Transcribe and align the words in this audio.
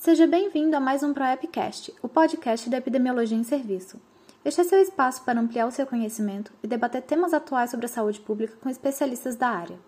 Seja 0.00 0.26
bem-vindo 0.26 0.74
a 0.74 0.80
mais 0.80 1.02
um 1.02 1.12
ProEpcast, 1.12 1.94
o 2.00 2.08
podcast 2.08 2.70
da 2.70 2.78
epidemiologia 2.78 3.36
em 3.36 3.44
serviço. 3.44 4.00
Este 4.42 4.62
é 4.62 4.64
seu 4.64 4.80
espaço 4.80 5.22
para 5.24 5.38
ampliar 5.38 5.66
o 5.66 5.70
seu 5.70 5.86
conhecimento 5.86 6.50
e 6.62 6.66
debater 6.66 7.02
temas 7.02 7.34
atuais 7.34 7.70
sobre 7.70 7.84
a 7.84 7.88
saúde 7.90 8.18
pública 8.18 8.56
com 8.62 8.70
especialistas 8.70 9.36
da 9.36 9.48
área. 9.48 9.78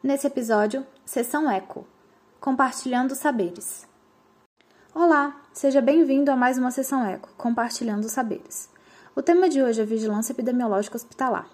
Nesse 0.00 0.28
episódio, 0.28 0.86
Sessão 1.04 1.50
Eco 1.50 1.84
Compartilhando 2.40 3.16
Saberes. 3.16 3.84
Olá, 4.94 5.42
seja 5.52 5.80
bem-vindo 5.80 6.30
a 6.30 6.36
mais 6.36 6.56
uma 6.56 6.70
Sessão 6.70 7.04
Eco 7.04 7.30
Compartilhando 7.36 8.08
Saberes. 8.08 8.70
O 9.16 9.22
tema 9.22 9.48
de 9.48 9.60
hoje 9.60 9.82
é 9.82 9.84
Vigilância 9.84 10.32
Epidemiológica 10.32 10.94
Hospitalar. 10.94 11.48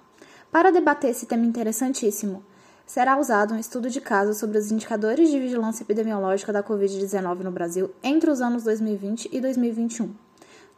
Para 0.53 0.71
debater 0.71 1.13
esse 1.13 1.25
tema 1.25 1.47
interessantíssimo, 1.47 2.45
será 2.89 3.19
usado 3.19 3.53
um 3.53 3.59
estudo 3.59 3.91
de 3.91 4.01
caso 4.01 4.33
sobre 4.33 4.57
os 4.57 4.73
indicadores 4.73 5.31
de 5.31 5.39
vigilância 5.39 5.83
epidemiológica 5.83 6.51
da 6.51 6.63
Covid-19 6.63 7.41
no 7.41 7.51
Brasil 7.51 7.91
entre 8.03 8.31
os 8.31 8.41
anos 8.41 8.65
2020 8.65 9.29
e 9.31 9.41
2021. 9.43 10.11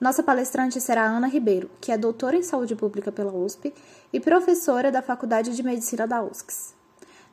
Nossa 0.00 0.20
palestrante 0.20 0.80
será 0.80 1.04
Ana 1.04 1.28
Ribeiro, 1.28 1.70
que 1.80 1.92
é 1.92 1.96
doutora 1.96 2.36
em 2.36 2.42
saúde 2.42 2.74
pública 2.74 3.12
pela 3.12 3.32
USP 3.32 3.72
e 4.12 4.18
professora 4.18 4.90
da 4.90 5.00
Faculdade 5.00 5.54
de 5.54 5.62
Medicina 5.62 6.04
da 6.04 6.20
USCS. 6.20 6.74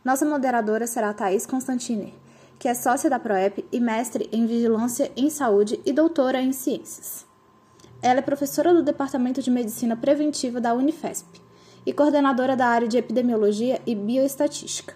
Nossa 0.05 0.25
moderadora 0.25 0.85
será 0.85 1.11
Thais 1.11 1.47
Constantiner, 1.47 2.13
que 2.59 2.67
é 2.67 2.75
sócia 2.75 3.09
da 3.09 3.17
PROEP 3.17 3.65
e 3.71 3.79
mestre 3.79 4.29
em 4.31 4.45
vigilância 4.45 5.11
em 5.17 5.31
saúde 5.31 5.81
e 5.87 5.91
doutora 5.91 6.39
em 6.39 6.53
ciências. 6.53 7.25
Ela 7.99 8.19
é 8.19 8.21
professora 8.21 8.75
do 8.75 8.83
Departamento 8.83 9.41
de 9.41 9.49
Medicina 9.49 9.95
Preventiva 9.95 10.61
da 10.61 10.75
Unifesp 10.75 11.46
e 11.87 11.93
coordenadora 11.93 12.53
da 12.53 12.67
área 12.67 12.85
de 12.85 12.97
epidemiologia 12.97 13.81
e 13.87 13.95
bioestatística. 13.95 14.93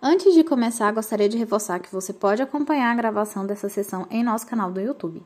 Antes 0.00 0.34
de 0.34 0.44
começar, 0.44 0.92
gostaria 0.92 1.30
de 1.30 1.38
reforçar 1.38 1.80
que 1.80 1.90
você 1.90 2.12
pode 2.12 2.42
acompanhar 2.42 2.92
a 2.92 2.94
gravação 2.94 3.46
dessa 3.46 3.70
sessão 3.70 4.06
em 4.10 4.22
nosso 4.22 4.46
canal 4.46 4.70
do 4.70 4.82
YouTube. 4.82 5.22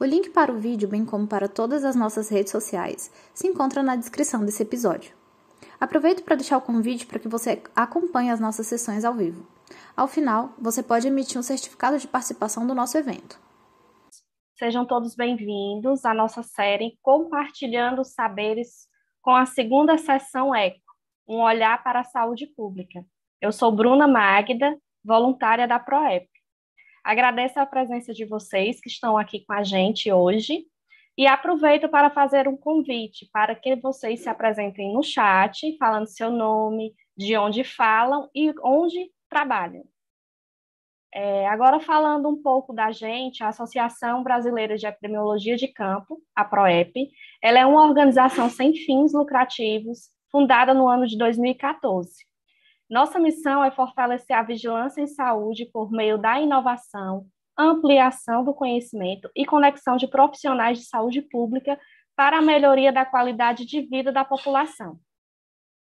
O 0.00 0.04
link 0.04 0.30
para 0.30 0.52
o 0.52 0.58
vídeo, 0.58 0.88
bem 0.88 1.04
como 1.04 1.28
para 1.28 1.46
todas 1.46 1.84
as 1.84 1.94
nossas 1.94 2.28
redes 2.28 2.50
sociais, 2.50 3.08
se 3.32 3.46
encontra 3.46 3.84
na 3.84 3.94
descrição 3.94 4.44
desse 4.44 4.64
episódio. 4.64 5.14
Aproveito 5.78 6.24
para 6.24 6.34
deixar 6.34 6.58
o 6.58 6.62
convite 6.62 7.06
para 7.06 7.20
que 7.20 7.28
você 7.28 7.62
acompanhe 7.76 8.32
as 8.32 8.40
nossas 8.40 8.66
sessões 8.66 9.04
ao 9.04 9.14
vivo. 9.14 9.46
Ao 9.96 10.08
final, 10.08 10.54
você 10.58 10.82
pode 10.82 11.06
emitir 11.06 11.38
um 11.38 11.42
certificado 11.42 11.96
de 12.00 12.08
participação 12.08 12.66
do 12.66 12.74
nosso 12.74 12.98
evento. 12.98 13.38
Sejam 14.58 14.84
todos 14.84 15.14
bem-vindos 15.14 16.04
à 16.04 16.12
nossa 16.12 16.42
série 16.42 16.98
Compartilhando 17.00 18.02
Saberes 18.04 18.88
com 19.26 19.34
a 19.34 19.44
segunda 19.44 19.98
sessão 19.98 20.54
ECO, 20.54 20.78
um 21.26 21.40
olhar 21.40 21.82
para 21.82 21.98
a 21.98 22.04
saúde 22.04 22.46
pública. 22.46 23.04
Eu 23.40 23.50
sou 23.50 23.72
Bruna 23.72 24.06
Magda, 24.06 24.78
voluntária 25.04 25.66
da 25.66 25.80
PROEP. 25.80 26.28
Agradeço 27.02 27.58
a 27.58 27.66
presença 27.66 28.14
de 28.14 28.24
vocês 28.24 28.80
que 28.80 28.88
estão 28.88 29.18
aqui 29.18 29.44
com 29.44 29.52
a 29.52 29.64
gente 29.64 30.12
hoje 30.12 30.64
e 31.18 31.26
aproveito 31.26 31.88
para 31.88 32.08
fazer 32.08 32.46
um 32.46 32.56
convite 32.56 33.28
para 33.32 33.56
que 33.56 33.74
vocês 33.74 34.20
se 34.20 34.28
apresentem 34.28 34.94
no 34.94 35.02
chat, 35.02 35.76
falando 35.76 36.06
seu 36.06 36.30
nome, 36.30 36.94
de 37.16 37.36
onde 37.36 37.64
falam 37.64 38.30
e 38.32 38.54
onde 38.62 39.10
trabalham. 39.28 39.82
É, 41.18 41.48
agora, 41.48 41.80
falando 41.80 42.28
um 42.28 42.42
pouco 42.42 42.74
da 42.74 42.92
gente, 42.92 43.42
a 43.42 43.48
Associação 43.48 44.22
Brasileira 44.22 44.76
de 44.76 44.86
Epidemiologia 44.86 45.56
de 45.56 45.66
Campo, 45.66 46.20
a 46.34 46.44
PROEP, 46.44 47.08
ela 47.42 47.58
é 47.58 47.64
uma 47.64 47.86
organização 47.86 48.50
sem 48.50 48.74
fins 48.74 49.14
lucrativos, 49.14 50.10
fundada 50.30 50.74
no 50.74 50.86
ano 50.86 51.06
de 51.06 51.16
2014. 51.16 52.12
Nossa 52.90 53.18
missão 53.18 53.64
é 53.64 53.70
fortalecer 53.70 54.36
a 54.36 54.42
vigilância 54.42 55.00
em 55.00 55.06
saúde 55.06 55.64
por 55.72 55.90
meio 55.90 56.18
da 56.18 56.38
inovação, 56.38 57.24
ampliação 57.56 58.44
do 58.44 58.52
conhecimento 58.52 59.30
e 59.34 59.46
conexão 59.46 59.96
de 59.96 60.06
profissionais 60.06 60.80
de 60.80 60.84
saúde 60.84 61.22
pública 61.22 61.80
para 62.14 62.40
a 62.40 62.42
melhoria 62.42 62.92
da 62.92 63.06
qualidade 63.06 63.64
de 63.64 63.80
vida 63.80 64.12
da 64.12 64.22
população. 64.22 65.00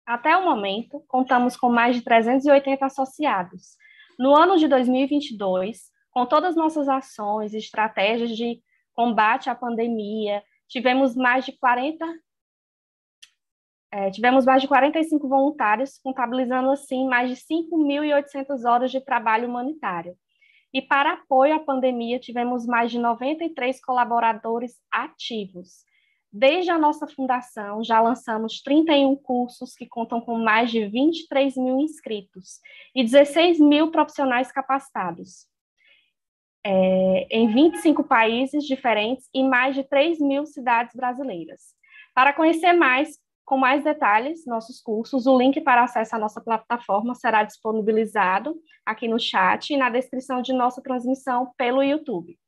Até 0.03 0.35
o 0.35 0.43
momento, 0.43 0.99
contamos 1.07 1.55
com 1.55 1.69
mais 1.69 1.95
de 1.95 2.01
380 2.01 2.83
associados, 2.87 3.77
no 4.21 4.35
ano 4.35 4.55
de 4.55 4.67
2022, 4.67 5.89
com 6.11 6.27
todas 6.27 6.51
as 6.51 6.55
nossas 6.55 6.87
ações 6.87 7.55
e 7.55 7.57
estratégias 7.57 8.29
de 8.37 8.61
combate 8.93 9.49
à 9.49 9.55
pandemia, 9.55 10.43
tivemos 10.67 11.15
mais 11.15 11.43
de 11.43 11.53
40 11.53 12.05
é, 13.93 14.11
tivemos 14.11 14.45
mais 14.45 14.61
de 14.61 14.67
45 14.67 15.27
voluntários, 15.27 15.97
contabilizando 15.97 16.69
assim 16.69 17.05
mais 17.07 17.29
de 17.29 17.35
5.800 17.35 18.63
horas 18.63 18.91
de 18.91 19.01
trabalho 19.01 19.49
humanitário. 19.49 20.15
E 20.71 20.81
para 20.81 21.13
apoio 21.13 21.55
à 21.55 21.59
pandemia, 21.59 22.19
tivemos 22.19 22.65
mais 22.65 22.91
de 22.91 22.99
93 22.99 23.83
colaboradores 23.83 24.77
ativos, 24.89 25.83
Desde 26.33 26.71
a 26.71 26.77
nossa 26.77 27.05
fundação, 27.07 27.83
já 27.83 27.99
lançamos 27.99 28.61
31 28.61 29.17
cursos 29.17 29.75
que 29.75 29.85
contam 29.85 30.21
com 30.21 30.37
mais 30.37 30.71
de 30.71 30.87
23 30.87 31.57
mil 31.57 31.79
inscritos 31.81 32.61
e 32.95 33.03
16 33.03 33.59
mil 33.59 33.91
profissionais 33.91 34.49
capacitados, 34.49 35.45
é, 36.63 37.27
em 37.29 37.53
25 37.53 38.05
países 38.05 38.63
diferentes 38.63 39.27
e 39.33 39.43
mais 39.43 39.75
de 39.75 39.83
3 39.83 40.19
mil 40.21 40.45
cidades 40.45 40.95
brasileiras. 40.95 41.75
Para 42.15 42.31
conhecer 42.31 42.71
mais, 42.71 43.19
com 43.43 43.57
mais 43.57 43.83
detalhes, 43.83 44.45
nossos 44.45 44.79
cursos, 44.81 45.27
o 45.27 45.37
link 45.37 45.59
para 45.59 45.83
acesso 45.83 46.15
à 46.15 46.19
nossa 46.19 46.39
plataforma 46.39 47.13
será 47.13 47.43
disponibilizado 47.43 48.55
aqui 48.85 49.05
no 49.05 49.19
chat 49.19 49.71
e 49.71 49.77
na 49.77 49.89
descrição 49.89 50.41
de 50.41 50.53
nossa 50.53 50.81
transmissão 50.81 51.51
pelo 51.57 51.83
YouTube. 51.83 52.39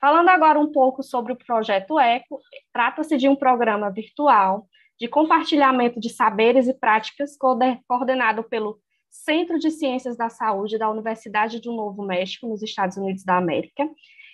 Falando 0.00 0.28
agora 0.28 0.58
um 0.58 0.70
pouco 0.70 1.02
sobre 1.02 1.32
o 1.32 1.36
projeto 1.36 1.98
ECO, 1.98 2.40
trata-se 2.72 3.16
de 3.16 3.28
um 3.28 3.34
programa 3.34 3.90
virtual 3.90 4.66
de 4.98 5.08
compartilhamento 5.08 5.98
de 6.00 6.10
saberes 6.10 6.68
e 6.68 6.74
práticas 6.74 7.36
coordenado 7.86 8.42
pelo 8.44 8.78
Centro 9.10 9.58
de 9.58 9.70
Ciências 9.70 10.16
da 10.16 10.28
Saúde 10.28 10.78
da 10.78 10.90
Universidade 10.90 11.60
do 11.60 11.72
Novo 11.72 12.02
México, 12.02 12.48
nos 12.48 12.62
Estados 12.62 12.96
Unidos 12.96 13.24
da 13.24 13.36
América, 13.36 13.88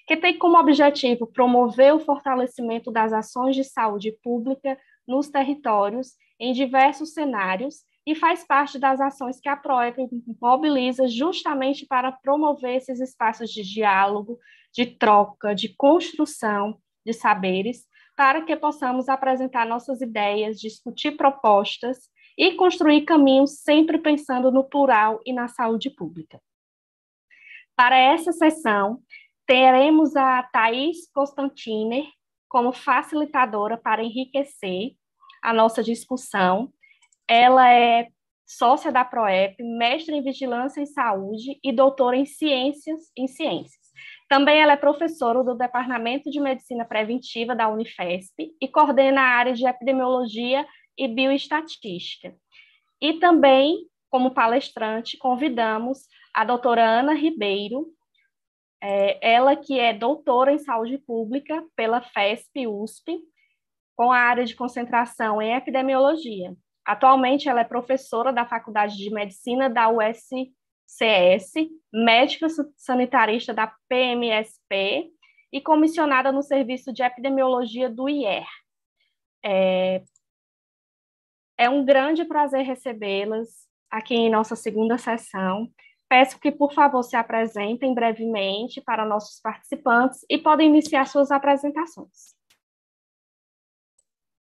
que 0.06 0.16
tem 0.16 0.36
como 0.38 0.58
objetivo 0.58 1.26
promover 1.26 1.94
o 1.94 2.00
fortalecimento 2.00 2.90
das 2.90 3.12
ações 3.12 3.56
de 3.56 3.64
saúde 3.64 4.12
pública 4.22 4.78
nos 5.06 5.28
territórios 5.28 6.12
em 6.38 6.52
diversos 6.52 7.14
cenários 7.14 7.76
e 8.06 8.14
faz 8.14 8.46
parte 8.46 8.78
das 8.78 9.00
ações 9.00 9.40
que 9.40 9.48
a 9.48 9.56
PROEP 9.56 9.96
mobiliza 10.40 11.08
justamente 11.08 11.86
para 11.86 12.12
promover 12.12 12.76
esses 12.76 13.00
espaços 13.00 13.50
de 13.50 13.62
diálogo, 13.62 14.38
de 14.74 14.86
troca, 14.86 15.54
de 15.54 15.74
construção 15.76 16.78
de 17.06 17.12
saberes, 17.12 17.86
para 18.16 18.42
que 18.42 18.56
possamos 18.56 19.08
apresentar 19.08 19.66
nossas 19.66 20.00
ideias, 20.00 20.58
discutir 20.58 21.16
propostas 21.16 22.10
e 22.36 22.52
construir 22.52 23.02
caminhos 23.02 23.60
sempre 23.60 23.98
pensando 23.98 24.50
no 24.50 24.64
plural 24.64 25.20
e 25.24 25.32
na 25.32 25.48
saúde 25.48 25.90
pública. 25.90 26.40
Para 27.76 27.96
essa 27.96 28.32
sessão, 28.32 29.00
teremos 29.46 30.16
a 30.16 30.42
Thais 30.44 31.10
Constantiner 31.12 32.04
como 32.48 32.72
facilitadora 32.72 33.76
para 33.76 34.02
enriquecer 34.02 34.92
a 35.42 35.52
nossa 35.52 35.82
discussão. 35.82 36.72
Ela 37.28 37.72
é 37.72 38.08
sócia 38.46 38.92
da 38.92 39.04
PROEP, 39.04 39.62
mestre 39.62 40.14
em 40.14 40.22
Vigilância 40.22 40.80
em 40.80 40.86
Saúde 40.86 41.58
e 41.62 41.72
doutora 41.72 42.16
em 42.16 42.24
Ciências 42.24 43.10
em 43.16 43.26
Ciências. 43.26 43.83
Também 44.28 44.60
ela 44.60 44.72
é 44.72 44.76
professora 44.76 45.42
do 45.44 45.54
Departamento 45.54 46.30
de 46.30 46.40
Medicina 46.40 46.84
Preventiva 46.84 47.54
da 47.54 47.68
Unifesp 47.68 48.54
e 48.60 48.68
coordena 48.68 49.20
a 49.20 49.36
área 49.36 49.52
de 49.52 49.66
Epidemiologia 49.66 50.66
e 50.96 51.06
Bioestatística. 51.06 52.34
E 53.00 53.14
também, 53.14 53.86
como 54.10 54.32
palestrante, 54.32 55.18
convidamos 55.18 56.06
a 56.32 56.44
doutora 56.44 56.84
Ana 56.84 57.14
Ribeiro, 57.14 57.86
é, 58.82 59.34
ela 59.34 59.56
que 59.56 59.78
é 59.78 59.92
doutora 59.92 60.52
em 60.52 60.58
Saúde 60.58 60.98
Pública 60.98 61.64
pela 61.76 62.00
FESP-USP, 62.00 63.20
com 63.96 64.10
a 64.10 64.18
área 64.18 64.44
de 64.44 64.54
concentração 64.54 65.40
em 65.40 65.54
Epidemiologia. 65.54 66.54
Atualmente, 66.84 67.48
ela 67.48 67.60
é 67.60 67.64
professora 67.64 68.32
da 68.32 68.44
Faculdade 68.44 68.96
de 68.96 69.10
Medicina 69.10 69.70
da 69.70 69.88
USP 69.88 70.52
CS, 70.86 71.52
médica 71.92 72.46
sanitarista 72.76 73.52
da 73.52 73.72
PMSP 73.88 75.10
e 75.52 75.60
comissionada 75.60 76.32
no 76.32 76.42
Serviço 76.42 76.92
de 76.92 77.02
Epidemiologia 77.02 77.88
do 77.88 78.08
IER. 78.08 78.46
É, 79.44 80.02
é 81.56 81.70
um 81.70 81.84
grande 81.84 82.24
prazer 82.24 82.64
recebê-las 82.64 83.68
aqui 83.90 84.14
em 84.14 84.30
nossa 84.30 84.56
segunda 84.56 84.98
sessão. 84.98 85.70
Peço 86.08 86.38
que, 86.38 86.50
por 86.50 86.72
favor, 86.72 87.02
se 87.02 87.16
apresentem 87.16 87.94
brevemente 87.94 88.80
para 88.80 89.06
nossos 89.06 89.40
participantes 89.40 90.24
e 90.28 90.38
podem 90.38 90.68
iniciar 90.68 91.06
suas 91.06 91.30
apresentações. 91.30 92.34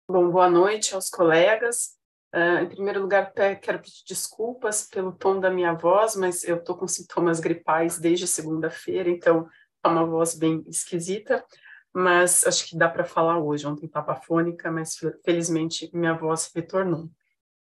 Bom, 0.09 0.29
boa 0.31 0.49
noite 0.49 0.93
aos 0.95 1.09
colegas. 1.09 1.97
Uh, 2.33 2.63
em 2.63 2.69
primeiro 2.69 3.01
lugar, 3.01 3.33
quero 3.33 3.79
pedir 3.79 4.03
desculpas 4.07 4.87
pelo 4.87 5.11
tom 5.11 5.39
da 5.39 5.49
minha 5.49 5.73
voz, 5.73 6.15
mas 6.15 6.43
eu 6.43 6.57
estou 6.57 6.77
com 6.77 6.87
sintomas 6.87 7.39
gripais 7.39 7.97
desde 7.97 8.27
segunda-feira, 8.27 9.09
então 9.09 9.49
é 9.83 9.87
uma 9.87 10.05
voz 10.05 10.35
bem 10.35 10.63
esquisita, 10.67 11.43
mas 11.91 12.45
acho 12.45 12.67
que 12.67 12.77
dá 12.77 12.87
para 12.87 13.03
falar 13.03 13.39
hoje. 13.39 13.65
Ontem 13.65 13.87
estava 13.87 14.15
fônica, 14.15 14.71
mas 14.71 14.97
felizmente 15.25 15.89
minha 15.91 16.13
voz 16.13 16.51
retornou. 16.53 17.09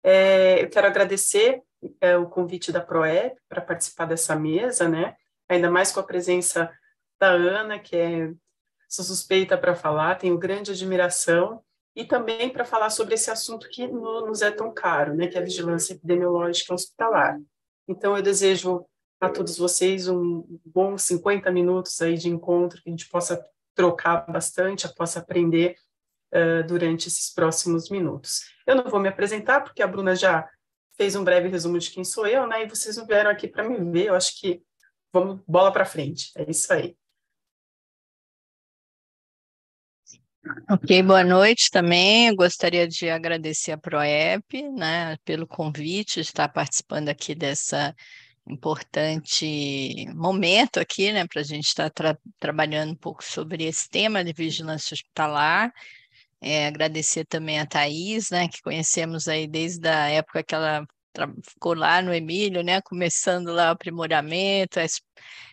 É, 0.02 0.64
eu 0.64 0.70
quero 0.70 0.88
agradecer 0.88 1.62
é, 2.00 2.16
o 2.16 2.30
convite 2.30 2.72
da 2.72 2.80
ProEP 2.80 3.36
para 3.50 3.62
participar 3.62 4.06
dessa 4.06 4.36
mesa, 4.36 4.88
né? 4.88 5.16
Ainda 5.50 5.70
mais 5.70 5.92
com 5.92 6.00
a 6.00 6.04
presença 6.04 6.72
da 7.20 7.30
Ana, 7.30 7.78
que 7.78 7.96
é 7.96 8.32
sou 8.88 9.04
suspeita 9.04 9.58
para 9.58 9.76
falar, 9.76 10.16
tenho 10.16 10.38
grande 10.38 10.72
admiração 10.72 11.62
e 11.96 12.04
também 12.04 12.50
para 12.50 12.66
falar 12.66 12.90
sobre 12.90 13.14
esse 13.14 13.32
assunto 13.32 13.70
que 13.70 13.88
nos 13.88 14.42
é 14.42 14.52
tão 14.52 14.74
caro, 14.74 15.16
né, 15.16 15.28
que 15.28 15.38
é 15.38 15.42
a 15.42 15.44
vigilância 15.44 15.94
epidemiológica 15.94 16.74
hospitalar. 16.74 17.40
Então, 17.88 18.18
eu 18.18 18.22
desejo 18.22 18.86
a 19.20 19.30
todos 19.30 19.58
vocês 19.58 20.08
um 20.08 20.46
bom 20.66 20.98
50 20.98 21.50
minutos 21.52 22.02
aí 22.02 22.18
de 22.18 22.28
encontro, 22.28 22.82
que 22.82 22.90
a 22.90 22.92
gente 22.92 23.08
possa 23.08 23.44
trocar 23.74 24.30
bastante, 24.30 24.94
possa 24.94 25.20
aprender 25.20 25.76
uh, 26.34 26.68
durante 26.68 27.08
esses 27.08 27.34
próximos 27.34 27.90
minutos. 27.90 28.42
Eu 28.68 28.76
não 28.76 28.90
vou 28.90 29.00
me 29.00 29.08
apresentar, 29.08 29.62
porque 29.62 29.82
a 29.82 29.88
Bruna 29.88 30.16
já 30.16 30.50
fez 30.98 31.16
um 31.16 31.24
breve 31.24 31.48
resumo 31.48 31.80
de 31.80 31.92
quem 31.92 32.04
sou 32.04 32.28
eu, 32.28 32.46
né, 32.46 32.64
e 32.64 32.70
vocês 32.70 32.98
vieram 33.08 33.30
aqui 33.30 33.48
para 33.48 33.68
me 33.68 33.78
ver, 33.92 34.08
eu 34.08 34.16
acho 34.16 34.40
que 34.40 34.62
vamos 35.14 35.40
bola 35.48 35.72
para 35.72 35.86
frente, 35.86 36.32
é 36.36 36.50
isso 36.50 36.72
aí. 36.74 36.98
Ok, 40.70 41.02
boa 41.02 41.24
noite 41.24 41.70
também. 41.72 42.28
Eu 42.28 42.36
gostaria 42.36 42.88
de 42.88 43.10
agradecer 43.10 43.72
a 43.72 43.78
ProEP, 43.78 44.62
né, 44.70 45.18
pelo 45.26 45.48
convite, 45.48 46.20
estar 46.20 46.48
participando 46.50 47.10
aqui 47.10 47.34
dessa 47.34 47.96
importante 48.48 50.06
momento 50.14 50.80
aqui, 50.80 51.12
né, 51.12 51.26
para 51.26 51.42
a 51.42 51.44
gente 51.44 51.66
estar 51.66 51.90
tra 51.90 52.16
trabalhando 52.40 52.92
um 52.92 52.96
pouco 52.96 53.24
sobre 53.24 53.64
esse 53.64 53.90
tema 53.90 54.24
de 54.24 54.34
vigilância 54.34 54.94
hospitalar. 54.94 55.72
É, 56.40 56.68
agradecer 56.68 57.26
também 57.26 57.60
a 57.60 57.66
Thais, 57.66 58.30
né, 58.30 58.48
que 58.48 58.62
conhecemos 58.62 59.28
aí 59.28 59.48
desde 59.48 59.88
a 59.88 60.10
época 60.10 60.44
que 60.44 60.54
ela 60.54 60.86
ficou 61.44 61.74
lá 61.74 62.02
no 62.02 62.14
Emílio, 62.14 62.64
né, 62.64 62.82
começando 62.82 63.48
lá 63.52 63.70
o 63.70 63.72
aprimoramento, 63.72 64.80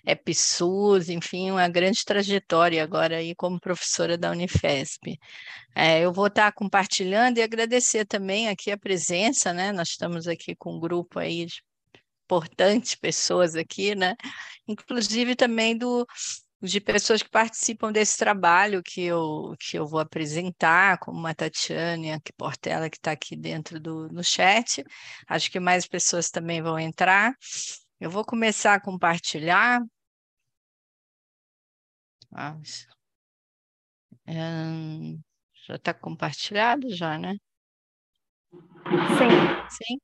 EPSUS, 0.06 1.08
enfim, 1.08 1.50
uma 1.50 1.68
grande 1.68 2.04
trajetória 2.04 2.82
agora 2.82 3.16
aí 3.18 3.34
como 3.34 3.60
professora 3.60 4.18
da 4.18 4.30
Unifesp. 4.30 5.18
É, 5.74 6.00
eu 6.00 6.12
vou 6.12 6.26
estar 6.26 6.52
compartilhando 6.52 7.38
e 7.38 7.42
agradecer 7.42 8.04
também 8.04 8.48
aqui 8.48 8.70
a 8.70 8.78
presença, 8.78 9.52
né, 9.52 9.72
nós 9.72 9.88
estamos 9.90 10.26
aqui 10.26 10.54
com 10.56 10.76
um 10.76 10.80
grupo 10.80 11.18
aí 11.18 11.46
de 11.46 11.62
importantes 12.24 12.94
pessoas 12.94 13.54
aqui, 13.54 13.94
né, 13.94 14.14
inclusive 14.66 15.36
também 15.36 15.76
do 15.76 16.06
de 16.62 16.80
pessoas 16.80 17.22
que 17.22 17.30
participam 17.30 17.90
desse 17.92 18.16
trabalho 18.18 18.82
que 18.82 19.02
eu, 19.02 19.54
que 19.58 19.76
eu 19.78 19.86
vou 19.86 20.00
apresentar, 20.00 20.98
como 20.98 21.26
a 21.26 21.34
Tatiane 21.34 22.20
que 22.20 22.32
Portela, 22.32 22.88
que 22.88 22.96
está 22.96 23.12
aqui 23.12 23.36
dentro 23.36 23.80
do 23.80 24.08
no 24.08 24.22
chat. 24.24 24.84
Acho 25.28 25.50
que 25.50 25.58
mais 25.60 25.86
pessoas 25.86 26.30
também 26.30 26.62
vão 26.62 26.78
entrar. 26.78 27.34
Eu 28.00 28.10
vou 28.10 28.24
começar 28.24 28.74
a 28.74 28.80
compartilhar. 28.80 29.80
Ah, 32.34 32.56
hum, 34.26 35.20
já 35.66 35.76
está 35.76 35.94
compartilhado 35.94 36.94
já, 36.94 37.18
né? 37.18 37.36
Sim. 39.18 39.68
Sim? 39.70 39.98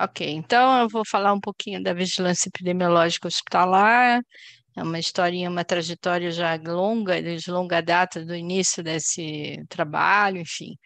Ok, 0.00 0.28
então 0.30 0.82
eu 0.82 0.88
vou 0.88 1.04
falar 1.04 1.32
um 1.32 1.40
pouquinho 1.40 1.82
da 1.82 1.92
vigilância 1.92 2.48
epidemiológica 2.48 3.26
hospitalar, 3.26 4.22
é 4.78 4.82
uma 4.82 4.98
historinha, 4.98 5.50
uma 5.50 5.64
trajetória 5.64 6.30
já 6.30 6.54
longa, 6.56 7.20
de 7.22 7.50
longa 7.50 7.80
data 7.82 8.24
do 8.24 8.34
início 8.34 8.82
desse 8.82 9.64
trabalho, 9.68 10.38
enfim, 10.38 10.76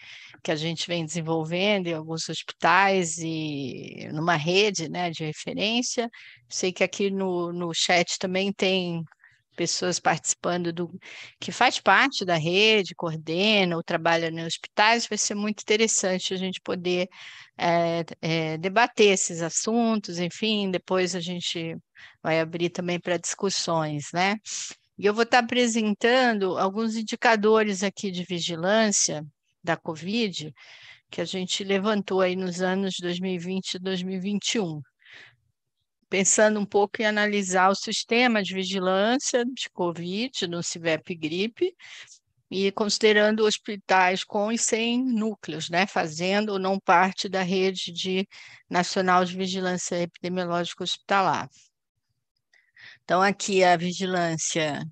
que 0.42 0.50
a 0.50 0.56
gente 0.56 0.86
vem 0.86 1.04
desenvolvendo 1.04 1.88
em 1.88 1.94
alguns 1.94 2.28
hospitais 2.28 3.18
e 3.18 4.08
numa 4.12 4.34
rede 4.36 4.88
né, 4.88 5.10
de 5.10 5.24
referência. 5.24 6.08
Sei 6.48 6.72
que 6.72 6.82
aqui 6.82 7.10
no, 7.10 7.52
no 7.52 7.72
chat 7.74 8.18
também 8.18 8.52
tem 8.52 9.04
pessoas 9.56 10.00
participando 10.00 10.72
do 10.72 10.90
que 11.40 11.52
faz 11.52 11.78
parte 11.80 12.24
da 12.24 12.36
rede, 12.36 12.94
coordena 12.94 13.76
ou 13.76 13.82
trabalha 13.82 14.30
nos 14.30 14.46
hospitais, 14.46 15.06
vai 15.06 15.18
ser 15.18 15.34
muito 15.34 15.60
interessante 15.62 16.34
a 16.34 16.36
gente 16.36 16.60
poder 16.60 17.08
é, 17.58 18.04
é, 18.20 18.58
debater 18.58 19.12
esses 19.12 19.42
assuntos, 19.42 20.18
enfim, 20.18 20.70
depois 20.70 21.14
a 21.14 21.20
gente 21.20 21.76
vai 22.22 22.40
abrir 22.40 22.70
também 22.70 22.98
para 23.00 23.18
discussões, 23.18 24.06
né? 24.12 24.36
E 24.98 25.06
eu 25.06 25.14
vou 25.14 25.24
estar 25.24 25.38
apresentando 25.40 26.58
alguns 26.58 26.96
indicadores 26.96 27.82
aqui 27.82 28.10
de 28.10 28.24
vigilância 28.24 29.24
da 29.62 29.76
Covid 29.76 30.52
que 31.10 31.20
a 31.20 31.24
gente 31.24 31.62
levantou 31.64 32.20
aí 32.20 32.34
nos 32.36 32.62
anos 32.62 32.94
2020 33.00 33.74
e 33.74 33.78
2021 33.78 34.80
pensando 36.12 36.60
um 36.60 36.66
pouco 36.66 37.00
em 37.00 37.06
analisar 37.06 37.70
o 37.70 37.74
sistema 37.74 38.42
de 38.42 38.52
vigilância 38.52 39.46
de 39.46 39.70
Covid 39.70 40.46
no 40.46 40.62
CIVEP 40.62 41.14
Gripe 41.14 41.74
e 42.50 42.70
considerando 42.72 43.46
hospitais 43.46 44.22
com 44.22 44.52
e 44.52 44.58
sem 44.58 45.02
núcleos, 45.02 45.70
né, 45.70 45.86
fazendo 45.86 46.50
ou 46.50 46.58
não 46.58 46.78
parte 46.78 47.30
da 47.30 47.40
rede 47.40 47.90
de 47.90 48.28
nacional 48.68 49.24
de 49.24 49.34
vigilância 49.34 50.02
epidemiológica 50.02 50.84
hospitalar. 50.84 51.48
Então, 53.02 53.22
aqui 53.22 53.64
a 53.64 53.74
vigilância 53.74 54.84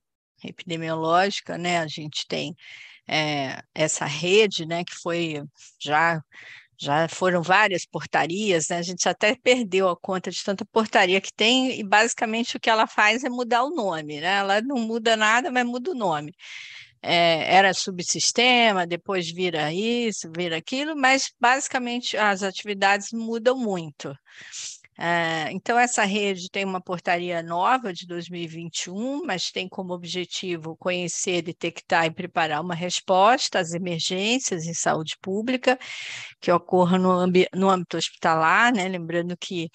epidemiológica, 0.43 1.59
né, 1.59 1.81
a 1.81 1.87
gente 1.87 2.27
tem 2.27 2.57
é, 3.07 3.63
essa 3.75 4.07
rede, 4.07 4.65
né, 4.65 4.85
que 4.85 4.95
foi 4.95 5.43
já 5.79 6.19
já 6.81 7.07
foram 7.09 7.43
várias 7.43 7.85
portarias, 7.85 8.69
né? 8.71 8.79
A 8.79 8.83
gente 8.83 9.07
até 9.09 9.37
perdeu 9.37 9.89
a 9.89 9.97
conta 9.97 10.31
de 10.31 10.43
tanta 10.43 10.65
portaria 10.65 11.21
que 11.21 11.33
tem, 11.33 11.79
e 11.79 11.85
basicamente 11.85 12.57
o 12.57 12.61
que 12.61 12.71
ela 12.71 12.87
faz 12.87 13.23
é 13.23 13.29
mudar 13.29 13.65
o 13.65 13.71
nome, 13.71 14.21
né? 14.21 14.39
Ela 14.39 14.63
não 14.63 14.79
muda 14.79 15.17
nada, 15.17 15.51
mas 15.51 15.67
muda 15.67 15.91
o 15.91 15.95
nome. 15.95 16.33
É, 17.03 17.55
era 17.55 17.75
subsistema, 17.75 18.87
depois 18.87 19.31
vira 19.31 19.73
isso, 19.73 20.31
vira 20.35 20.57
aquilo, 20.57 20.97
mas 20.97 21.31
basicamente 21.41 22.17
as 22.17 22.43
atividades 22.43 23.13
mudam 23.13 23.57
muito. 23.59 24.15
É, 25.03 25.51
então, 25.53 25.79
essa 25.79 26.05
rede 26.05 26.51
tem 26.51 26.63
uma 26.63 26.79
portaria 26.79 27.43
nova 27.43 27.91
de 27.91 28.07
2021, 28.07 29.25
mas 29.25 29.51
tem 29.51 29.67
como 29.67 29.95
objetivo 29.95 30.77
conhecer, 30.77 31.41
detectar 31.41 32.05
e 32.05 32.11
preparar 32.11 32.61
uma 32.61 32.75
resposta 32.75 33.59
às 33.59 33.73
emergências 33.73 34.67
em 34.67 34.75
saúde 34.75 35.17
pública 35.23 35.79
que 36.39 36.53
ocorram 36.53 36.99
no, 36.99 37.27
no 37.55 37.71
âmbito 37.71 37.97
hospitalar, 37.97 38.75
né? 38.75 38.87
Lembrando 38.89 39.35
que 39.39 39.71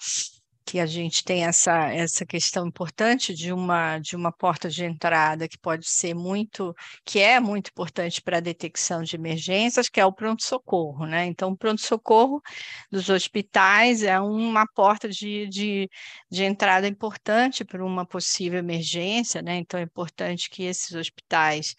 que 0.66 0.80
a 0.80 0.86
gente 0.86 1.22
tem 1.22 1.44
essa, 1.44 1.92
essa 1.92 2.26
questão 2.26 2.66
importante 2.66 3.32
de 3.32 3.52
uma, 3.52 4.00
de 4.00 4.16
uma 4.16 4.32
porta 4.32 4.68
de 4.68 4.84
entrada 4.84 5.48
que 5.48 5.56
pode 5.56 5.88
ser 5.88 6.12
muito, 6.12 6.74
que 7.04 7.20
é 7.20 7.38
muito 7.38 7.68
importante 7.70 8.20
para 8.20 8.38
a 8.38 8.40
detecção 8.40 9.02
de 9.04 9.14
emergências, 9.14 9.88
que 9.88 10.00
é 10.00 10.04
o 10.04 10.12
pronto-socorro, 10.12 11.06
né? 11.06 11.24
Então, 11.26 11.50
o 11.52 11.56
pronto-socorro 11.56 12.42
dos 12.90 13.08
hospitais 13.08 14.02
é 14.02 14.18
uma 14.18 14.66
porta 14.66 15.08
de, 15.08 15.46
de, 15.46 15.88
de 16.28 16.42
entrada 16.42 16.88
importante 16.88 17.64
para 17.64 17.84
uma 17.84 18.04
possível 18.04 18.58
emergência, 18.58 19.40
né? 19.42 19.58
Então, 19.58 19.78
é 19.78 19.84
importante 19.84 20.50
que 20.50 20.64
esses 20.64 20.96
hospitais, 20.96 21.76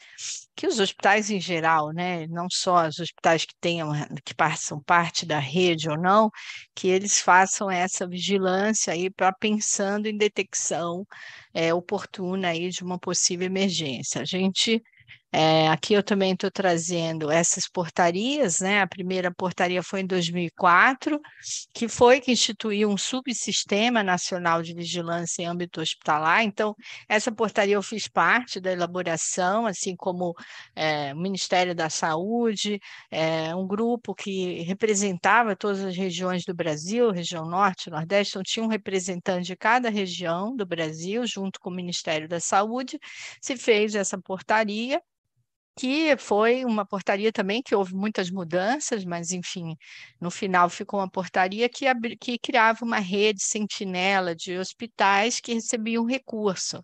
que 0.56 0.66
os 0.66 0.80
hospitais 0.80 1.30
em 1.30 1.42
geral, 1.42 1.92
né? 1.92 2.26
Não 2.28 2.48
só 2.50 2.88
os 2.88 3.00
hospitais 3.00 3.44
que 3.44 3.54
tenham, 3.60 3.92
que 4.24 4.34
são 4.58 4.82
parte 4.82 5.26
da 5.26 5.40
rede 5.40 5.90
ou 5.90 5.98
não, 5.98 6.30
que 6.74 6.88
eles 6.88 7.20
façam 7.20 7.70
essa 7.70 8.08
vigilância 8.08 8.77
aí 8.88 9.10
para 9.10 9.34
pensando 9.34 10.08
em 10.08 10.18
detecção 10.18 11.06
é, 11.54 11.74
oportuna 11.74 12.50
aí 12.50 12.70
de 12.70 12.84
uma 12.84 13.00
possível 13.00 13.46
emergência. 13.48 14.22
A 14.22 14.26
gente 14.26 14.82
é, 15.32 15.68
aqui 15.68 15.94
eu 15.94 16.02
também 16.02 16.34
estou 16.34 16.50
trazendo 16.50 17.30
essas 17.30 17.68
portarias, 17.68 18.62
né? 18.62 18.82
A 18.82 18.88
primeira 18.88 19.30
portaria 19.30 19.84
foi 19.84 20.00
em 20.00 20.08
2004, 20.08 21.20
que 21.74 21.90
foi 21.90 22.22
que 22.22 22.32
instituiu 22.32 22.90
um 22.90 22.98
subsistema 22.98 24.02
nacional 24.02 24.62
de 24.64 24.74
vigilância 24.74 25.44
em 25.44 25.46
âmbito 25.46 25.82
hospitalar. 25.82 26.44
Então, 26.44 26.74
essa 27.10 27.30
portaria 27.30 27.76
eu 27.76 27.84
fiz 27.84 28.08
parte 28.08 28.60
da 28.62 28.72
elaboração, 28.72 29.66
assim 29.66 29.96
como 29.98 30.34
é, 30.74 31.14
o 31.14 31.18
Ministério 31.18 31.76
da 31.76 31.90
Saúde, 31.90 32.80
é, 33.12 33.54
um 33.54 33.68
grupo 33.68 34.16
que 34.16 34.62
representava 34.62 35.56
todas 35.58 35.84
as 35.84 35.96
regiões 35.96 36.46
do 36.46 36.54
Brasil, 36.54 37.12
região 37.12 37.46
Norte, 37.46 37.90
Nordeste, 37.90 38.32
então 38.32 38.44
tinha 38.44 38.66
um 38.66 38.70
representante 38.70 39.48
de 39.48 39.58
cada 39.58 39.90
região 39.90 40.56
do 40.56 40.66
Brasil, 40.66 41.28
junto 41.28 41.60
com 41.60 41.70
o 41.70 41.76
Ministério 41.76 42.30
da 42.30 42.40
Saúde, 42.40 42.98
se 43.42 43.58
fez 43.58 43.94
essa 43.94 44.18
portaria 44.18 45.02
que 45.78 46.18
foi 46.18 46.66
uma 46.66 46.84
portaria 46.84 47.32
também 47.32 47.62
que 47.62 47.76
houve 47.76 47.94
muitas 47.94 48.32
mudanças, 48.32 49.06
mas 49.06 49.32
enfim, 49.32 49.78
no 50.20 50.32
final 50.32 50.70
ficou 50.70 51.00
uma 51.00 51.10
portaria 51.10 51.70
que, 51.70 51.86
que 52.20 52.40
criava 52.40 52.84
uma 52.84 52.98
rede 52.98 53.44
sentinela 53.44 54.36
de 54.36 54.58
hospitais 54.58 55.40
que 55.40 55.54
recebiam 55.54 56.04
recurso. 56.04 56.84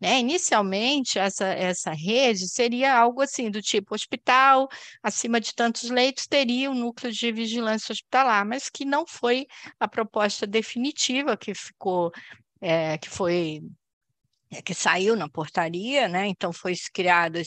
Né? 0.00 0.20
Inicialmente, 0.20 1.18
essa, 1.18 1.46
essa 1.46 1.92
rede 1.92 2.48
seria 2.48 2.96
algo 2.96 3.22
assim, 3.22 3.50
do 3.50 3.60
tipo 3.60 3.92
hospital, 3.92 4.68
acima 5.02 5.40
de 5.40 5.52
tantos 5.52 5.90
leitos, 5.90 6.28
teria 6.28 6.70
um 6.70 6.74
núcleo 6.74 7.10
de 7.12 7.32
vigilância 7.32 7.92
hospitalar, 7.92 8.46
mas 8.46 8.70
que 8.70 8.84
não 8.84 9.04
foi 9.04 9.48
a 9.80 9.88
proposta 9.88 10.46
definitiva 10.46 11.36
que 11.36 11.52
ficou, 11.54 12.12
é, 12.60 12.96
que 12.98 13.10
foi 13.10 13.62
que 14.64 14.74
saiu 14.74 15.14
na 15.14 15.28
portaria, 15.28 16.08
né? 16.08 16.26
Então 16.26 16.52
foi 16.52 16.74
criada 16.92 17.40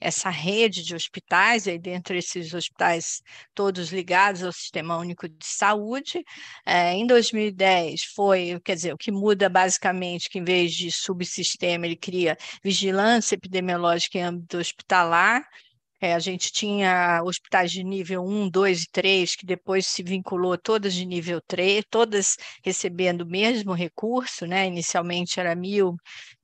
essa 0.00 0.30
rede 0.30 0.82
de 0.82 0.94
hospitais, 0.94 1.66
e 1.66 1.78
dentro 1.78 2.14
desses 2.14 2.52
hospitais 2.52 3.22
todos 3.54 3.92
ligados 3.92 4.42
ao 4.42 4.52
Sistema 4.52 4.96
Único 4.96 5.28
de 5.28 5.46
Saúde. 5.46 6.24
É, 6.66 6.92
em 6.94 7.06
2010 7.06 8.02
foi, 8.14 8.60
quer 8.64 8.74
dizer, 8.74 8.92
o 8.92 8.98
que 8.98 9.12
muda 9.12 9.48
basicamente 9.48 10.28
que 10.28 10.38
em 10.38 10.44
vez 10.44 10.72
de 10.72 10.90
subsistema 10.90 11.86
ele 11.86 11.96
cria 11.96 12.36
vigilância 12.62 13.34
epidemiológica 13.34 14.18
em 14.18 14.22
âmbito 14.22 14.58
hospitalar, 14.58 15.46
é, 16.00 16.14
a 16.14 16.18
gente 16.18 16.50
tinha 16.52 17.22
hospitais 17.24 17.70
de 17.70 17.84
nível 17.84 18.24
1, 18.24 18.48
2 18.50 18.82
e 18.82 18.86
3, 18.90 19.36
que 19.36 19.46
depois 19.46 19.86
se 19.86 20.02
vinculou 20.02 20.56
todas 20.56 20.94
de 20.94 21.04
nível 21.04 21.40
3, 21.46 21.84
todas 21.90 22.36
recebendo 22.64 23.22
o 23.22 23.26
mesmo 23.26 23.72
recurso, 23.72 24.46
né? 24.46 24.66
Inicialmente 24.66 25.38
era 25.38 25.54
1.000, 25.54 25.94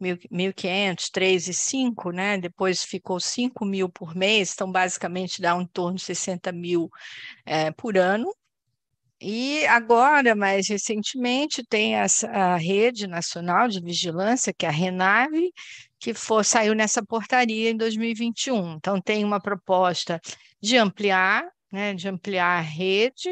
1.500, 0.01 1.11
3 1.11 1.49
e 1.49 1.55
5, 1.55 2.11
né? 2.11 2.39
Depois 2.39 2.83
ficou 2.85 3.19
5 3.19 3.65
mil 3.65 3.89
por 3.89 4.15
mês, 4.15 4.53
então 4.55 4.71
basicamente 4.71 5.41
dá 5.41 5.55
um 5.57 5.63
em 5.63 5.67
torno 5.67 5.97
de 5.97 6.03
60 6.05 6.53
mil 6.53 6.91
é, 7.45 7.71
por 7.73 7.97
ano. 7.97 8.33
E 9.21 9.67
agora, 9.69 10.35
mais 10.35 10.69
recentemente, 10.69 11.65
tem 11.65 11.95
essa, 11.95 12.29
a 12.29 12.57
Rede 12.57 13.07
Nacional 13.07 13.67
de 13.69 13.81
Vigilância, 13.81 14.53
que 14.53 14.67
é 14.67 14.69
a 14.69 14.73
RENAVE, 14.73 15.53
que 16.07 16.15
for, 16.15 16.45
saiu 16.45 16.73
nessa 16.73 17.05
portaria 17.05 17.69
em 17.69 17.77
2021. 17.77 18.75
Então, 18.75 19.01
tem 19.01 19.25
uma 19.25 19.41
proposta 19.41 20.21
de 20.63 20.77
ampliar, 20.77 21.45
né, 21.73 21.95
de 21.95 22.07
ampliar 22.07 22.59
a 22.59 22.61
rede 22.61 23.29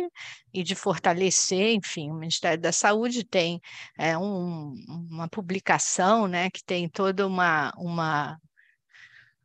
e 0.53 0.61
de 0.65 0.75
fortalecer, 0.75 1.73
enfim, 1.73 2.11
o 2.11 2.15
Ministério 2.15 2.61
da 2.61 2.73
Saúde 2.73 3.23
tem 3.23 3.61
é, 3.97 4.19
um, 4.19 4.75
uma 5.09 5.29
publicação 5.29 6.27
né, 6.27 6.51
que 6.51 6.65
tem 6.65 6.89
toda 6.89 7.25
uma, 7.25 7.73
uma, 7.77 8.41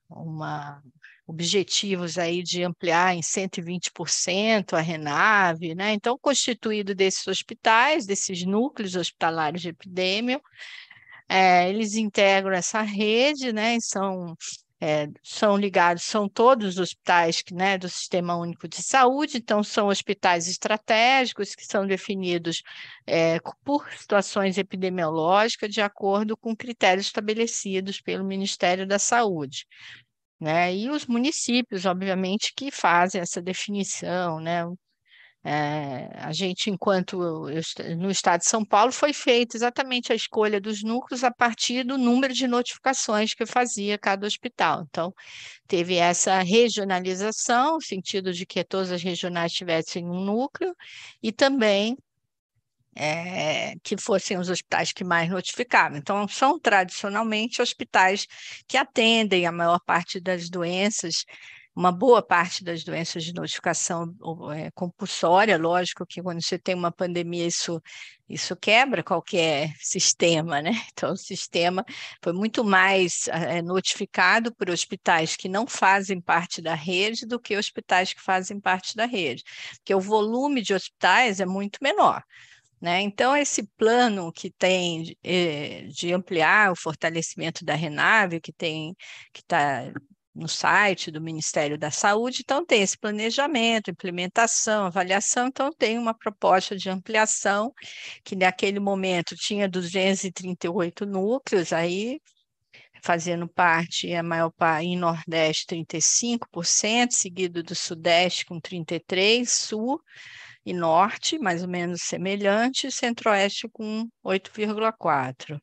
uma 0.09 0.81
objetivos 1.27 2.17
aí 2.17 2.41
de 2.41 2.63
ampliar 2.63 3.15
em 3.15 3.21
120% 3.21 4.73
a 4.73 4.81
Renave, 4.81 5.75
né? 5.75 5.93
Então, 5.93 6.17
constituído 6.17 6.95
desses 6.95 7.27
hospitais, 7.27 8.07
desses 8.07 8.43
núcleos 8.43 8.95
hospitalares 8.95 9.61
de 9.61 9.69
epidemia, 9.69 10.41
é, 11.29 11.69
eles 11.69 11.95
integram 11.95 12.53
essa 12.53 12.81
rede, 12.81 13.53
né? 13.53 13.77
São 13.79 14.35
é, 14.81 15.07
são 15.21 15.57
ligados, 15.57 16.03
são 16.03 16.29
todos 16.29 16.75
os 16.75 16.79
hospitais 16.79 17.43
né, 17.51 17.77
do 17.77 17.89
Sistema 17.89 18.37
Único 18.37 18.65
de 18.67 18.81
Saúde, 18.81 19.37
então 19.37 19.61
são 19.61 19.87
hospitais 19.87 20.47
estratégicos 20.47 21.53
que 21.53 21.65
são 21.65 21.85
definidos 21.85 22.63
é, 23.05 23.39
por 23.65 23.91
situações 23.91 24.57
epidemiológicas 24.57 25.69
de 25.69 25.81
acordo 25.81 26.37
com 26.37 26.55
critérios 26.55 27.07
estabelecidos 27.07 27.99
pelo 27.99 28.23
Ministério 28.23 28.87
da 28.87 28.97
Saúde. 28.97 29.65
Né? 30.39 30.73
E 30.73 30.89
os 30.89 31.05
municípios, 31.05 31.85
obviamente, 31.85 32.53
que 32.55 32.71
fazem 32.71 33.19
essa 33.19 33.41
definição, 33.41 34.39
né? 34.39 34.63
É, 35.41 36.09
a 36.15 36.33
gente, 36.33 36.69
enquanto 36.69 37.17
no 37.97 38.11
estado 38.11 38.41
de 38.41 38.45
São 38.47 38.65
Paulo, 38.65 38.91
foi 38.91 39.13
feita 39.13 39.55
exatamente 39.55 40.11
a 40.11 40.15
escolha 40.15 40.59
dos 40.59 40.83
núcleos 40.83 41.23
a 41.23 41.31
partir 41.31 41.85
do 41.85 41.97
número 41.97 42.33
de 42.33 42.45
notificações 42.45 43.33
que 43.33 43.45
fazia 43.45 43.97
cada 43.97 44.27
hospital. 44.27 44.85
Então, 44.89 45.13
teve 45.67 45.95
essa 45.95 46.41
regionalização, 46.41 47.75
no 47.75 47.81
sentido 47.81 48.33
de 48.33 48.45
que 48.45 48.63
todas 48.65 48.91
as 48.91 49.01
regionais 49.01 49.53
tivessem 49.53 50.05
um 50.05 50.25
núcleo, 50.25 50.75
e 51.23 51.31
também 51.31 51.95
é, 52.95 53.75
que 53.81 53.95
fossem 53.97 54.37
os 54.37 54.49
hospitais 54.49 54.91
que 54.91 55.05
mais 55.05 55.29
notificavam. 55.29 55.97
Então, 55.97 56.27
são 56.27 56.59
tradicionalmente 56.59 57.61
hospitais 57.61 58.27
que 58.67 58.75
atendem 58.75 59.45
a 59.45 59.53
maior 59.53 59.79
parte 59.85 60.19
das 60.19 60.49
doenças 60.49 61.23
uma 61.79 61.93
boa 61.93 62.21
parte 62.21 62.61
das 62.61 62.83
doenças 62.83 63.23
de 63.23 63.33
notificação 63.33 64.13
é, 64.53 64.69
compulsória, 64.71 65.57
lógico 65.57 66.05
que 66.05 66.21
quando 66.21 66.43
você 66.43 66.59
tem 66.59 66.75
uma 66.75 66.91
pandemia 66.91 67.47
isso, 67.47 67.81
isso 68.27 68.53
quebra 68.57 69.01
qualquer 69.01 69.73
sistema, 69.79 70.61
né? 70.61 70.71
Então 70.91 71.13
o 71.13 71.17
sistema 71.17 71.85
foi 72.21 72.33
muito 72.33 72.65
mais 72.65 73.29
é, 73.29 73.61
notificado 73.61 74.53
por 74.53 74.69
hospitais 74.69 75.37
que 75.37 75.47
não 75.47 75.65
fazem 75.65 76.19
parte 76.19 76.61
da 76.61 76.73
rede 76.73 77.25
do 77.25 77.39
que 77.39 77.55
hospitais 77.55 78.11
que 78.13 78.21
fazem 78.21 78.59
parte 78.59 78.93
da 78.97 79.05
rede, 79.05 79.41
porque 79.77 79.95
o 79.95 80.01
volume 80.01 80.61
de 80.61 80.73
hospitais 80.73 81.39
é 81.39 81.45
muito 81.45 81.79
menor. 81.81 82.21
Né? 82.81 83.01
Então, 83.01 83.35
esse 83.35 83.63
plano 83.77 84.31
que 84.33 84.51
tem 84.51 85.03
de, 85.03 85.17
de 85.93 86.13
ampliar 86.13 86.71
o 86.71 86.75
fortalecimento 86.75 87.63
da 87.63 87.75
Renave, 87.75 88.41
que 88.41 88.51
tem 88.53 88.95
que 89.33 89.41
está 89.41 89.91
no 90.39 90.47
site 90.47 91.11
do 91.11 91.21
Ministério 91.21 91.77
da 91.77 91.91
Saúde, 91.91 92.39
então 92.41 92.65
tem 92.65 92.81
esse 92.81 92.97
planejamento, 92.97 93.91
implementação, 93.91 94.85
avaliação, 94.85 95.47
então 95.47 95.71
tem 95.71 95.97
uma 95.97 96.13
proposta 96.13 96.75
de 96.75 96.89
ampliação, 96.89 97.73
que 98.23 98.35
naquele 98.35 98.79
momento 98.79 99.35
tinha 99.35 99.67
238 99.67 101.05
núcleos, 101.05 101.73
aí 101.73 102.19
fazendo 103.01 103.47
parte, 103.47 104.13
a 104.13 104.23
maior 104.23 104.51
parte 104.51 104.87
em 104.87 104.97
Nordeste 104.97 105.65
35%, 105.67 107.11
seguido 107.11 107.63
do 107.63 107.75
Sudeste 107.75 108.45
com 108.45 108.59
33%, 108.59 109.45
Sul 109.45 110.01
e 110.65 110.73
Norte, 110.73 111.39
mais 111.39 111.63
ou 111.63 111.69
menos 111.69 112.01
semelhante, 112.03 112.91
Centro-Oeste 112.91 113.67
com 113.69 114.07
8,4%. 114.23 115.59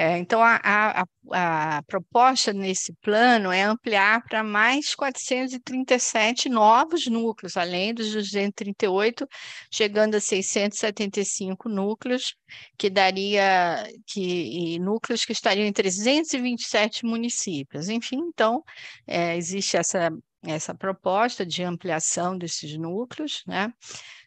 É, 0.00 0.16
então, 0.16 0.40
a, 0.40 0.60
a, 0.62 1.04
a, 1.32 1.82
proposta 1.82 2.52
nesse 2.52 2.92
plano 3.02 3.50
é 3.50 3.62
ampliar 3.62 4.22
para 4.22 4.44
mais 4.44 4.94
437 4.94 6.48
novos 6.48 7.08
núcleos, 7.08 7.56
além 7.56 7.92
dos 7.92 8.12
238, 8.12 9.26
chegando 9.68 10.14
a 10.14 10.20
675 10.20 11.68
núcleos, 11.68 12.36
que 12.78 12.88
daria 12.88 13.92
que 14.06 14.78
núcleos 14.78 15.24
que 15.24 15.32
estariam 15.32 15.66
em 15.66 15.72
327 15.72 17.04
municípios. 17.04 17.88
Enfim, 17.88 18.18
então, 18.18 18.62
é, 19.04 19.36
existe 19.36 19.76
essa, 19.76 20.10
essa 20.42 20.74
proposta 20.74 21.44
de 21.44 21.62
ampliação 21.62 22.36
desses 22.36 22.76
núcleos, 22.76 23.42
né? 23.46 23.72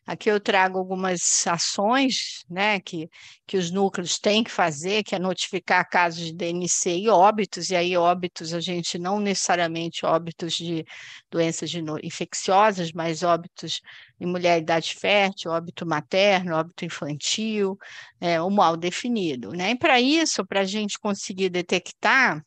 Aqui 0.06 0.30
eu 0.30 0.40
trago 0.40 0.80
algumas 0.80 1.46
ações 1.46 2.44
né, 2.50 2.80
que, 2.80 3.08
que 3.46 3.56
os 3.56 3.70
núcleos 3.70 4.18
têm 4.18 4.44
que 4.44 4.50
fazer, 4.52 5.04
que 5.04 5.14
é 5.14 5.20
notificar 5.20 5.88
casos 5.88 6.26
de 6.26 6.34
DNC 6.34 6.98
e 6.98 7.08
óbitos, 7.08 7.70
e 7.70 7.76
aí 7.76 7.96
óbitos 7.96 8.52
a 8.54 8.60
gente 8.60 8.98
não 8.98 9.20
necessariamente 9.20 10.06
óbitos 10.06 10.54
de 10.56 10.84
doenças 11.30 11.70
de 11.70 11.84
infecciosas, 12.04 12.92
mas 12.92 13.22
óbitos 13.22 13.80
em 14.20 14.26
mulher 14.26 14.58
de 14.58 14.64
idade 14.64 14.96
fértil, 14.96 15.52
óbito 15.52 15.86
materno, 15.86 16.56
óbito 16.56 16.84
infantil, 16.84 17.78
é, 18.20 18.42
o 18.42 18.50
mal 18.50 18.76
definido. 18.76 19.52
Né? 19.52 19.72
E 19.72 19.78
para 19.78 20.02
isso, 20.02 20.46
para 20.46 20.62
a 20.62 20.66
gente 20.66 21.00
conseguir 21.00 21.50
detectar, 21.50 22.44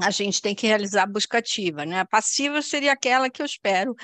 a 0.00 0.10
gente 0.10 0.42
tem 0.42 0.54
que 0.54 0.66
realizar 0.66 1.04
a 1.04 1.06
busca 1.06 1.38
ativa, 1.38 1.84
né? 1.86 2.00
A 2.00 2.04
passiva 2.04 2.60
seria 2.62 2.92
aquela 2.92 3.30
que 3.30 3.40
eu 3.40 3.46
espero 3.46 3.94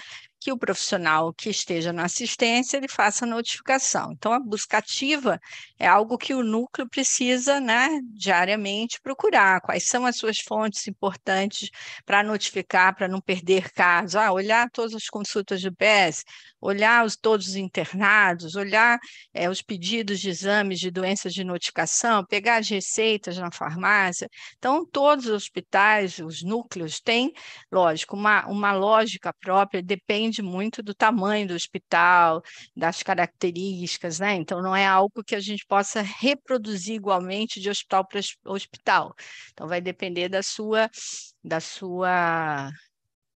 que 0.40 0.50
o 0.50 0.58
profissional 0.58 1.32
que 1.34 1.50
esteja 1.50 1.92
na 1.92 2.04
assistência 2.04 2.78
ele 2.78 2.88
faça 2.88 3.24
a 3.24 3.28
notificação. 3.28 4.12
Então, 4.12 4.32
a 4.32 4.40
busca 4.40 4.78
ativa 4.78 5.38
é 5.78 5.86
algo 5.86 6.16
que 6.16 6.32
o 6.34 6.42
núcleo 6.42 6.88
precisa, 6.88 7.60
né, 7.60 8.00
diariamente 8.14 9.00
procurar. 9.02 9.60
Quais 9.60 9.86
são 9.86 10.06
as 10.06 10.16
suas 10.16 10.38
fontes 10.40 10.88
importantes 10.88 11.68
para 12.06 12.22
notificar, 12.22 12.94
para 12.96 13.06
não 13.06 13.20
perder 13.20 13.70
casos? 13.72 14.16
Ah, 14.16 14.32
olhar 14.32 14.70
todas 14.70 14.94
as 14.94 15.06
consultas 15.08 15.60
do 15.62 15.72
PS, 15.72 16.24
olhar 16.60 17.04
os, 17.04 17.16
todos 17.16 17.48
os 17.48 17.56
internados, 17.56 18.54
olhar 18.56 18.98
é, 19.34 19.48
os 19.48 19.62
pedidos 19.62 20.20
de 20.20 20.30
exames 20.30 20.80
de 20.80 20.90
doenças 20.90 21.32
de 21.34 21.44
notificação, 21.44 22.24
pegar 22.24 22.58
as 22.58 22.68
receitas 22.68 23.36
na 23.36 23.50
farmácia. 23.50 24.28
Então, 24.58 24.86
todos 24.86 25.26
os 25.26 25.32
hospitais, 25.32 26.18
os 26.18 26.42
núcleos 26.42 27.00
têm, 27.00 27.32
lógico, 27.70 28.16
uma, 28.16 28.46
uma 28.46 28.72
lógica 28.72 29.32
própria, 29.40 29.82
depende 29.82 30.29
depende 30.30 30.42
muito 30.42 30.82
do 30.82 30.94
tamanho 30.94 31.48
do 31.48 31.54
hospital, 31.54 32.42
das 32.76 33.02
características, 33.02 34.20
né? 34.20 34.34
Então, 34.34 34.62
não 34.62 34.74
é 34.74 34.86
algo 34.86 35.22
que 35.24 35.34
a 35.34 35.40
gente 35.40 35.66
possa 35.66 36.00
reproduzir 36.00 36.94
igualmente 36.94 37.60
de 37.60 37.68
hospital 37.68 38.06
para 38.06 38.20
hospital. 38.46 39.14
Então, 39.52 39.66
vai 39.66 39.80
depender 39.80 40.28
da 40.28 40.42
sua, 40.42 40.88
da 41.42 41.60
sua 41.60 42.70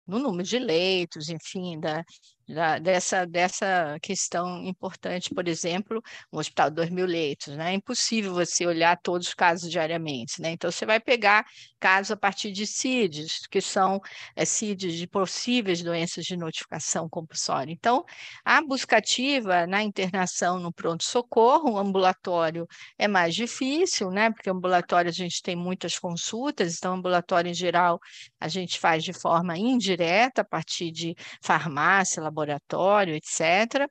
no 0.06 0.18
número 0.18 0.46
de 0.46 0.58
leitos, 0.58 1.28
enfim, 1.28 1.80
da, 1.80 2.04
da, 2.49 2.78
dessa, 2.78 3.26
dessa 3.26 3.99
questão 4.00 4.64
importante, 4.64 5.34
por 5.34 5.46
exemplo, 5.49 6.02
um 6.32 6.38
hospital 6.38 6.70
de 6.70 6.76
2 6.76 6.90
mil 6.90 7.06
leitos, 7.06 7.56
né? 7.56 7.72
É 7.72 7.75
impossível 7.75 8.32
você 8.32 8.66
olhar 8.66 8.99
todos 9.02 9.28
os 9.28 9.34
casos 9.34 9.70
diariamente, 9.70 10.40
né? 10.40 10.50
Então, 10.50 10.70
você 10.70 10.84
vai 10.84 11.00
pegar 11.00 11.44
casos 11.80 12.12
a 12.12 12.16
partir 12.16 12.52
de 12.52 12.66
CIDs, 12.66 13.46
que 13.50 13.61
são 13.61 14.00
é, 14.37 14.44
CIDs 14.44 14.94
de 14.94 15.06
possíveis 15.06 15.82
doenças 15.82 16.25
de 16.25 16.37
notificação 16.37 17.08
compulsória. 17.08 17.72
Então, 17.72 18.04
a 18.44 18.61
busca 18.62 18.99
ativa 18.99 19.66
na 19.66 19.82
internação 19.82 20.58
no 20.58 20.72
pronto-socorro, 20.72 21.78
ambulatório 21.78 22.66
é 22.99 23.08
mais 23.08 23.34
difícil, 23.34 24.11
né? 24.11 24.30
Porque 24.30 24.50
ambulatório 24.50 25.08
a 25.08 25.12
gente 25.12 25.42
tem 25.42 25.56
muitas 25.56 25.99
consultas, 25.99 26.76
então, 26.76 26.94
ambulatório 26.94 27.50
em 27.50 27.54
geral 27.54 27.99
a 28.40 28.49
gente 28.49 28.78
faz 28.78 29.04
de 29.04 29.12
forma 29.12 29.56
indireta, 29.56 30.42
a 30.42 30.44
partir 30.44 30.90
de 30.90 31.14
farmácia, 31.42 32.22
laboratório, 32.32 33.14
etc. 33.14 33.88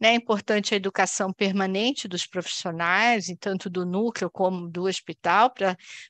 Né, 0.00 0.08
é 0.10 0.14
importante 0.14 0.74
a 0.74 0.76
educação 0.76 1.32
permanente 1.32 2.08
dos 2.08 2.26
profissionais, 2.26 3.26
tanto 3.40 3.70
do 3.70 3.86
núcleo 3.86 4.30
como 4.30 4.68
do 4.68 4.84
hospital, 4.84 5.52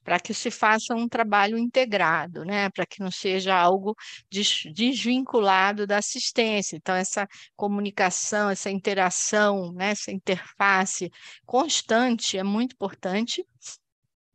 para 0.03 0.19
que 0.19 0.33
se 0.33 0.51
faça 0.51 0.95
um 0.95 1.09
trabalho 1.09 1.59
integrado, 1.59 2.45
né, 2.45 2.71
para 2.71 2.87
que 2.87 3.01
não 3.01 3.11
seja 3.11 3.55
algo 3.55 3.95
des, 4.31 4.63
desvinculado 4.75 5.87
da 5.87 5.99
assistência. 5.99 6.77
Então, 6.77 6.95
essa 6.95 7.29
comunicação, 7.55 8.49
essa 8.51 8.71
interação, 8.71 9.73
né, 9.73 9.91
essa 9.91 10.11
interface 10.11 11.11
constante 11.45 12.39
é 12.39 12.43
muito 12.43 12.73
importante. 12.73 13.45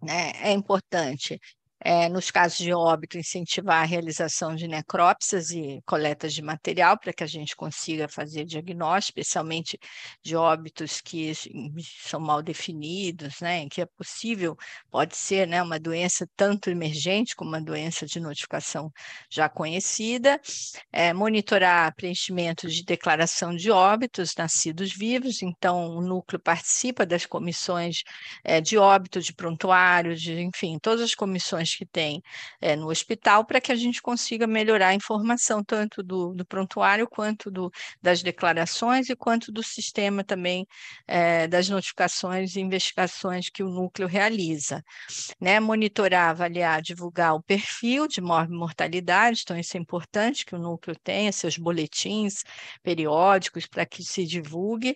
Né, 0.02 0.32
é 0.42 0.54
importante 0.54 1.38
é, 1.82 2.10
nos 2.10 2.30
casos 2.30 2.58
de 2.58 2.74
óbito, 2.74 3.18
incentivar 3.18 3.82
a 3.84 3.86
realização 3.86 4.56
de 4.56 4.68
necrópsias 4.68 5.52
e 5.52 5.82
coletas 5.86 6.34
de 6.34 6.42
material 6.42 6.98
para 7.00 7.14
que 7.14 7.24
a 7.24 7.28
gente 7.28 7.56
consiga 7.56 8.08
fazer 8.08 8.46
diagnóstico, 8.46 9.20
especialmente 9.20 9.80
de 10.24 10.36
óbitos 10.36 11.00
que 11.02 11.32
são 12.04 12.20
mal 12.20 12.42
definidos, 12.42 13.40
né, 13.40 13.60
em 13.60 13.70
que 13.70 13.82
é 13.82 13.86
possível, 13.86 14.58
pode 14.92 15.16
ser 15.16 15.48
né, 15.48 15.62
uma 15.62 15.80
doença 15.80 16.28
tanto 16.36 16.70
emergente 16.70 17.36
como 17.36 17.52
uma 17.52 17.62
doença 17.62 18.06
de 18.06 18.20
notificação 18.20 18.92
já 19.30 19.48
conhecida, 19.48 20.40
é, 20.92 21.14
monitorar 21.14 21.94
preenchimento 21.96 22.68
de 22.68 22.84
declaração 22.84 23.56
de 23.56 23.72
óbitos 23.72 24.34
nascidos 24.38 24.94
vivos, 24.94 25.42
então 25.42 25.96
o 25.96 26.02
núcleo 26.02 26.40
participa 26.40 27.06
das 27.06 27.26
comissões 27.26 28.04
é, 28.44 28.60
de 28.60 28.78
óbito, 28.78 29.22
de 29.22 29.34
prontuário, 29.34 30.16
de, 30.16 30.42
enfim, 30.42 30.78
todas 30.82 31.02
as 31.02 31.16
comissões 31.16 31.69
que 31.76 31.86
tem 31.86 32.22
é, 32.62 32.76
no 32.76 32.90
hospital 32.90 33.46
para 33.46 33.62
que 33.62 33.72
a 33.72 33.76
gente 33.76 34.02
consiga 34.02 34.48
melhorar 34.48 34.90
a 34.90 34.96
informação 34.96 35.64
tanto 35.64 36.04
do, 36.04 36.34
do 36.34 36.46
prontuário 36.46 37.08
quanto 37.08 37.50
do, 37.52 37.72
das 38.02 38.22
declarações 38.22 39.10
e 39.10 39.16
quanto 39.16 39.52
do 39.52 39.64
sistema 39.64 40.24
também 40.24 40.68
é, 41.08 41.48
das 41.48 41.70
notificações 41.70 42.56
e 42.56 42.62
investigações 42.62 43.50
que 43.50 43.64
o 43.64 43.70
núcleo 43.70 44.08
realiza. 44.08 44.84
Né? 45.40 45.60
Monitorar, 45.60 46.30
avaliar, 46.30 46.82
divulgar 46.82 47.36
o 47.36 47.44
perfil 47.44 48.08
de 48.08 48.22
mortalidade, 48.22 49.42
então 49.44 49.58
isso 49.58 49.78
é 49.78 49.80
importante 49.80 50.46
que 50.46 50.56
o 50.56 50.60
núcleo 50.60 50.96
tenha 51.04 51.32
seus 51.32 51.58
boletins 51.58 52.44
periódicos 52.84 53.66
para 53.68 53.86
que 53.86 54.04
se 54.04 54.26
divulgue 54.26 54.96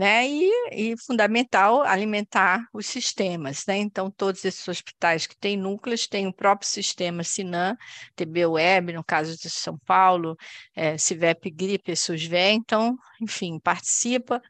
né? 0.00 0.26
E, 0.26 0.50
e, 0.72 0.96
fundamental 0.96 1.82
alimentar 1.82 2.66
os 2.72 2.86
sistemas, 2.86 3.66
né? 3.66 3.76
Então, 3.76 4.10
todos 4.10 4.42
esses 4.46 4.66
hospitais 4.66 5.26
que 5.26 5.36
têm 5.36 5.58
núcleos 5.58 6.06
têm 6.06 6.26
o 6.26 6.32
próprio 6.32 6.66
sistema 6.66 7.22
Sinan, 7.22 7.76
TB 8.16 8.46
Web, 8.46 8.94
no 8.94 9.04
caso 9.04 9.36
de 9.36 9.50
São 9.50 9.76
Paulo, 9.84 10.38
é, 10.74 10.96
CIVEP 10.96 11.50
Gripe, 11.50 11.94
SUSVE, 11.94 12.52
então, 12.52 12.96
enfim, 13.20 13.58
participa 13.58 14.40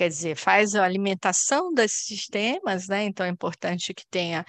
quer 0.00 0.08
dizer, 0.08 0.34
faz 0.34 0.74
a 0.74 0.82
alimentação 0.82 1.74
desses 1.74 2.06
sistemas, 2.06 2.88
né? 2.88 3.04
Então 3.04 3.26
é 3.26 3.28
importante 3.28 3.92
que 3.92 4.06
tenha 4.06 4.46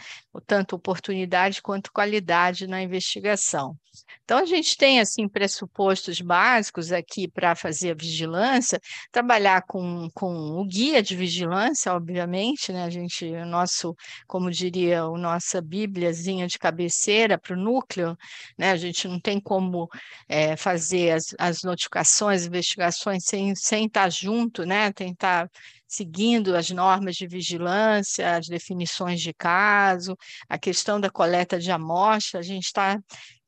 tanto 0.48 0.78
oportunidade 0.78 1.62
quanto 1.62 1.92
qualidade 1.92 2.68
na 2.68 2.82
investigação. 2.82 3.76
Então 4.24 4.38
a 4.38 4.46
gente 4.46 4.78
tem 4.78 5.02
assim 5.02 5.28
pressupostos 5.28 6.22
básicos 6.22 6.94
aqui 6.94 7.28
para 7.28 7.54
fazer 7.54 7.92
a 7.92 7.96
vigilância, 7.96 8.80
trabalhar 9.12 9.64
com, 9.68 10.08
com 10.14 10.34
o 10.62 10.66
guia 10.66 11.04
de 11.04 11.18
vigilância, 11.18 11.94
obviamente, 11.94 12.72
né? 12.72 12.86
A 12.86 12.90
gente, 12.90 13.26
o 13.26 13.46
nosso, 13.46 13.94
como 14.28 14.50
diria, 14.50 15.06
o 15.06 15.18
nossa 15.18 15.62
bíbliazinha 15.62 16.48
de 16.48 16.58
cabeceira 16.58 17.38
para 17.38 17.54
o 17.54 17.60
núcleo, 17.60 18.16
né? 18.58 18.72
A 18.72 18.78
gente 18.78 19.06
não 19.06 19.20
tem 19.20 19.38
como 19.40 19.90
é, 20.30 20.56
fazer 20.56 21.12
as, 21.12 21.36
as 21.38 21.64
notificações, 21.64 22.46
investigações 22.46 23.26
sem, 23.26 23.54
sem 23.56 23.88
estar 23.88 24.10
junto, 24.10 24.66
né? 24.66 24.94
Tentar 24.94 25.41
seguindo 25.88 26.56
as 26.56 26.70
normas 26.70 27.16
de 27.16 27.28
vigilância, 27.28 28.38
as 28.38 28.48
definições 28.48 29.22
de 29.22 29.34
caso, 29.34 30.18
a 30.48 30.58
questão 30.58 31.00
da 31.00 31.10
coleta 31.10 31.60
de 31.60 31.72
amostra, 31.72 32.40
a 32.40 32.44
gente 32.44 32.66
está 32.66 33.00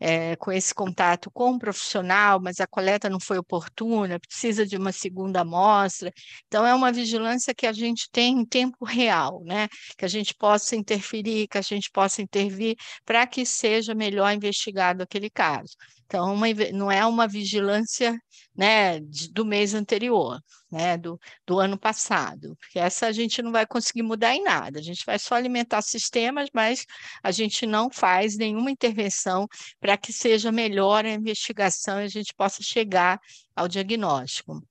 é, 0.05 0.35
com 0.35 0.51
esse 0.51 0.75
contato 0.75 1.31
com 1.31 1.51
o 1.51 1.57
profissional, 1.59 2.37
mas 2.41 2.59
a 2.59 2.67
coleta 2.67 3.09
não 3.09 3.21
foi 3.21 3.37
oportuna, 3.37 4.19
precisa 4.19 4.65
de 4.65 4.75
uma 4.75 4.91
segunda 4.91 5.39
amostra. 5.41 6.11
Então, 6.45 6.65
é 6.65 6.75
uma 6.75 6.91
vigilância 6.91 7.53
que 7.55 7.65
a 7.65 7.71
gente 7.71 8.09
tem 8.11 8.41
em 8.41 8.45
tempo 8.45 8.83
real, 8.83 9.41
né? 9.45 9.69
que 9.97 10.03
a 10.03 10.07
gente 10.09 10.35
possa 10.35 10.75
interferir, 10.75 11.47
que 11.47 11.57
a 11.57 11.61
gente 11.61 11.89
possa 11.89 12.21
intervir 12.21 12.75
para 13.05 13.25
que 13.25 13.45
seja 13.45 13.95
melhor 13.95 14.33
investigado 14.33 15.01
aquele 15.01 15.29
caso. 15.29 15.73
Então, 16.05 16.33
uma, 16.33 16.47
não 16.73 16.91
é 16.91 17.05
uma 17.05 17.25
vigilância 17.25 18.19
né, 18.55 18.99
do 19.31 19.45
mês 19.45 19.73
anterior, 19.73 20.39
né, 20.71 20.97
do, 20.97 21.19
do 21.45 21.59
ano 21.59 21.77
passado, 21.77 22.55
porque 22.59 22.79
essa 22.79 23.07
a 23.07 23.11
gente 23.11 23.41
não 23.41 23.51
vai 23.51 23.65
conseguir 23.65 24.03
mudar 24.03 24.35
em 24.35 24.43
nada, 24.43 24.79
a 24.79 24.81
gente 24.81 25.03
vai 25.05 25.17
só 25.17 25.35
alimentar 25.35 25.81
sistemas, 25.81 26.49
mas 26.53 26.85
a 27.23 27.31
gente 27.31 27.65
não 27.65 27.89
faz 27.89 28.37
nenhuma 28.37 28.69
intervenção 28.69 29.47
para 29.79 29.92
que 29.97 30.13
seja 30.13 30.51
melhor 30.51 31.05
a 31.05 31.11
investigação 31.11 32.01
e 32.01 32.05
a 32.05 32.07
gente 32.07 32.33
possa 32.35 32.61
chegar 32.63 33.19
ao 33.55 33.67
diagnóstico. 33.67 34.61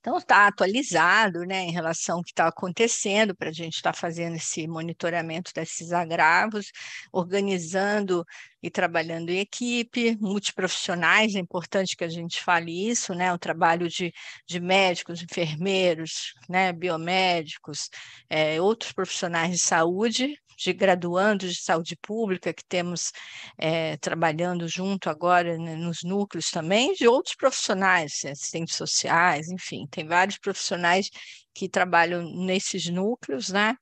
Então, 0.00 0.18
está 0.18 0.46
atualizado 0.46 1.40
né, 1.40 1.62
em 1.62 1.72
relação 1.72 2.18
ao 2.18 2.22
que 2.22 2.30
está 2.30 2.46
acontecendo, 2.46 3.34
para 3.34 3.50
a 3.50 3.52
gente 3.52 3.76
estar 3.76 3.92
tá 3.92 3.98
fazendo 3.98 4.36
esse 4.36 4.66
monitoramento 4.66 5.52
desses 5.54 5.92
agravos, 5.92 6.70
organizando 7.12 8.24
e 8.62 8.70
trabalhando 8.70 9.30
em 9.30 9.38
equipe, 9.38 10.16
multiprofissionais, 10.20 11.34
é 11.34 11.38
importante 11.38 11.96
que 11.96 12.04
a 12.04 12.08
gente 12.08 12.42
fale 12.42 12.88
isso, 12.88 13.14
né? 13.14 13.32
O 13.32 13.38
trabalho 13.38 13.88
de, 13.88 14.12
de 14.46 14.60
médicos, 14.60 15.22
enfermeiros, 15.22 16.34
né? 16.48 16.72
biomédicos, 16.72 17.88
é, 18.30 18.60
outros 18.60 18.92
profissionais 18.92 19.50
de 19.52 19.58
saúde, 19.58 20.36
de 20.62 20.72
graduandos 20.72 21.54
de 21.54 21.62
saúde 21.62 21.96
pública 21.96 22.52
que 22.52 22.64
temos 22.64 23.12
é, 23.58 23.96
trabalhando 23.98 24.68
junto 24.68 25.10
agora 25.10 25.58
né, 25.58 25.74
nos 25.76 26.02
núcleos 26.02 26.50
também, 26.50 26.94
de 26.94 27.06
outros 27.08 27.34
profissionais, 27.34 28.24
assistentes 28.24 28.76
sociais, 28.76 29.48
enfim, 29.48 29.86
tem 29.90 30.06
vários 30.06 30.38
profissionais 30.38 31.10
que 31.54 31.68
trabalham 31.68 32.22
nesses 32.22 32.88
núcleos, 32.88 33.50
né? 33.50 33.76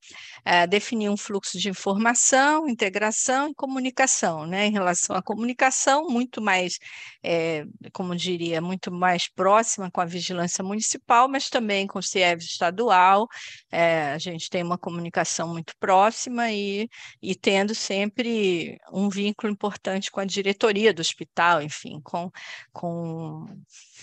É, 0.44 0.66
definir 0.66 1.08
um 1.08 1.16
fluxo 1.16 1.58
de 1.58 1.68
informação, 1.68 2.68
integração 2.68 3.50
e 3.50 3.54
comunicação, 3.54 4.46
né? 4.46 4.66
Em 4.66 4.72
relação 4.72 5.14
à 5.16 5.22
comunicação, 5.22 6.08
muito 6.08 6.40
mais, 6.40 6.78
é, 7.22 7.64
como 7.92 8.16
diria, 8.16 8.60
muito 8.60 8.90
mais 8.90 9.28
próxima 9.28 9.90
com 9.90 10.00
a 10.00 10.04
vigilância 10.04 10.64
municipal, 10.64 11.28
mas 11.28 11.48
também 11.48 11.86
com 11.86 11.98
o 11.98 12.02
CIEVS 12.02 12.44
estadual, 12.44 13.26
é, 13.70 14.12
a 14.12 14.18
gente 14.18 14.50
tem 14.50 14.62
uma 14.62 14.78
comunicação 14.78 15.48
muito 15.48 15.74
próxima 15.78 16.50
e, 16.50 16.88
e 17.22 17.34
tendo 17.34 17.74
sempre 17.74 18.78
um 18.92 19.08
vínculo 19.08 19.52
importante 19.52 20.10
com 20.10 20.20
a 20.20 20.24
diretoria 20.24 20.92
do 20.92 21.00
hospital, 21.00 21.62
enfim, 21.62 22.00
com, 22.02 22.30
com, 22.72 23.46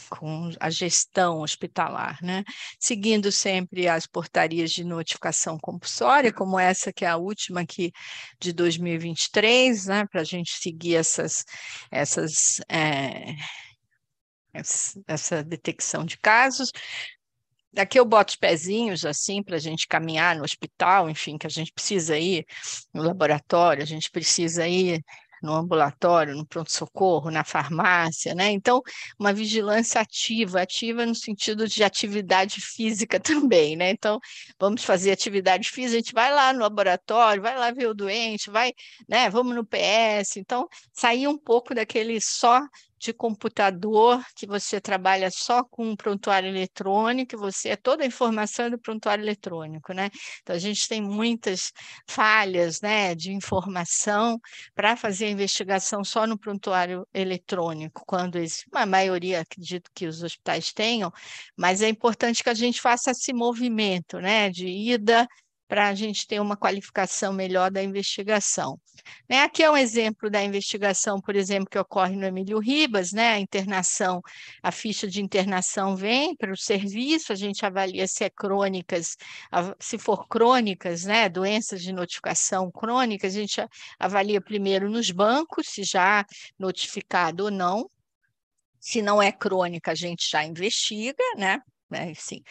com 0.09 0.51
a 0.59 0.69
gestão 0.69 1.41
hospitalar, 1.41 2.17
né? 2.21 2.43
Seguindo 2.79 3.31
sempre 3.31 3.56
sempre 3.57 3.87
as 3.87 4.05
portarias 4.05 4.71
de 4.71 4.83
notificação 4.83 5.57
compulsória, 5.57 6.31
como 6.31 6.59
essa 6.59 6.93
que 6.93 7.03
é 7.03 7.07
a 7.07 7.17
última 7.17 7.61
aqui 7.61 7.91
de 8.39 8.53
2023, 8.53 9.87
né, 9.87 10.05
para 10.05 10.21
a 10.21 10.23
gente 10.23 10.51
seguir 10.51 10.95
essas, 10.95 11.43
essas 11.91 12.61
é, 12.69 13.35
essa 15.07 15.43
detecção 15.43 16.05
de 16.05 16.17
casos. 16.17 16.71
Aqui 17.75 17.99
eu 17.99 18.05
boto 18.05 18.31
os 18.31 18.35
pezinhos 18.35 19.05
assim 19.05 19.43
para 19.43 19.55
a 19.55 19.59
gente 19.59 19.87
caminhar 19.87 20.35
no 20.35 20.43
hospital, 20.43 21.09
enfim, 21.09 21.37
que 21.37 21.45
a 21.45 21.49
gente 21.49 21.71
precisa 21.71 22.17
ir 22.17 22.45
no 22.93 23.03
laboratório, 23.03 23.83
a 23.83 23.85
gente 23.85 24.09
precisa 24.09 24.67
ir 24.67 25.03
no 25.41 25.53
ambulatório, 25.53 26.35
no 26.35 26.45
pronto-socorro, 26.45 27.29
na 27.31 27.43
farmácia, 27.43 28.33
né? 28.35 28.51
Então, 28.51 28.81
uma 29.19 29.33
vigilância 29.33 30.01
ativa, 30.01 30.61
ativa 30.61 31.05
no 31.05 31.15
sentido 31.15 31.67
de 31.67 31.83
atividade 31.83 32.61
física 32.61 33.19
também, 33.21 33.75
né? 33.75 33.91
Então, 33.91 34.19
vamos 34.59 34.83
fazer 34.83 35.11
atividade 35.11 35.69
física, 35.69 35.97
a 35.97 35.99
gente 35.99 36.13
vai 36.13 36.33
lá 36.33 36.53
no 36.53 36.59
laboratório, 36.59 37.41
vai 37.41 37.57
lá 37.57 37.71
ver 37.71 37.87
o 37.87 37.93
doente, 37.93 38.49
vai, 38.49 38.73
né? 39.07 39.29
Vamos 39.29 39.55
no 39.55 39.65
PS. 39.65 40.37
Então, 40.37 40.67
sair 40.93 41.27
um 41.27 41.37
pouco 41.37 41.73
daquele 41.73 42.19
só 42.21 42.61
de 42.99 43.13
computador, 43.13 44.23
que 44.35 44.47
você 44.47 44.81
trabalha 44.81 45.29
só 45.31 45.63
com 45.63 45.85
um 45.91 45.95
prontuário 45.95 46.49
eletrônico, 46.49 47.37
você 47.37 47.69
é 47.69 47.75
toda 47.75 48.03
a 48.03 48.07
informação 48.07 48.69
do 48.69 48.79
prontuário 48.79 49.23
eletrônico, 49.23 49.93
né? 49.93 50.09
Então 50.41 50.55
a 50.55 50.59
gente 50.59 50.87
tem 50.87 51.01
muitas 51.01 51.71
falhas, 52.07 52.81
né, 52.81 53.13
de 53.15 53.31
informação 53.31 54.39
para 54.75 54.95
fazer 54.95 55.25
a 55.25 55.29
investigação 55.31 56.03
só 56.03 56.25
no 56.25 56.37
prontuário 56.37 57.07
eletrônico, 57.13 58.03
quando 58.05 58.37
a 58.73 58.85
maioria 58.85 59.41
acredito 59.41 59.89
que 59.93 60.07
os 60.07 60.23
hospitais 60.23 60.71
tenham, 60.73 61.11
mas 61.55 61.81
é 61.81 61.89
importante 61.89 62.43
que 62.43 62.49
a 62.49 62.53
gente 62.53 62.81
faça 62.81 63.11
esse 63.11 63.33
movimento, 63.33 64.19
né, 64.19 64.49
de 64.49 64.67
ida 64.67 65.27
para 65.67 65.89
a 65.89 65.93
gente 65.93 66.25
ter 66.25 66.39
uma 66.39 66.55
qualificação 66.55 67.33
melhor 67.33 67.69
da 67.69 67.83
investigação. 67.83 68.79
Né? 69.29 69.41
Aqui 69.41 69.63
é 69.63 69.69
um 69.69 69.77
exemplo 69.77 70.29
da 70.29 70.43
investigação, 70.43 71.19
por 71.19 71.35
exemplo, 71.35 71.69
que 71.69 71.77
ocorre 71.77 72.15
no 72.15 72.25
Emílio 72.25 72.59
Ribas, 72.59 73.11
né? 73.11 73.33
a 73.33 73.39
internação, 73.39 74.21
a 74.63 74.71
ficha 74.71 75.07
de 75.07 75.21
internação 75.21 75.95
vem 75.95 76.35
para 76.35 76.51
o 76.51 76.57
serviço, 76.57 77.33
a 77.33 77.35
gente 77.35 77.65
avalia 77.65 78.07
se 78.07 78.23
é 78.23 78.29
crônicas, 78.29 79.17
se 79.79 79.97
for 79.97 80.27
crônicas, 80.27 81.05
né? 81.05 81.27
doenças 81.29 81.81
de 81.81 81.91
notificação 81.91 82.71
crônicas, 82.71 83.35
a 83.35 83.39
gente 83.39 83.67
avalia 83.99 84.41
primeiro 84.41 84.89
nos 84.89 85.11
bancos, 85.11 85.67
se 85.67 85.83
já 85.83 86.25
notificado 86.57 87.45
ou 87.45 87.51
não, 87.51 87.89
se 88.79 89.01
não 89.01 89.21
é 89.21 89.31
crônica, 89.31 89.91
a 89.91 89.95
gente 89.95 90.29
já 90.29 90.45
investiga, 90.45 91.23
né? 91.35 91.59
Né? 91.89 92.11
Assim, 92.11 92.41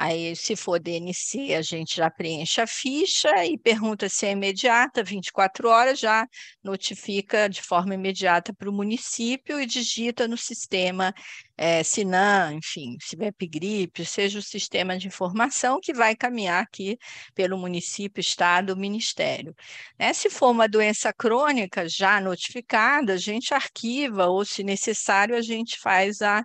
Aí, 0.00 0.36
se 0.36 0.54
for 0.54 0.78
DNC, 0.78 1.54
a 1.54 1.60
gente 1.60 1.96
já 1.96 2.08
preenche 2.08 2.60
a 2.60 2.68
ficha 2.68 3.44
e 3.44 3.58
pergunta 3.58 4.08
se 4.08 4.26
é 4.26 4.30
imediata, 4.30 5.02
24 5.02 5.68
horas, 5.68 5.98
já 5.98 6.24
notifica 6.62 7.48
de 7.48 7.60
forma 7.60 7.94
imediata 7.94 8.54
para 8.54 8.70
o 8.70 8.72
município 8.72 9.60
e 9.60 9.66
digita 9.66 10.28
no 10.28 10.36
sistema 10.36 11.12
é, 11.56 11.82
Sinan, 11.82 12.54
enfim, 12.54 12.96
CIVEPGRIP, 13.00 14.06
seja 14.06 14.38
o 14.38 14.42
sistema 14.42 14.96
de 14.96 15.08
informação 15.08 15.80
que 15.82 15.92
vai 15.92 16.14
caminhar 16.14 16.62
aqui 16.62 16.96
pelo 17.34 17.58
município, 17.58 18.20
estado, 18.20 18.76
ministério. 18.76 19.52
Né? 19.98 20.12
Se 20.12 20.30
for 20.30 20.50
uma 20.50 20.68
doença 20.68 21.12
crônica 21.12 21.88
já 21.88 22.20
notificada, 22.20 23.14
a 23.14 23.16
gente 23.16 23.52
arquiva 23.52 24.26
ou, 24.26 24.44
se 24.44 24.62
necessário, 24.62 25.34
a 25.34 25.42
gente 25.42 25.76
faz 25.80 26.22
a 26.22 26.44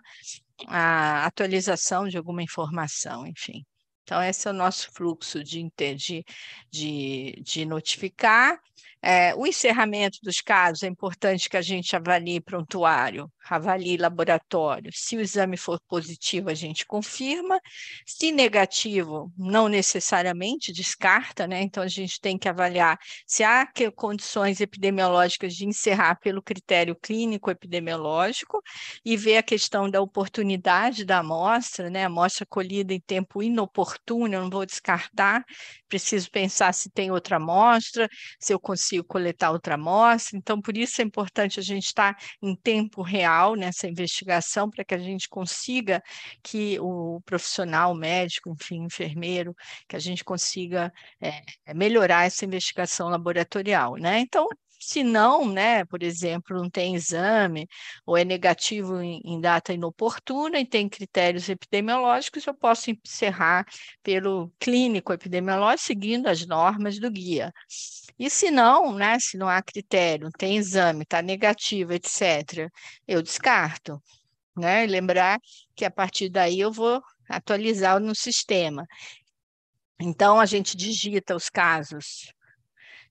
a 0.68 1.26
atualização 1.26 2.08
de 2.08 2.18
alguma 2.18 2.44
informação, 2.44 3.26
enfim. 3.28 3.64
Então, 4.04 4.22
esse 4.22 4.48
é 4.48 4.52
o 4.52 4.54
nosso 4.54 4.92
fluxo 4.92 5.44
de, 5.44 5.70
de, 5.96 6.24
de, 6.70 7.42
de 7.42 7.66
notificar 7.66 8.60
é, 9.06 9.36
o 9.36 9.46
encerramento 9.46 10.18
dos 10.24 10.40
casos 10.40 10.82
é 10.84 10.88
importante 10.88 11.50
que 11.50 11.58
a 11.58 11.62
gente 11.62 11.94
avalie 11.94 12.40
prontuário, 12.40 13.30
avalie 13.50 13.98
laboratório. 13.98 14.90
Se 14.94 15.18
o 15.18 15.20
exame 15.20 15.58
for 15.58 15.78
positivo, 15.90 16.50
a 16.50 16.54
gente 16.54 16.86
confirma. 16.86 17.60
Se 18.06 18.32
negativo, 18.32 19.30
não 19.38 19.68
necessariamente 19.68 20.72
descarta, 20.72 21.46
né? 21.46 21.62
Então 21.62 21.84
a 21.84 21.88
gente 21.88 22.22
tem 22.22 22.38
que 22.38 22.48
avaliar 22.48 22.98
se 23.28 23.44
há 23.44 23.68
condições 23.94 24.62
epidemiológicas 24.62 25.54
de 25.54 25.66
encerrar 25.66 26.18
pelo 26.22 26.42
critério 26.42 26.96
clínico 26.96 27.52
epidemiológico 27.52 28.62
e 29.04 29.18
ver 29.18 29.36
a 29.36 29.44
questão 29.44 29.90
da 29.90 30.02
oportunidade 30.02 31.04
da 31.04 31.20
amostra, 31.20 31.90
né? 31.90 32.06
Amostra 32.06 32.46
colhida 32.46 32.94
em 32.94 33.02
tempo 33.02 33.44
inoportuno, 33.44 34.34
eu 34.34 34.42
não 34.44 34.50
vou 34.50 34.66
descartar, 34.66 35.44
preciso 35.90 36.32
pensar 36.32 36.74
se 36.74 36.90
tem 36.90 37.12
outra 37.12 37.36
amostra, 37.36 38.08
se 38.40 38.54
eu 38.54 38.60
consigo 38.60 38.93
consigo 38.94 39.04
coletar 39.04 39.52
outra 39.52 39.76
amostra. 39.76 40.38
Então, 40.38 40.62
por 40.62 40.78
isso 40.78 41.02
é 41.02 41.06
importante 41.06 41.60
a 41.60 41.64
gente 41.64 41.86
estar 41.86 42.16
em 42.42 42.56
tempo 42.56 43.02
real 43.02 43.56
nessa 43.56 43.88
investigação, 43.88 44.70
para 44.70 44.84
que 44.84 44.94
a 44.94 45.00
gente 45.00 45.28
consiga 45.28 46.02
que 46.44 46.78
o 46.80 47.22
profissional, 47.26 47.92
o 47.94 47.96
médico, 47.96 48.50
enfim, 48.50 48.84
enfermeiro, 48.84 49.56
que 49.88 49.96
a 49.96 50.00
gente 50.00 50.24
consiga 50.24 50.92
é, 51.22 51.42
melhorar 51.74 52.26
essa 52.26 52.46
investigação 52.46 53.10
laboratorial, 53.10 53.96
né? 53.96 54.20
Então, 54.20 54.48
se 54.86 55.04
não, 55.04 55.48
né, 55.48 55.86
por 55.86 56.04
exemplo, 56.04 56.58
não 56.58 56.70
tem 56.70 56.96
exame 56.96 57.68
ou 58.06 58.18
é 58.18 58.24
negativo 58.26 59.02
em, 59.02 59.22
em, 59.24 59.40
data 59.40 59.74
inoportuna 59.74 60.60
e 60.60 60.66
tem 60.66 60.90
critérios 60.90 61.48
epidemiológicos, 61.50 62.46
eu 62.46 62.54
posso 62.54 62.92
encerrar 62.92 63.66
pelo 64.02 64.52
clínico 64.60 65.14
epidemiológico 65.14 65.88
seguindo 65.88 66.28
as 66.28 66.46
normas 66.46 67.00
do 67.00 67.10
guia. 67.10 67.54
E 68.20 68.30
se 68.30 68.52
não, 68.52 68.94
né, 68.94 69.18
se 69.20 69.38
não 69.38 69.48
há 69.50 69.62
critério, 69.62 70.30
tem 70.38 70.58
exame, 70.58 71.04
está 71.04 71.22
negativo, 71.22 71.94
etc., 71.94 72.70
eu 73.08 73.22
descarto. 73.22 74.02
Né? 74.56 74.86
Lembrar 74.86 75.40
que 75.76 75.86
a 75.86 75.92
partir 75.92 76.30
daí 76.30 76.60
eu 76.60 76.72
vou 76.72 77.02
atualizar 77.30 78.00
no 78.00 78.16
sistema. 78.16 78.86
Então, 80.00 80.40
a 80.40 80.46
gente 80.46 80.76
digita 80.76 81.36
os 81.36 81.50
casos 81.50 82.34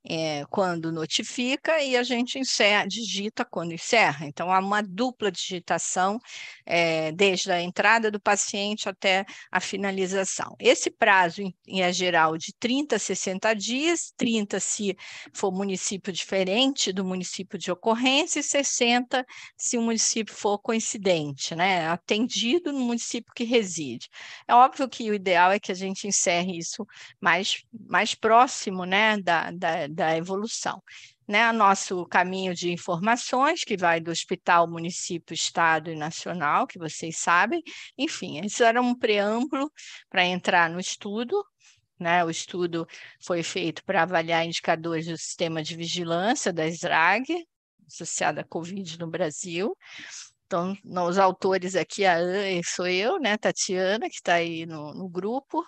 é, 0.08 0.44
quando 0.50 0.90
notifica 0.90 1.80
e 1.80 1.96
a 1.96 2.02
gente 2.02 2.38
encerra, 2.38 2.86
digita 2.86 3.44
quando 3.44 3.72
encerra. 3.72 4.26
Então, 4.26 4.50
há 4.50 4.58
uma 4.58 4.82
dupla 4.82 5.30
digitação 5.30 6.18
é, 6.66 7.12
desde 7.12 7.52
a 7.52 7.60
entrada 7.60 8.10
do 8.10 8.20
paciente 8.20 8.88
até 8.88 9.24
a 9.50 9.60
finalização. 9.60 10.56
Esse 10.58 10.90
prazo, 10.90 11.42
em, 11.66 11.82
é 11.82 11.92
geral, 11.92 12.36
de 12.36 12.52
30 12.58 12.96
a 12.96 12.98
60 12.98 13.54
dias, 13.54 14.12
30 14.16 14.58
se 14.60 14.96
for 15.32 15.52
município 15.52 16.12
diferente 16.12 16.92
do 16.92 17.04
município 17.04 17.58
de 17.58 17.70
ocorrência 17.70 18.40
e 18.40 18.42
60 18.42 19.24
se 19.56 19.78
o 19.78 19.82
município 19.82 20.34
for 20.34 20.58
coincidente, 20.58 21.54
né? 21.54 21.88
atendido 21.88 22.72
no 22.72 22.80
município 22.80 23.32
que 23.34 23.44
reside. 23.44 24.08
É 24.48 24.54
óbvio 24.54 24.88
que 24.88 25.10
o 25.10 25.14
ideal 25.14 25.52
é 25.52 25.60
que 25.60 25.70
a 25.70 25.74
gente 25.74 26.06
encerre 26.06 26.58
isso 26.58 26.86
mais, 27.20 27.62
mais 27.88 28.14
próximo 28.14 28.84
né, 28.84 29.18
da, 29.18 29.50
da 29.50 29.91
da 29.92 30.16
evolução. 30.16 30.83
Né, 31.26 31.50
nosso 31.52 32.05
caminho 32.07 32.52
de 32.55 32.72
informações, 32.72 33.64
que 33.64 33.76
vai 33.76 34.00
do 34.00 34.11
hospital, 34.11 34.68
município, 34.68 35.33
estado 35.33 35.90
e 35.90 35.94
nacional, 35.94 36.66
que 36.66 36.78
vocês 36.78 37.16
sabem. 37.18 37.62
Enfim, 37.96 38.40
isso 38.44 38.62
era 38.64 38.83
um 38.83 38.94
preâmbulo 38.94 39.70
para 40.11 40.24
entrar 40.24 40.68
no 40.68 40.81
estudo. 40.81 41.42
Né? 41.98 42.24
O 42.24 42.31
estudo 42.31 42.87
foi 43.24 43.42
feito 43.42 43.85
para 43.85 44.02
avaliar 44.02 44.44
indicadores 44.44 45.07
do 45.07 45.16
sistema 45.16 45.62
de 45.62 45.76
vigilância 45.76 46.52
da 46.52 46.66
SRAG, 46.66 47.46
associada 47.87 48.40
à 48.40 48.44
Covid 48.44 48.98
no 48.98 49.07
Brasil. 49.07 49.76
Então, 50.46 50.76
os 51.09 51.16
autores 51.16 51.74
aqui, 51.74 52.05
a 52.05 52.18
sou 52.62 52.87
eu, 52.87 53.18
né, 53.18 53.38
Tatiana, 53.38 54.07
que 54.11 54.16
está 54.16 54.35
aí 54.35 54.66
no, 54.66 54.92
no 54.92 55.09
grupo, 55.09 55.64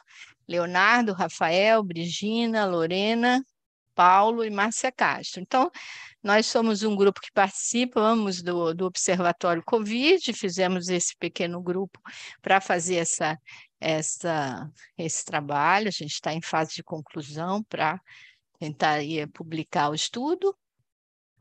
Leonardo, 0.46 1.14
Rafael, 1.14 1.82
Brigina, 1.82 2.66
Lorena, 2.66 3.42
Paulo 3.94 4.44
e 4.44 4.50
Márcia 4.50 4.90
Castro. 4.92 5.40
Então, 5.40 5.70
nós 6.22 6.46
somos 6.46 6.82
um 6.82 6.96
grupo 6.96 7.20
que 7.20 7.32
participamos 7.32 8.42
do, 8.42 8.74
do 8.74 8.86
Observatório 8.86 9.62
Covid, 9.64 10.32
fizemos 10.32 10.88
esse 10.88 11.14
pequeno 11.16 11.60
grupo 11.62 12.00
para 12.40 12.60
fazer 12.60 12.96
essa, 12.96 13.38
essa, 13.80 14.70
esse 14.96 15.24
trabalho, 15.24 15.88
a 15.88 15.90
gente 15.90 16.12
está 16.12 16.32
em 16.32 16.42
fase 16.42 16.74
de 16.74 16.82
conclusão 16.82 17.62
para 17.64 18.00
tentar 18.58 19.02
ir, 19.02 19.28
publicar 19.28 19.90
o 19.90 19.94
estudo. 19.94 20.56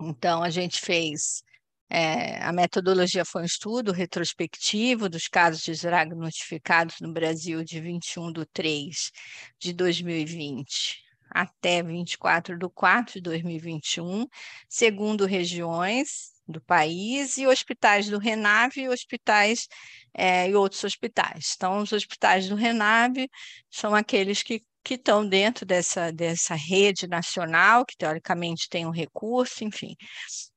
Então, 0.02 0.44
a 0.44 0.50
gente 0.50 0.82
fez 0.82 1.44
é, 1.90 2.44
a 2.44 2.52
metodologia 2.52 3.24
foi 3.24 3.44
um 3.44 3.46
estudo 3.46 3.92
retrospectivo 3.92 5.08
dos 5.08 5.28
casos 5.28 5.62
de 5.62 5.74
SRAG 5.74 6.16
notificados 6.16 6.96
no 7.00 7.14
Brasil 7.14 7.64
de 7.64 7.80
21 7.80 8.32
de 8.32 8.46
3 8.48 9.12
de 9.60 9.74
2020 9.74 11.04
até 11.34 11.82
24 11.82 12.58
de 12.58 12.70
4 12.70 13.16
de 13.16 13.22
2021, 13.22 14.28
segundo 14.70 15.26
regiões 15.26 16.32
do 16.48 16.62
país 16.62 17.38
e 17.38 17.48
hospitais 17.48 18.10
do 18.10 18.18
Renave 18.18 18.82
e 18.82 18.90
hospitais 18.90 19.68
é, 20.14 20.50
e 20.50 20.56
outros 20.56 20.84
hospitais. 20.84 21.54
Então, 21.56 21.80
os 21.80 21.92
hospitais 21.92 22.50
do 22.50 22.56
Renave 22.56 23.30
são 23.70 23.96
aqueles 23.96 24.44
que 24.44 24.62
que 24.84 24.96
estão 24.96 25.28
dentro 25.28 25.66
dessa, 25.66 26.12
dessa 26.12 26.56
rede 26.56 27.08
nacional, 27.08 27.86
que 27.86 27.96
teoricamente 27.96 28.68
tem 28.68 28.86
um 28.86 28.92
recurso, 28.92 29.64
enfim. 29.64 29.96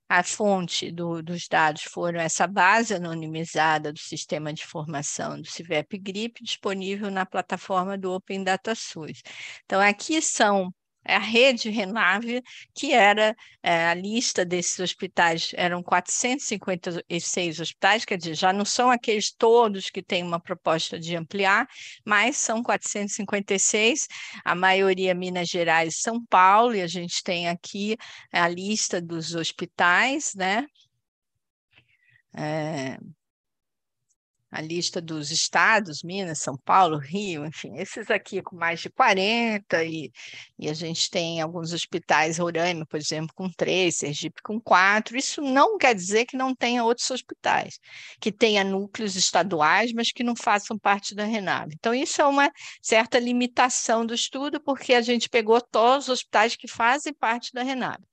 A 0.09 0.23
fonte 0.23 0.91
do, 0.93 1.21
dos 1.23 1.49
dados 1.49 1.83
foram 1.83 2.21
essa 2.21 2.47
base 2.47 2.95
anonimizada 2.95 3.93
do 3.93 3.99
sistema 3.99 4.53
de 4.53 4.63
informação 4.63 5.41
do 5.41 5.49
CIVEP 5.49 5.99
GRIP, 5.99 6.45
disponível 6.45 7.11
na 7.11 7.27
plataforma 7.27 7.99
do 7.99 8.13
Open 8.13 8.45
Data 8.45 8.75
SUS. 8.75 9.23
Então, 9.65 9.81
aqui 9.81 10.23
são 10.23 10.73
a 11.15 11.19
rede 11.19 11.71
Renave, 11.71 12.43
que 12.75 12.93
era 12.93 13.37
é, 13.63 13.89
a 13.89 13.95
lista 13.95 14.45
desses 14.45 14.79
hospitais, 14.79 15.53
eram 15.57 15.83
456 15.83 17.61
hospitais, 17.61 18.05
quer 18.05 18.19
dizer, 18.19 18.35
já 18.35 18.53
não 18.53 18.65
são 18.65 18.91
aqueles 18.91 19.31
todos 19.33 19.91
que 19.91 20.03
têm 20.03 20.23
uma 20.23 20.41
proposta 20.41 20.99
de 20.99 21.17
ampliar, 21.17 21.69
mas 22.05 22.37
são 22.37 22.63
456, 22.63 24.09
a 24.45 24.55
maioria 24.55 25.15
Minas 25.15 25.49
Gerais 25.49 26.01
São 26.01 26.25
Paulo, 26.25 26.75
e 26.75 26.83
a 26.83 26.87
gente 26.87 27.23
tem 27.23 27.49
aqui 27.49 27.97
a 28.33 28.49
lista 28.49 29.01
dos 29.01 29.35
hospitais, 29.35 30.35
né? 30.35 30.67
é, 32.37 32.99
a 34.51 34.61
lista 34.61 35.01
dos 35.01 35.31
estados, 35.31 36.03
Minas, 36.03 36.39
São 36.39 36.57
Paulo, 36.57 36.99
Rio, 37.03 37.45
enfim, 37.45 37.77
esses 37.79 38.11
aqui 38.11 38.43
com 38.43 38.57
mais 38.57 38.81
de 38.81 38.91
40, 38.91 39.85
e, 39.85 40.11
e 40.59 40.69
a 40.69 40.75
gente 40.75 41.11
tem 41.11 41.41
alguns 41.41 41.73
hospitais, 41.73 42.39
Roraima, 42.39 42.87
por 42.87 42.99
exemplo, 42.99 43.33
com 43.35 43.51
três, 43.51 43.97
Sergipe 43.97 44.41
com 44.43 44.61
quatro. 44.61 45.17
Isso 45.17 45.41
não 45.41 45.77
quer 45.79 45.95
dizer 45.95 46.27
que 46.27 46.37
não 46.37 46.55
tenha 46.55 46.85
outros 46.85 47.11
hospitais, 47.11 47.79
que 48.21 48.33
tenha 48.33 48.65
núcleos 48.65 49.17
estaduais, 49.17 49.93
mas 49.93 50.13
que 50.13 50.25
não 50.25 50.37
façam 50.37 50.79
parte 50.79 51.15
da 51.15 51.25
Renave. 51.25 51.75
Então, 51.79 51.95
isso 51.95 52.21
é 52.21 52.27
uma 52.27 52.51
certa 52.81 53.19
limitação 53.19 54.07
do 54.07 54.15
estudo, 54.15 54.61
porque 54.61 54.95
a 54.95 55.03
gente 55.03 55.29
pegou 55.29 55.61
todos 55.61 56.05
os 56.05 56.11
hospitais 56.11 56.57
que 56.57 56.69
fazem 56.69 57.13
parte 57.13 57.53
da 57.53 57.63
Renave. 57.63 58.05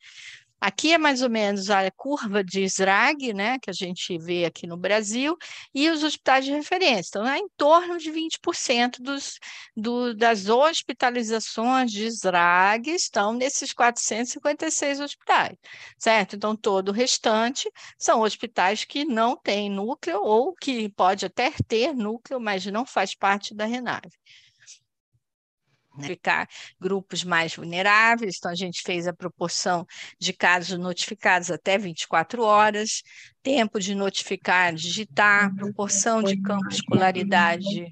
Aqui 0.63 0.93
é 0.93 0.97
mais 0.97 1.21
ou 1.21 1.29
menos 1.29 1.69
a 1.69 1.91
curva 1.91 2.41
de 2.41 2.63
SRAG, 2.63 3.33
né, 3.33 3.59
que 3.59 3.69
a 3.69 3.73
gente 3.73 4.17
vê 4.17 4.45
aqui 4.45 4.65
no 4.65 4.77
Brasil, 4.77 5.37
e 5.75 5.89
os 5.89 6.03
hospitais 6.03 6.45
de 6.45 6.53
referência. 6.53 7.09
Então, 7.09 7.27
é 7.27 7.37
em 7.37 7.49
torno 7.57 7.97
de 7.97 8.09
20% 8.09 9.01
dos, 9.01 9.39
do, 9.75 10.13
das 10.13 10.47
hospitalizações 10.47 11.91
de 11.91 12.05
SRAG 12.05 12.91
estão 12.91 13.33
nesses 13.33 13.73
456 13.73 15.01
hospitais, 15.01 15.57
certo? 15.97 16.37
Então, 16.37 16.55
todo 16.55 16.89
o 16.89 16.93
restante 16.93 17.69
são 17.99 18.21
hospitais 18.21 18.85
que 18.85 19.03
não 19.03 19.35
têm 19.35 19.69
núcleo 19.69 20.21
ou 20.23 20.55
que 20.55 20.87
pode 20.87 21.25
até 21.25 21.51
ter 21.67 21.93
núcleo, 21.93 22.39
mas 22.39 22.65
não 22.67 22.85
faz 22.85 23.13
parte 23.13 23.53
da 23.53 23.65
Renave 23.65 24.11
notificar 25.95 26.47
grupos 26.79 27.23
mais 27.23 27.55
vulneráveis, 27.55 28.35
então 28.37 28.51
a 28.51 28.55
gente 28.55 28.81
fez 28.83 29.07
a 29.07 29.13
proporção 29.13 29.85
de 30.19 30.33
casos 30.33 30.77
notificados 30.77 31.51
até 31.51 31.77
24 31.77 32.43
horas, 32.43 33.01
tempo 33.41 33.79
de 33.79 33.95
notificar, 33.95 34.73
digitar, 34.73 35.53
proporção 35.55 36.23
de 36.23 36.41
campo 36.41 36.67
de 36.67 36.75
escolaridade 36.75 37.91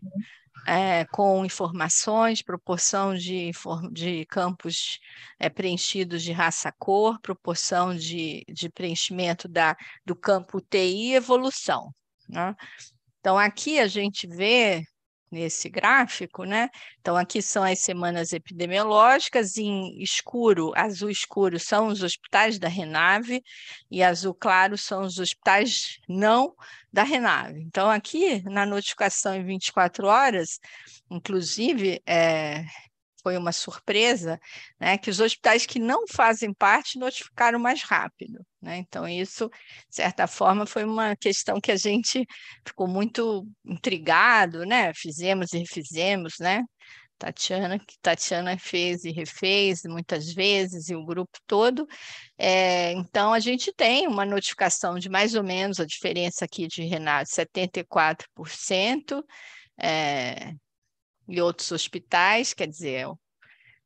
é, 0.66 1.06
com 1.06 1.46
informações, 1.46 2.42
proporção 2.42 3.16
de, 3.16 3.52
de 3.92 4.26
campos 4.26 5.00
é, 5.40 5.50
preenchidos 5.50 6.22
de 6.24 6.32
raça-cor, 6.32 7.20
proporção 7.20 7.96
de, 7.96 8.44
de 8.48 8.70
preenchimento 8.70 9.48
da, 9.48 9.76
do 10.06 10.16
campo 10.16 10.62
TI 10.62 11.12
e 11.12 11.16
evolução. 11.16 11.94
Né? 12.30 12.56
Então, 13.20 13.38
aqui 13.38 13.80
a 13.80 13.88
gente 13.88 14.28
vê 14.28 14.84
nesse 15.32 15.70
gráfico, 15.70 16.44
né? 16.44 16.70
Então, 17.00 17.16
aqui 17.16 17.42
são 17.42 17.64
as 17.64 17.80
semanas 17.80 18.34
epidemiológicas, 18.34 19.58
em 19.58 20.02
escuro, 20.02 20.74
azul 20.76 21.10
escuro 21.10 21.58
são 21.60 21.88
os 21.88 22.04
hospitais 22.04 22.60
da 22.60 22.68
Renave, 22.68 23.42
e 23.90 24.04
azul 24.04 24.36
claro 24.36 24.78
são 24.78 25.04
os 25.04 25.18
hospitais 25.18 26.00
não 26.08 26.54
da 26.92 27.04
Renave. 27.04 27.62
Então, 27.62 27.90
aqui 27.90 28.42
na 28.44 28.66
notificação 28.66 29.34
em 29.34 29.46
24 29.46 30.08
horas, 30.08 30.60
inclusive, 31.10 32.02
é, 32.06 32.66
foi 33.22 33.38
uma 33.38 33.52
surpresa, 33.52 34.40
né, 34.80 34.98
que 34.98 35.10
os 35.10 35.20
hospitais 35.20 35.66
que 35.66 35.80
não 35.80 36.06
fazem 36.08 36.54
parte 36.54 37.00
notificaram 37.00 37.60
mais 37.60 37.84
rápido. 37.84 38.46
Né? 38.62 38.78
Então, 38.78 39.08
isso, 39.08 39.50
de 39.90 39.96
certa 39.96 40.28
forma, 40.28 40.66
foi 40.66 40.84
uma 40.84 41.16
questão 41.16 41.60
que 41.60 41.72
a 41.72 41.76
gente 41.76 42.26
ficou 42.66 42.88
muito 42.88 43.48
intrigado, 43.66 44.66
né? 44.66 44.94
Fizemos 44.94 45.52
e 45.54 45.60
refizemos, 45.60 46.36
né? 46.40 46.64
Tatiana, 47.22 47.78
que 47.78 48.00
Tatiana 48.02 48.58
fez 48.58 49.04
e 49.06 49.12
refez 49.12 49.84
muitas 49.86 50.34
vezes, 50.34 50.90
e 50.90 50.96
o 50.96 51.06
grupo 51.06 51.38
todo. 51.46 51.88
É, 52.38 52.94
então, 52.94 53.32
a 53.34 53.40
gente 53.40 53.72
tem 53.74 54.08
uma 54.08 54.26
notificação 54.26 54.98
de 54.98 55.08
mais 55.10 55.36
ou 55.36 55.44
menos 55.44 55.80
a 55.80 55.86
diferença 55.86 56.46
aqui 56.46 56.68
de 56.68 56.84
Renato, 56.84 57.30
74%. 57.30 59.24
É, 59.80 60.54
e 61.32 61.42
outros 61.42 61.72
hospitais, 61.72 62.54
quer 62.54 62.68
dizer, 62.68 63.08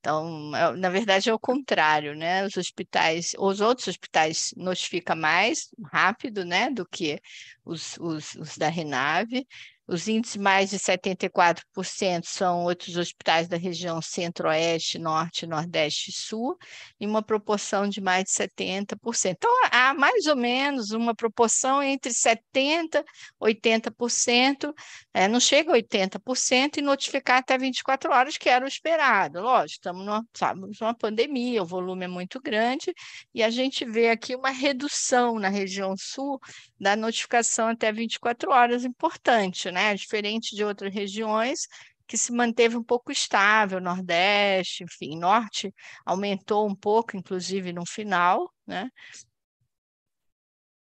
então, 0.05 0.55
é, 0.55 0.75
na 0.77 0.89
verdade, 0.89 1.31
é 1.31 1.33
o 1.33 1.39
contrário, 1.39 2.15
né? 2.15 2.45
Os 2.45 2.55
hospitais, 2.57 3.31
os 3.39 3.59
outros 3.59 3.87
hospitais 3.87 4.53
notificam 4.55 5.15
mais 5.15 5.69
rápido, 5.91 6.45
né, 6.45 6.69
do 6.69 6.85
que 6.87 7.19
os, 7.65 7.97
os, 7.97 8.35
os 8.35 8.55
da 8.55 8.69
Renave, 8.69 9.47
os 9.87 10.07
índices 10.07 10.37
mais 10.37 10.71
de 10.71 10.79
74% 10.79 12.23
são 12.25 12.63
outros 12.63 12.97
hospitais 12.97 13.47
da 13.47 13.57
região 13.57 14.01
centro-oeste, 14.01 14.97
norte, 14.97 15.45
nordeste 15.45 16.09
e 16.09 16.13
sul, 16.13 16.57
e 16.99 17.05
uma 17.05 17.21
proporção 17.21 17.87
de 17.87 18.01
mais 18.01 18.25
de 18.25 18.31
70%. 18.31 19.31
Então, 19.31 19.51
há 19.71 19.93
mais 19.93 20.25
ou 20.25 20.35
menos 20.35 20.91
uma 20.91 21.13
proporção 21.13 21.83
entre 21.83 22.11
70% 22.11 23.03
e 23.41 23.53
80%, 23.55 24.73
é, 25.13 25.27
não 25.27 25.39
chega 25.39 25.71
a 25.71 25.75
80%, 25.75 26.77
e 26.77 26.81
notificar 26.81 27.37
até 27.37 27.57
24 27.57 28.11
horas, 28.11 28.37
que 28.37 28.49
era 28.49 28.65
o 28.65 28.67
esperado. 28.67 29.39
Lógico, 29.39 29.79
estamos 29.79 30.05
numa, 30.05 30.25
sabe, 30.33 30.61
numa 30.61 30.95
pandemia, 30.95 31.61
o 31.61 31.65
volume 31.65 32.05
é 32.05 32.07
muito 32.07 32.41
grande, 32.41 32.93
e 33.33 33.43
a 33.43 33.49
gente 33.49 33.85
vê 33.85 34.09
aqui 34.09 34.35
uma 34.35 34.49
redução 34.49 35.39
na 35.39 35.49
região 35.49 35.95
sul 35.97 36.39
da 36.79 36.95
notificação 36.95 37.69
até 37.69 37.91
24 37.91 38.51
horas, 38.51 38.85
importante, 38.85 39.71
né? 39.71 39.93
Diferente 39.95 40.55
de 40.55 40.63
outras 40.63 40.93
regiões 40.93 41.67
que 42.07 42.17
se 42.17 42.31
manteve 42.31 42.77
um 42.77 42.83
pouco 42.83 43.11
estável, 43.11 43.81
Nordeste, 43.81 44.83
enfim, 44.83 45.17
Norte 45.17 45.73
aumentou 46.05 46.67
um 46.67 46.75
pouco, 46.75 47.17
inclusive 47.17 47.73
no 47.73 47.85
final, 47.85 48.51
né? 48.65 48.89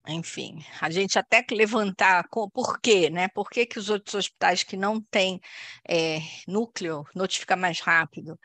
enfim, 0.08 0.64
a 0.82 0.90
gente 0.90 1.20
até 1.20 1.44
que 1.44 1.54
levantar 1.54 2.28
por 2.30 2.80
quê, 2.80 3.10
né? 3.10 3.28
Por 3.30 3.50
que, 3.50 3.66
que 3.66 3.78
os 3.78 3.90
outros 3.90 4.16
hospitais 4.16 4.64
que 4.64 4.76
não 4.78 5.02
têm 5.02 5.40
é, 5.88 6.20
núcleo 6.48 7.04
notificam 7.14 7.58
mais 7.58 7.80
rápido, 7.80 8.40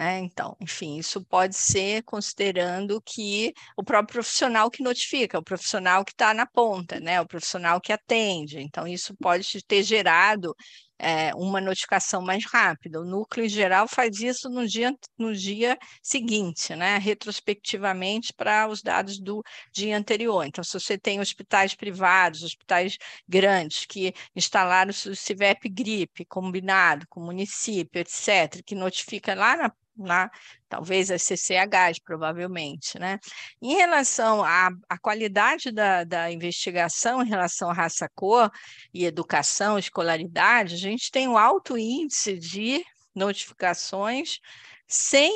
né? 0.00 0.18
Então, 0.20 0.56
enfim, 0.58 0.96
isso 0.96 1.22
pode 1.22 1.54
ser 1.54 2.02
considerando 2.04 3.02
que 3.02 3.52
o 3.76 3.84
próprio 3.84 4.14
profissional 4.14 4.70
que 4.70 4.82
notifica, 4.82 5.38
o 5.38 5.44
profissional 5.44 6.06
que 6.06 6.12
está 6.12 6.32
na 6.32 6.46
ponta, 6.46 6.98
né? 6.98 7.20
O 7.20 7.26
profissional 7.26 7.78
que 7.82 7.92
atende. 7.92 8.60
Então, 8.60 8.88
isso 8.88 9.14
pode 9.20 9.62
ter 9.62 9.82
gerado 9.82 10.54
é, 10.98 11.34
uma 11.34 11.60
notificação 11.60 12.22
mais 12.22 12.46
rápida. 12.46 12.98
O 12.98 13.04
núcleo, 13.04 13.44
em 13.44 13.48
geral, 13.48 13.86
faz 13.86 14.20
isso 14.20 14.48
no 14.48 14.66
dia, 14.66 14.90
no 15.18 15.34
dia 15.34 15.78
seguinte, 16.02 16.74
né? 16.74 16.96
retrospectivamente 16.96 18.32
para 18.34 18.68
os 18.68 18.82
dados 18.82 19.18
do 19.20 19.42
dia 19.70 19.98
anterior. 19.98 20.46
Então, 20.46 20.64
se 20.64 20.72
você 20.72 20.96
tem 20.96 21.20
hospitais 21.20 21.74
privados, 21.74 22.42
hospitais 22.42 22.96
grandes, 23.28 23.84
que 23.86 24.14
instalaram 24.34 24.90
o 24.90 25.16
CIVEP 25.16 25.68
gripe 25.68 26.24
combinado 26.24 27.06
com 27.08 27.20
o 27.20 27.26
município, 27.26 28.00
etc., 28.00 28.62
que 28.64 28.74
notifica 28.74 29.34
lá 29.34 29.56
na 29.56 29.72
na, 30.02 30.30
talvez 30.68 31.10
as 31.10 31.22
CCHs, 31.22 31.98
provavelmente. 32.04 32.98
Né? 32.98 33.18
Em 33.60 33.74
relação 33.74 34.42
à, 34.42 34.70
à 34.88 34.98
qualidade 34.98 35.70
da, 35.70 36.04
da 36.04 36.30
investigação, 36.30 37.22
em 37.22 37.28
relação 37.28 37.70
à 37.70 37.72
raça-cor 37.72 38.50
e 38.92 39.04
educação, 39.04 39.78
escolaridade, 39.78 40.74
a 40.74 40.78
gente 40.78 41.10
tem 41.10 41.28
um 41.28 41.38
alto 41.38 41.76
índice 41.76 42.38
de 42.38 42.84
notificações 43.14 44.38
sem 44.86 45.32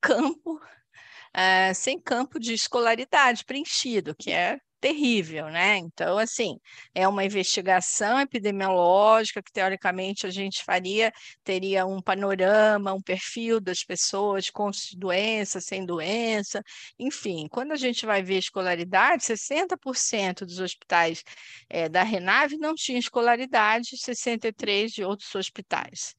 campo, 0.00 0.54
uh, 0.54 1.74
sem 1.74 2.00
campo 2.00 2.38
de 2.38 2.52
escolaridade 2.52 3.44
preenchido, 3.44 4.14
que 4.14 4.30
é 4.30 4.58
terrível, 4.80 5.48
né? 5.50 5.76
Então, 5.76 6.18
assim, 6.18 6.58
é 6.94 7.06
uma 7.06 7.24
investigação 7.24 8.20
epidemiológica 8.20 9.42
que, 9.42 9.52
teoricamente, 9.52 10.26
a 10.26 10.30
gente 10.30 10.64
faria, 10.64 11.12
teria 11.44 11.86
um 11.86 12.00
panorama, 12.00 12.92
um 12.92 13.02
perfil 13.02 13.60
das 13.60 13.84
pessoas 13.84 14.50
com 14.50 14.70
doença, 14.96 15.60
sem 15.60 15.84
doença, 15.84 16.62
enfim. 16.98 17.48
Quando 17.50 17.72
a 17.72 17.76
gente 17.76 18.06
vai 18.06 18.22
ver 18.22 18.38
escolaridade, 18.38 19.24
60% 19.24 20.44
dos 20.44 20.60
hospitais 20.60 21.22
é, 21.68 21.88
da 21.88 22.02
Renave 22.02 22.56
não 22.58 22.74
tinham 22.74 22.98
escolaridade, 22.98 23.96
63% 23.96 24.94
de 24.94 25.04
outros 25.04 25.34
hospitais. 25.34 26.14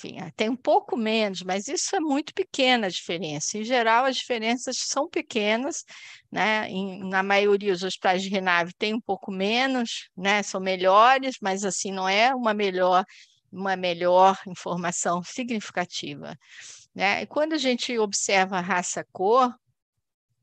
Enfim, 0.00 0.18
é, 0.18 0.30
tem 0.34 0.48
um 0.48 0.56
pouco 0.56 0.96
menos, 0.96 1.42
mas 1.42 1.68
isso 1.68 1.94
é 1.94 2.00
muito 2.00 2.32
pequena 2.32 2.86
a 2.86 2.90
diferença. 2.90 3.58
Em 3.58 3.64
geral, 3.64 4.06
as 4.06 4.16
diferenças 4.16 4.78
são 4.78 5.08
pequenas, 5.08 5.84
né? 6.32 6.68
Em, 6.70 7.06
na 7.08 7.22
maioria, 7.22 7.72
os 7.72 7.82
hospitais 7.82 8.22
de 8.22 8.30
Renave 8.30 8.72
têm 8.78 8.94
um 8.94 9.00
pouco 9.00 9.30
menos, 9.30 10.08
né? 10.16 10.42
São 10.42 10.60
melhores, 10.60 11.36
mas 11.42 11.64
assim 11.64 11.92
não 11.92 12.08
é 12.08 12.34
uma 12.34 12.54
melhor 12.54 13.04
uma 13.52 13.76
melhor 13.76 14.38
informação 14.46 15.22
significativa. 15.24 16.34
Né? 16.94 17.22
E 17.22 17.26
quando 17.26 17.52
a 17.52 17.58
gente 17.58 17.98
observa 17.98 18.60
raça-cor, 18.60 19.52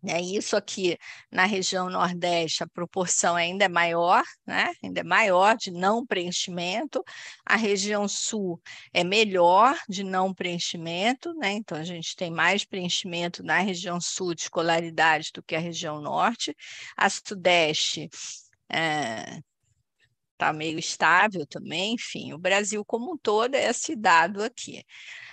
é 0.05 0.21
isso 0.21 0.55
aqui 0.55 0.97
na 1.31 1.45
região 1.45 1.89
Nordeste, 1.89 2.63
a 2.63 2.67
proporção 2.67 3.36
ainda 3.36 3.65
é 3.65 3.69
maior, 3.69 4.23
né? 4.45 4.71
ainda 4.83 5.01
é 5.01 5.03
maior 5.03 5.55
de 5.57 5.71
não 5.71 6.05
preenchimento. 6.05 7.03
A 7.45 7.55
região 7.55 8.07
Sul 8.07 8.62
é 8.93 9.03
melhor 9.03 9.77
de 9.89 10.03
não 10.03 10.33
preenchimento, 10.33 11.33
né? 11.33 11.53
então 11.53 11.77
a 11.77 11.83
gente 11.83 12.15
tem 12.15 12.29
mais 12.29 12.63
preenchimento 12.63 13.43
na 13.43 13.60
região 13.60 13.99
Sul 13.99 14.36
de 14.36 14.43
escolaridade 14.43 15.31
do 15.33 15.41
que 15.41 15.55
a 15.55 15.60
região 15.60 15.99
Norte. 15.99 16.55
A 16.95 17.10
Sudeste 17.10 18.10
é, 18.71 19.39
está 20.33 20.53
meio 20.53 20.77
estável 20.77 21.45
também, 21.47 21.95
enfim, 21.95 22.33
o 22.33 22.38
Brasil 22.38 22.86
como 22.86 23.13
um 23.13 23.17
todo 23.17 23.55
é 23.55 23.69
esse 23.69 23.95
dado 23.95 24.43
aqui. 24.43 24.83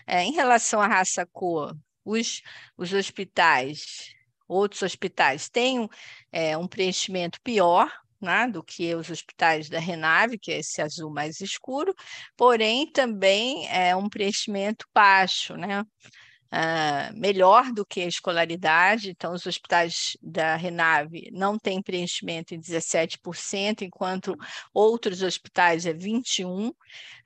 É, 0.06 0.22
em 0.22 0.32
relação 0.32 0.80
à 0.80 0.86
raça 0.86 1.26
cor, 1.32 1.76
os, 2.04 2.42
os 2.76 2.92
hospitais, 2.92 4.13
outros 4.48 4.82
hospitais 4.82 5.48
têm 5.48 5.88
é, 6.32 6.56
um 6.56 6.66
preenchimento 6.66 7.40
pior, 7.42 7.90
né, 8.20 8.48
do 8.48 8.62
que 8.62 8.94
os 8.94 9.10
hospitais 9.10 9.68
da 9.68 9.78
Renave, 9.78 10.38
que 10.38 10.50
é 10.50 10.58
esse 10.58 10.80
azul 10.80 11.12
mais 11.12 11.40
escuro, 11.40 11.94
porém 12.36 12.90
também 12.90 13.68
é 13.68 13.94
um 13.94 14.08
preenchimento 14.08 14.86
baixo, 14.94 15.56
né? 15.56 15.84
Uh, 16.54 17.18
melhor 17.18 17.72
do 17.72 17.84
que 17.84 18.00
a 18.00 18.06
escolaridade, 18.06 19.10
então 19.10 19.32
os 19.32 19.44
hospitais 19.44 20.16
da 20.22 20.54
Renave 20.54 21.28
não 21.32 21.58
têm 21.58 21.82
preenchimento 21.82 22.54
em 22.54 22.60
17%, 22.60 23.82
enquanto 23.82 24.36
outros 24.72 25.22
hospitais 25.22 25.84
é 25.84 25.92
21%. 25.92 26.72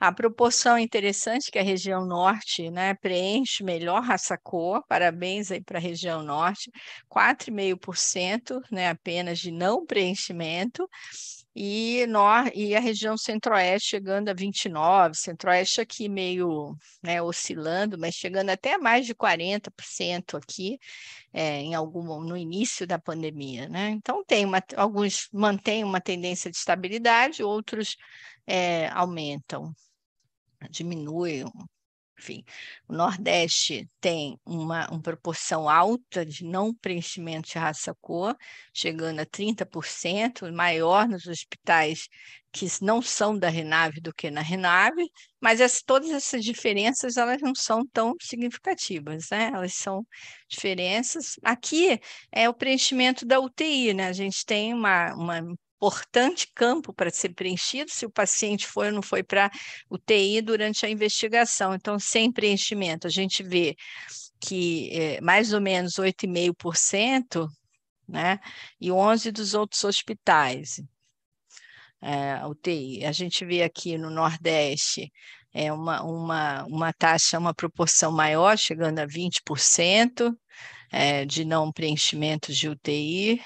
A 0.01 0.12
proporção 0.12 0.77
é 0.77 0.81
interessante 0.81 1.51
que 1.51 1.59
a 1.59 1.62
região 1.62 2.07
norte 2.07 2.71
né, 2.71 2.95
preenche 2.95 3.64
melhor 3.64 4.03
raça 4.03 4.38
cor, 4.38 4.83
parabéns 4.87 5.51
aí 5.51 5.61
para 5.61 5.79
a 5.79 5.81
região 5.81 6.23
norte, 6.23 6.71
4,5% 7.11 8.62
né, 8.71 8.88
apenas 8.88 9.41
de 9.41 9.51
não 9.51 9.85
preenchimento, 9.85 10.88
e, 11.61 12.07
e 12.55 12.77
a 12.77 12.79
região 12.79 13.18
centro-oeste 13.18 13.88
chegando 13.88 14.29
a 14.29 14.33
29, 14.33 15.16
centro-oeste 15.16 15.81
aqui 15.81 16.09
meio 16.09 16.77
né, 17.03 17.21
oscilando, 17.21 17.99
mas 17.99 18.14
chegando 18.14 18.51
até 18.51 18.79
mais 18.79 19.07
de 19.07 19.12
40% 19.12 20.38
aqui 20.38 20.79
é, 21.33 21.61
em 21.61 21.75
algum, 21.75 22.21
no 22.21 22.37
início 22.37 22.87
da 22.87 22.97
pandemia. 22.97 23.68
Né? 23.68 23.90
Então, 23.90 24.25
tem 24.25 24.44
uma, 24.44 24.62
alguns 24.77 25.29
mantêm 25.33 25.83
uma 25.83 26.01
tendência 26.01 26.49
de 26.49 26.57
estabilidade, 26.57 27.42
outros 27.42 27.97
é, 28.47 28.88
aumentam, 28.90 29.75
diminuem 30.71 31.44
enfim, 32.19 32.45
o 32.89 32.93
Nordeste 32.93 33.89
tem 34.01 34.39
uma, 34.45 34.89
uma 34.91 35.01
proporção 35.01 35.69
alta 35.69 36.27
de 36.27 36.45
não 36.45 36.75
preenchimento 36.75 37.49
de 37.49 37.59
raça-cor, 37.59 38.37
chegando 38.75 39.21
a 39.21 39.27
30%, 39.27 40.53
maior 40.53 41.09
nos 41.09 41.27
hospitais 41.27 42.09
que 42.53 42.67
não 42.83 43.01
são 43.01 43.39
da 43.39 43.49
Renave 43.49 44.01
do 44.01 44.13
que 44.13 44.31
na 44.31 44.41
Renave, 44.41 45.09
mas 45.41 45.61
as, 45.61 45.83
todas 45.83 46.11
essas 46.11 46.45
diferenças 46.45 47.17
elas 47.17 47.41
não 47.41 47.55
são 47.55 47.87
tão 47.87 48.15
significativas, 48.21 49.29
né? 49.31 49.51
Elas 49.55 49.75
são 49.75 50.05
diferenças. 50.49 51.37
Aqui 51.45 52.01
é 52.33 52.49
o 52.49 52.55
preenchimento 52.55 53.27
da 53.27 53.39
UTI, 53.39 53.95
né? 53.95 54.09
A 54.09 54.13
gente 54.13 54.45
tem 54.45 54.75
uma, 54.75 55.15
uma 55.15 55.43
importante 55.79 56.51
campo 56.55 56.93
para 56.93 57.11
ser 57.11 57.31
preenchido 57.35 57.91
se 57.91 58.05
o 58.05 58.11
paciente 58.11 58.67
foi 58.67 58.88
ou 58.88 58.93
não 58.95 59.03
foi 59.03 59.23
para 59.23 59.51
UTI 59.88 60.43
durante 60.43 60.85
a 60.85 60.91
investigação. 60.91 61.75
Então, 61.75 61.99
sem 61.99 62.33
preenchimento, 62.33 63.07
a 63.07 63.11
gente 63.11 63.43
vê 63.43 63.77
que 64.41 64.91
é, 64.93 65.21
mais 65.21 65.53
ou 65.53 65.61
menos 65.61 65.95
8,5%, 65.95 67.49
né? 68.09 68.41
E 68.81 68.91
11 68.91 69.31
dos 69.31 69.55
outros 69.55 69.85
hospitais. 69.85 70.83
É, 72.01 72.45
UTI. 72.47 73.05
A 73.05 73.12
gente 73.12 73.45
vê 73.45 73.62
aqui 73.62 73.97
no 73.99 74.11
Nordeste 74.11 75.11
é 75.53 75.73
uma, 75.73 76.03
uma, 76.03 76.64
uma 76.67 76.93
taxa, 76.93 77.38
uma 77.38 77.55
proporção 77.55 78.12
maior, 78.12 78.57
chegando 78.57 78.99
a 78.99 79.07
20% 79.07 80.33
é, 80.93 81.25
de 81.25 81.45
não 81.45 81.73
preenchimento 81.73 82.53
de 82.53 82.69
UTI, 82.69 83.43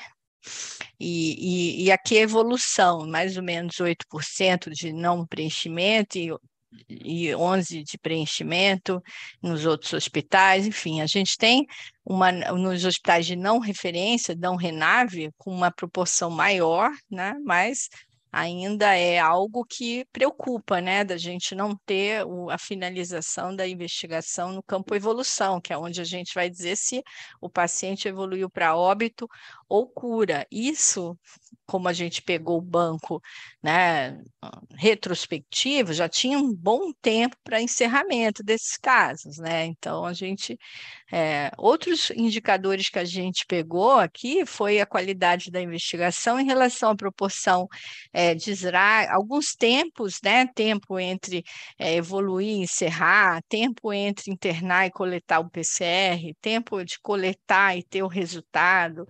e, 0.98 1.82
e, 1.82 1.84
e 1.84 1.92
aqui 1.92 2.18
a 2.18 2.22
evolução, 2.22 3.06
mais 3.06 3.36
ou 3.36 3.42
menos 3.42 3.76
8% 3.76 4.70
de 4.70 4.92
não 4.92 5.26
preenchimento 5.26 6.18
e, 6.18 6.32
e 6.88 7.28
11% 7.28 7.84
de 7.84 7.98
preenchimento 7.98 9.02
nos 9.42 9.66
outros 9.66 9.92
hospitais, 9.92 10.66
enfim, 10.66 11.00
a 11.00 11.06
gente 11.06 11.36
tem 11.36 11.66
uma, 12.04 12.32
nos 12.32 12.84
hospitais 12.84 13.26
de 13.26 13.36
não 13.36 13.58
referência, 13.58 14.34
não 14.38 14.56
renave, 14.56 15.30
com 15.36 15.52
uma 15.52 15.70
proporção 15.70 16.30
maior, 16.30 16.90
né, 17.10 17.34
mas 17.44 17.88
ainda 18.32 18.96
é 18.96 19.18
algo 19.18 19.62
que 19.62 20.06
preocupa, 20.10 20.80
né, 20.80 21.04
da 21.04 21.18
gente 21.18 21.54
não 21.54 21.76
ter 21.84 22.24
o, 22.24 22.48
a 22.48 22.56
finalização 22.56 23.54
da 23.54 23.68
investigação 23.68 24.52
no 24.52 24.62
campo 24.62 24.94
evolução, 24.94 25.60
que 25.60 25.72
é 25.72 25.76
onde 25.76 26.00
a 26.00 26.04
gente 26.04 26.32
vai 26.34 26.48
dizer 26.48 26.76
se 26.76 27.02
o 27.40 27.50
paciente 27.50 28.08
evoluiu 28.08 28.48
para 28.48 28.74
óbito 28.74 29.28
ou 29.72 29.88
cura. 29.88 30.46
Isso, 30.50 31.18
como 31.66 31.88
a 31.88 31.94
gente 31.94 32.20
pegou 32.20 32.58
o 32.58 32.60
banco, 32.60 33.22
né, 33.62 34.22
retrospectivo, 34.76 35.94
já 35.94 36.06
tinha 36.10 36.38
um 36.38 36.54
bom 36.54 36.92
tempo 37.00 37.36
para 37.42 37.62
encerramento 37.62 38.42
desses 38.42 38.76
casos, 38.76 39.38
né? 39.38 39.64
Então 39.64 40.04
a 40.04 40.12
gente 40.12 40.58
é, 41.10 41.50
outros 41.56 42.10
indicadores 42.10 42.90
que 42.90 42.98
a 42.98 43.04
gente 43.04 43.46
pegou 43.46 43.92
aqui 43.92 44.44
foi 44.44 44.80
a 44.80 44.86
qualidade 44.86 45.50
da 45.50 45.60
investigação 45.60 46.38
em 46.38 46.44
relação 46.44 46.90
à 46.90 46.96
proporção 46.96 47.66
é, 48.12 48.34
de 48.34 48.50
SRA, 48.52 49.10
alguns 49.10 49.54
tempos, 49.54 50.18
né? 50.22 50.46
Tempo 50.54 50.98
entre 50.98 51.44
é, 51.78 51.94
evoluir 51.94 52.58
e 52.58 52.62
encerrar, 52.62 53.40
tempo 53.48 53.90
entre 53.92 54.30
internar 54.30 54.86
e 54.86 54.90
coletar 54.90 55.40
o 55.40 55.48
PCR, 55.50 56.34
tempo 56.42 56.84
de 56.84 56.98
coletar 57.00 57.76
e 57.76 57.82
ter 57.82 58.02
o 58.02 58.08
resultado, 58.08 59.06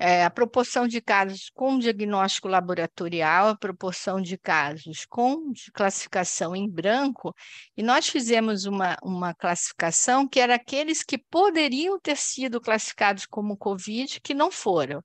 é, 0.00 0.24
a 0.24 0.30
proporção 0.30 0.88
de 0.88 0.98
casos 0.98 1.50
com 1.54 1.78
diagnóstico 1.78 2.48
laboratorial, 2.48 3.48
a 3.48 3.56
proporção 3.56 4.18
de 4.18 4.38
casos 4.38 5.04
com 5.04 5.52
classificação 5.74 6.56
em 6.56 6.66
branco, 6.66 7.34
e 7.76 7.82
nós 7.82 8.08
fizemos 8.08 8.64
uma, 8.64 8.96
uma 9.02 9.34
classificação 9.34 10.26
que 10.26 10.40
era 10.40 10.54
aqueles 10.54 11.02
que 11.02 11.18
poderiam 11.18 12.00
ter 12.00 12.16
sido 12.16 12.62
classificados 12.62 13.26
como 13.26 13.58
Covid, 13.58 14.22
que 14.22 14.32
não 14.32 14.50
foram. 14.50 15.02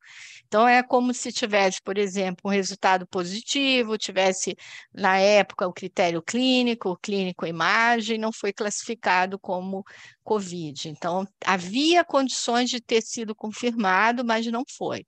Então, 0.47 0.65
é 0.65 0.81
como 0.81 1.13
se 1.13 1.29
tivesse, 1.29 1.81
por 1.83 1.97
exemplo, 1.97 2.43
um 2.45 2.53
resultado 2.53 3.05
positivo, 3.05 3.97
tivesse, 3.97 4.55
na 4.93 5.17
época, 5.17 5.67
o 5.67 5.73
critério 5.73 6.21
clínico, 6.21 6.91
o 6.91 6.97
clínico 6.97 7.45
imagem, 7.45 8.17
não 8.17 8.31
foi 8.31 8.53
classificado 8.53 9.37
como 9.37 9.83
Covid. 10.25 10.89
Então, 10.89 11.25
havia 11.45 12.03
condições 12.03 12.69
de 12.69 12.81
ter 12.81 13.01
sido 13.01 13.35
confirmado, 13.35 14.25
mas 14.25 14.45
não 14.47 14.63
foi. 14.67 15.05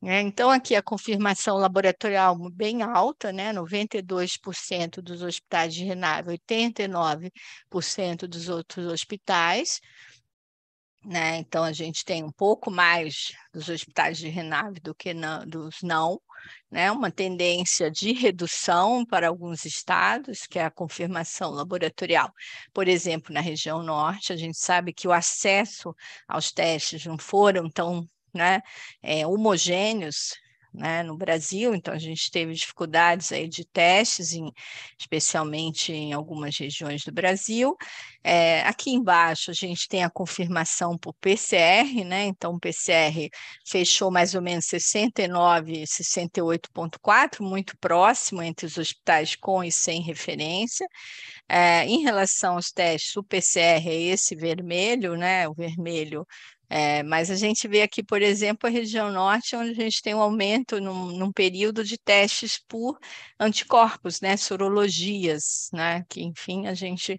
Né? 0.00 0.20
Então, 0.22 0.50
aqui 0.50 0.74
a 0.74 0.82
confirmação 0.82 1.58
laboratorial 1.58 2.36
bem 2.50 2.82
alta, 2.82 3.32
né? 3.32 3.52
92% 3.52 5.02
dos 5.02 5.22
hospitais 5.22 5.74
de 5.74 5.84
Renave, 5.84 6.38
89% 6.38 8.26
dos 8.26 8.48
outros 8.48 8.86
hospitais. 8.86 9.80
Né? 11.04 11.36
Então, 11.38 11.64
a 11.64 11.72
gente 11.72 12.04
tem 12.04 12.22
um 12.22 12.32
pouco 12.32 12.70
mais 12.70 13.32
dos 13.52 13.68
hospitais 13.68 14.18
de 14.18 14.28
Renave 14.28 14.80
do 14.80 14.94
que 14.94 15.12
não, 15.12 15.44
dos 15.44 15.82
não, 15.82 16.20
né? 16.70 16.90
uma 16.90 17.10
tendência 17.10 17.90
de 17.90 18.12
redução 18.12 19.04
para 19.04 19.28
alguns 19.28 19.64
estados, 19.64 20.46
que 20.46 20.58
é 20.58 20.64
a 20.64 20.70
confirmação 20.70 21.50
laboratorial. 21.50 22.30
Por 22.72 22.88
exemplo, 22.88 23.32
na 23.32 23.40
região 23.40 23.82
norte, 23.82 24.32
a 24.32 24.36
gente 24.36 24.58
sabe 24.58 24.92
que 24.92 25.08
o 25.08 25.12
acesso 25.12 25.94
aos 26.26 26.52
testes 26.52 27.04
não 27.06 27.18
foram 27.18 27.68
tão 27.70 28.08
né, 28.34 28.60
é, 29.02 29.26
homogêneos 29.26 30.34
né, 30.72 31.02
no 31.02 31.16
Brasil, 31.16 31.74
então 31.74 31.92
a 31.92 31.98
gente 31.98 32.30
teve 32.30 32.54
dificuldades 32.54 33.30
aí 33.32 33.48
de 33.48 33.64
testes, 33.64 34.32
em, 34.32 34.50
especialmente 34.98 35.92
em 35.92 36.12
algumas 36.12 36.56
regiões 36.56 37.04
do 37.04 37.12
Brasil. 37.12 37.76
É, 38.24 38.62
aqui 38.62 38.90
embaixo 38.90 39.50
a 39.50 39.54
gente 39.54 39.88
tem 39.88 40.04
a 40.04 40.10
confirmação 40.10 40.96
por 40.96 41.12
PCR, 41.14 42.04
né? 42.04 42.24
Então 42.26 42.54
o 42.54 42.60
PCR 42.60 43.28
fechou 43.66 44.10
mais 44.10 44.34
ou 44.34 44.40
menos 44.42 44.66
69, 44.66 45.84
68,4, 45.86 47.40
muito 47.40 47.76
próximo 47.78 48.42
entre 48.42 48.66
os 48.66 48.78
hospitais 48.78 49.36
com 49.36 49.62
e 49.64 49.72
sem 49.72 50.00
referência. 50.00 50.86
É, 51.48 51.84
em 51.86 52.02
relação 52.02 52.54
aos 52.54 52.70
testes, 52.70 53.16
o 53.16 53.22
PCR 53.22 53.88
é 53.88 53.94
esse 53.94 54.34
vermelho, 54.34 55.16
né? 55.16 55.48
O 55.48 55.54
vermelho 55.54 56.26
é, 56.74 57.02
mas 57.02 57.30
a 57.30 57.36
gente 57.36 57.68
vê 57.68 57.82
aqui, 57.82 58.02
por 58.02 58.22
exemplo, 58.22 58.66
a 58.66 58.72
região 58.72 59.12
norte, 59.12 59.54
onde 59.54 59.72
a 59.72 59.74
gente 59.74 60.00
tem 60.00 60.14
um 60.14 60.22
aumento 60.22 60.80
num, 60.80 61.08
num 61.18 61.30
período 61.30 61.84
de 61.84 61.98
testes 61.98 62.58
por 62.66 62.98
anticorpos, 63.38 64.22
né, 64.22 64.38
sorologias, 64.38 65.68
né, 65.70 66.02
que, 66.08 66.22
enfim, 66.22 66.66
a 66.66 66.72
gente 66.72 67.18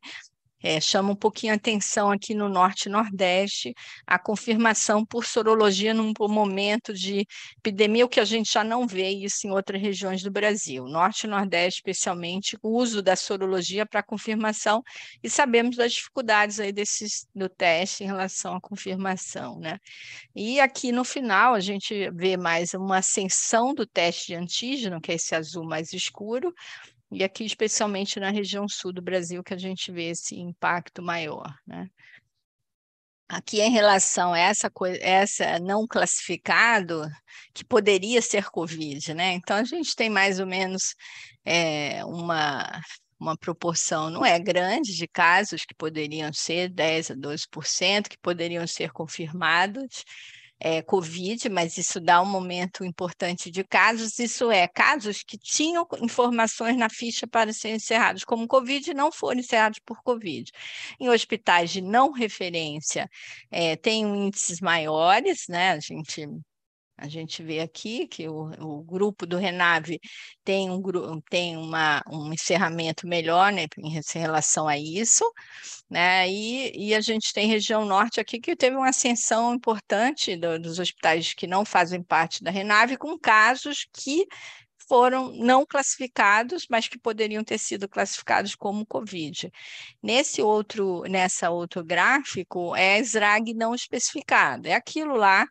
é, 0.63 0.79
chama 0.79 1.11
um 1.11 1.15
pouquinho 1.15 1.51
a 1.51 1.57
atenção 1.57 2.09
aqui 2.09 2.33
no 2.33 2.47
Norte 2.47 2.87
e 2.87 2.91
Nordeste 2.91 3.73
a 4.07 4.17
confirmação 4.17 5.05
por 5.05 5.25
sorologia 5.25 5.93
num 5.93 6.13
momento 6.21 6.93
de 6.93 7.27
epidemia, 7.57 8.05
o 8.05 8.09
que 8.09 8.21
a 8.21 8.25
gente 8.25 8.51
já 8.51 8.63
não 8.63 8.87
vê 8.87 9.09
isso 9.09 9.45
em 9.45 9.51
outras 9.51 9.81
regiões 9.81 10.23
do 10.23 10.31
Brasil. 10.31 10.85
Norte 10.85 11.25
e 11.25 11.29
Nordeste, 11.29 11.79
especialmente, 11.79 12.57
o 12.63 12.69
uso 12.69 13.01
da 13.01 13.15
sorologia 13.15 13.85
para 13.85 14.01
confirmação, 14.01 14.81
e 15.21 15.29
sabemos 15.29 15.75
das 15.75 15.91
dificuldades 15.93 16.59
aí 16.59 16.71
desses, 16.71 17.27
do 17.35 17.49
teste 17.49 18.03
em 18.03 18.07
relação 18.07 18.55
à 18.55 18.61
confirmação, 18.61 19.59
né? 19.59 19.77
E 20.33 20.59
aqui 20.61 20.91
no 20.91 21.03
final 21.03 21.53
a 21.53 21.59
gente 21.59 22.09
vê 22.11 22.37
mais 22.37 22.73
uma 22.73 22.97
ascensão 22.97 23.73
do 23.73 23.85
teste 23.85 24.27
de 24.27 24.35
antígeno, 24.35 25.01
que 25.01 25.11
é 25.11 25.15
esse 25.15 25.35
azul 25.35 25.65
mais 25.65 25.91
escuro, 25.91 26.53
e 27.13 27.23
aqui, 27.23 27.45
especialmente 27.45 28.19
na 28.19 28.29
região 28.29 28.67
sul 28.67 28.91
do 28.91 29.01
Brasil, 29.01 29.43
que 29.43 29.53
a 29.53 29.57
gente 29.57 29.91
vê 29.91 30.09
esse 30.09 30.35
impacto 30.35 31.01
maior. 31.01 31.53
Né? 31.65 31.89
Aqui, 33.27 33.61
em 33.61 33.71
relação 33.71 34.33
a 34.33 34.39
essa, 34.39 34.71
essa 35.01 35.59
não 35.59 35.87
classificado, 35.87 37.07
que 37.53 37.63
poderia 37.65 38.21
ser 38.21 38.49
Covid, 38.49 39.13
né? 39.13 39.33
Então, 39.33 39.57
a 39.57 39.63
gente 39.63 39.95
tem 39.95 40.09
mais 40.09 40.39
ou 40.39 40.45
menos 40.45 40.93
é, 41.45 42.03
uma, 42.05 42.81
uma 43.19 43.37
proporção, 43.37 44.09
não 44.09 44.25
é 44.25 44.37
grande, 44.37 44.95
de 44.95 45.07
casos 45.07 45.65
que 45.65 45.73
poderiam 45.73 46.31
ser 46.33 46.69
10 46.69 47.11
a 47.11 47.15
12%, 47.15 48.09
que 48.09 48.17
poderiam 48.19 48.67
ser 48.67 48.91
confirmados, 48.91 50.03
é, 50.63 50.81
Covid, 50.81 51.49
mas 51.49 51.77
isso 51.77 51.99
dá 51.99 52.21
um 52.21 52.25
momento 52.25 52.85
importante 52.85 53.51
de 53.51 53.65
casos, 53.65 54.17
isso 54.17 54.49
é, 54.49 54.65
casos 54.65 55.21
que 55.21 55.37
tinham 55.37 55.85
informações 56.01 56.77
na 56.77 56.89
ficha 56.89 57.27
para 57.27 57.51
serem 57.51 57.75
encerrados 57.75 58.23
como 58.23 58.47
Covid 58.47 58.93
não 58.93 59.11
foram 59.11 59.41
encerrados 59.41 59.79
por 59.85 60.01
Covid. 60.01 60.49
Em 60.97 61.09
hospitais 61.09 61.69
de 61.69 61.81
não 61.81 62.13
referência, 62.13 63.09
é, 63.51 63.75
tem 63.75 64.03
índices 64.03 64.61
maiores, 64.61 65.47
né? 65.49 65.71
A 65.71 65.79
gente 65.81 66.25
a 66.97 67.07
gente 67.07 67.41
vê 67.41 67.59
aqui 67.59 68.07
que 68.07 68.27
o, 68.27 68.51
o 68.59 68.83
grupo 68.83 69.25
do 69.25 69.37
Renave 69.37 69.99
tem, 70.43 70.69
um, 70.69 70.81
tem 71.29 71.57
uma, 71.57 72.01
um 72.09 72.31
encerramento 72.31 73.07
melhor 73.07 73.51
né, 73.51 73.65
em 73.77 73.89
relação 74.13 74.67
a 74.67 74.77
isso, 74.77 75.23
né? 75.89 76.29
E, 76.29 76.89
e 76.89 76.95
a 76.95 77.01
gente 77.01 77.33
tem 77.33 77.47
região 77.47 77.85
norte 77.85 78.19
aqui 78.19 78.39
que 78.39 78.55
teve 78.55 78.75
uma 78.75 78.89
ascensão 78.89 79.53
importante 79.53 80.35
do, 80.35 80.59
dos 80.59 80.79
hospitais 80.79 81.33
que 81.33 81.47
não 81.47 81.65
fazem 81.65 82.01
parte 82.01 82.43
da 82.43 82.51
Renave, 82.51 82.97
com 82.97 83.17
casos 83.17 83.87
que 83.91 84.25
foram 84.87 85.31
não 85.33 85.65
classificados, 85.65 86.67
mas 86.69 86.87
que 86.87 86.97
poderiam 86.97 87.43
ter 87.43 87.57
sido 87.57 87.87
classificados 87.87 88.55
como 88.55 88.85
Covid. 88.85 89.51
Nesse 90.01 90.41
outro, 90.41 91.03
nessa 91.03 91.49
outro 91.49 91.83
gráfico, 91.83 92.75
é 92.75 92.99
SRAG 92.99 93.53
não 93.53 93.73
especificado, 93.73 94.67
é 94.67 94.73
aquilo 94.73 95.15
lá 95.15 95.47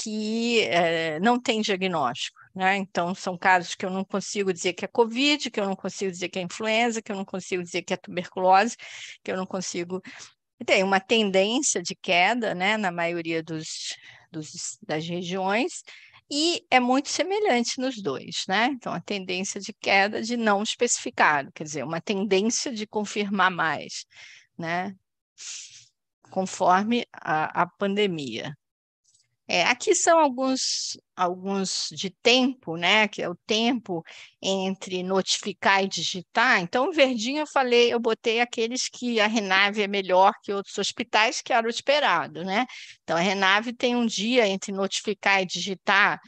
que 0.00 0.60
é, 0.62 1.18
não 1.20 1.40
tem 1.40 1.60
diagnóstico. 1.60 2.38
Né? 2.54 2.76
Então, 2.76 3.14
são 3.14 3.36
casos 3.36 3.74
que 3.74 3.84
eu 3.84 3.90
não 3.90 4.04
consigo 4.04 4.52
dizer 4.52 4.72
que 4.72 4.84
é 4.84 4.88
Covid, 4.88 5.50
que 5.50 5.60
eu 5.60 5.66
não 5.66 5.76
consigo 5.76 6.10
dizer 6.10 6.28
que 6.28 6.38
é 6.38 6.42
influenza, 6.42 7.02
que 7.02 7.12
eu 7.12 7.16
não 7.16 7.24
consigo 7.24 7.62
dizer 7.62 7.82
que 7.82 7.94
é 7.94 7.96
tuberculose, 7.96 8.76
que 9.22 9.30
eu 9.30 9.36
não 9.36 9.46
consigo. 9.46 10.00
Tem 10.66 10.82
uma 10.82 10.98
tendência 10.98 11.82
de 11.82 11.94
queda 11.94 12.54
né, 12.54 12.76
na 12.76 12.90
maioria 12.90 13.42
dos, 13.42 13.96
dos, 14.30 14.78
das 14.82 15.06
regiões, 15.06 15.82
e 16.30 16.64
é 16.70 16.78
muito 16.78 17.08
semelhante 17.08 17.80
nos 17.80 18.00
dois, 18.02 18.44
né? 18.48 18.66
Então, 18.66 18.92
a 18.92 19.00
tendência 19.00 19.60
de 19.60 19.72
queda 19.72 20.22
de 20.22 20.36
não 20.36 20.62
especificado, 20.62 21.50
quer 21.52 21.64
dizer, 21.64 21.84
uma 21.84 22.00
tendência 22.00 22.72
de 22.72 22.86
confirmar 22.86 23.50
mais, 23.50 24.04
né? 24.56 24.94
Conforme 26.30 27.06
a, 27.12 27.62
a 27.62 27.66
pandemia. 27.66 28.54
É, 29.50 29.64
aqui 29.64 29.94
são 29.94 30.18
alguns, 30.18 30.98
alguns 31.16 31.88
de 31.92 32.10
tempo, 32.10 32.76
né? 32.76 33.08
Que 33.08 33.22
é 33.22 33.28
o 33.28 33.34
tempo 33.46 34.04
entre 34.42 35.02
notificar 35.02 35.82
e 35.82 35.88
digitar. 35.88 36.60
Então, 36.60 36.92
verdinho 36.92 37.40
eu 37.40 37.46
falei, 37.46 37.92
eu 37.92 37.98
botei 37.98 38.40
aqueles 38.40 38.88
que 38.90 39.18
a 39.20 39.26
Renave 39.26 39.82
é 39.82 39.88
melhor 39.88 40.34
que 40.42 40.52
outros 40.52 40.76
hospitais, 40.76 41.40
que 41.40 41.52
era 41.52 41.66
o 41.66 41.70
esperado, 41.70 42.44
né? 42.44 42.66
Então, 43.02 43.16
a 43.16 43.20
Renave 43.20 43.72
tem 43.72 43.96
um 43.96 44.06
dia 44.06 44.46
entre 44.46 44.70
notificar 44.70 45.40
e 45.42 45.46
digitar, 45.46 46.20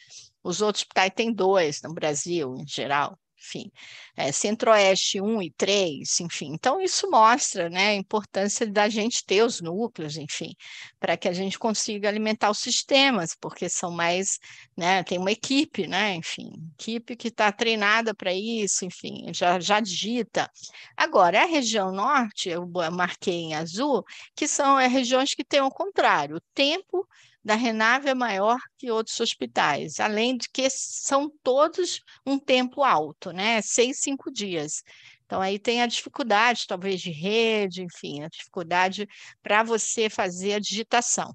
os 0.42 0.62
outros 0.62 0.82
hospitais 0.82 1.12
têm 1.14 1.32
dois 1.32 1.82
no 1.82 1.92
Brasil, 1.92 2.56
em 2.56 2.66
geral 2.66 3.18
enfim, 3.40 3.70
é, 4.16 4.30
Centro-Oeste 4.30 5.20
1 5.20 5.42
e 5.42 5.50
3, 5.52 6.20
enfim. 6.20 6.52
Então, 6.52 6.80
isso 6.80 7.10
mostra 7.10 7.70
né, 7.70 7.88
a 7.88 7.94
importância 7.94 8.66
da 8.66 8.88
gente 8.88 9.24
ter 9.24 9.42
os 9.42 9.60
núcleos, 9.60 10.16
enfim, 10.16 10.54
para 10.98 11.16
que 11.16 11.26
a 11.26 11.32
gente 11.32 11.58
consiga 11.58 12.08
alimentar 12.08 12.50
os 12.50 12.58
sistemas, 12.58 13.34
porque 13.40 13.68
são 13.68 13.90
mais, 13.90 14.38
né, 14.76 15.02
tem 15.02 15.18
uma 15.18 15.32
equipe, 15.32 15.86
né, 15.86 16.14
enfim, 16.14 16.52
equipe 16.78 17.16
que 17.16 17.28
está 17.28 17.50
treinada 17.50 18.14
para 18.14 18.32
isso, 18.32 18.84
enfim, 18.84 19.32
já, 19.32 19.58
já 19.58 19.80
digita. 19.80 20.50
Agora, 20.96 21.42
a 21.42 21.46
região 21.46 21.90
norte, 21.90 22.50
eu 22.50 22.68
marquei 22.92 23.34
em 23.34 23.54
azul, 23.54 24.04
que 24.36 24.46
são 24.46 24.78
é, 24.78 24.86
regiões 24.86 25.34
que 25.34 25.44
têm 25.44 25.62
o 25.62 25.70
contrário, 25.70 26.36
o 26.36 26.42
tempo 26.54 27.06
da 27.44 27.54
Renave 27.54 28.08
é 28.08 28.14
maior 28.14 28.58
que 28.76 28.90
outros 28.90 29.18
hospitais, 29.20 29.98
além 29.98 30.36
de 30.36 30.48
que 30.50 30.68
são 30.70 31.30
todos 31.42 32.00
um 32.26 32.38
tempo 32.38 32.82
alto, 32.82 33.32
né? 33.32 33.62
Seis, 33.62 33.98
cinco 34.00 34.30
dias. 34.30 34.82
Então, 35.24 35.40
aí 35.40 35.58
tem 35.58 35.80
a 35.80 35.86
dificuldade, 35.86 36.66
talvez, 36.66 37.00
de 37.00 37.10
rede, 37.10 37.82
enfim, 37.82 38.22
a 38.22 38.28
dificuldade 38.28 39.06
para 39.42 39.62
você 39.62 40.10
fazer 40.10 40.54
a 40.54 40.58
digitação. 40.58 41.34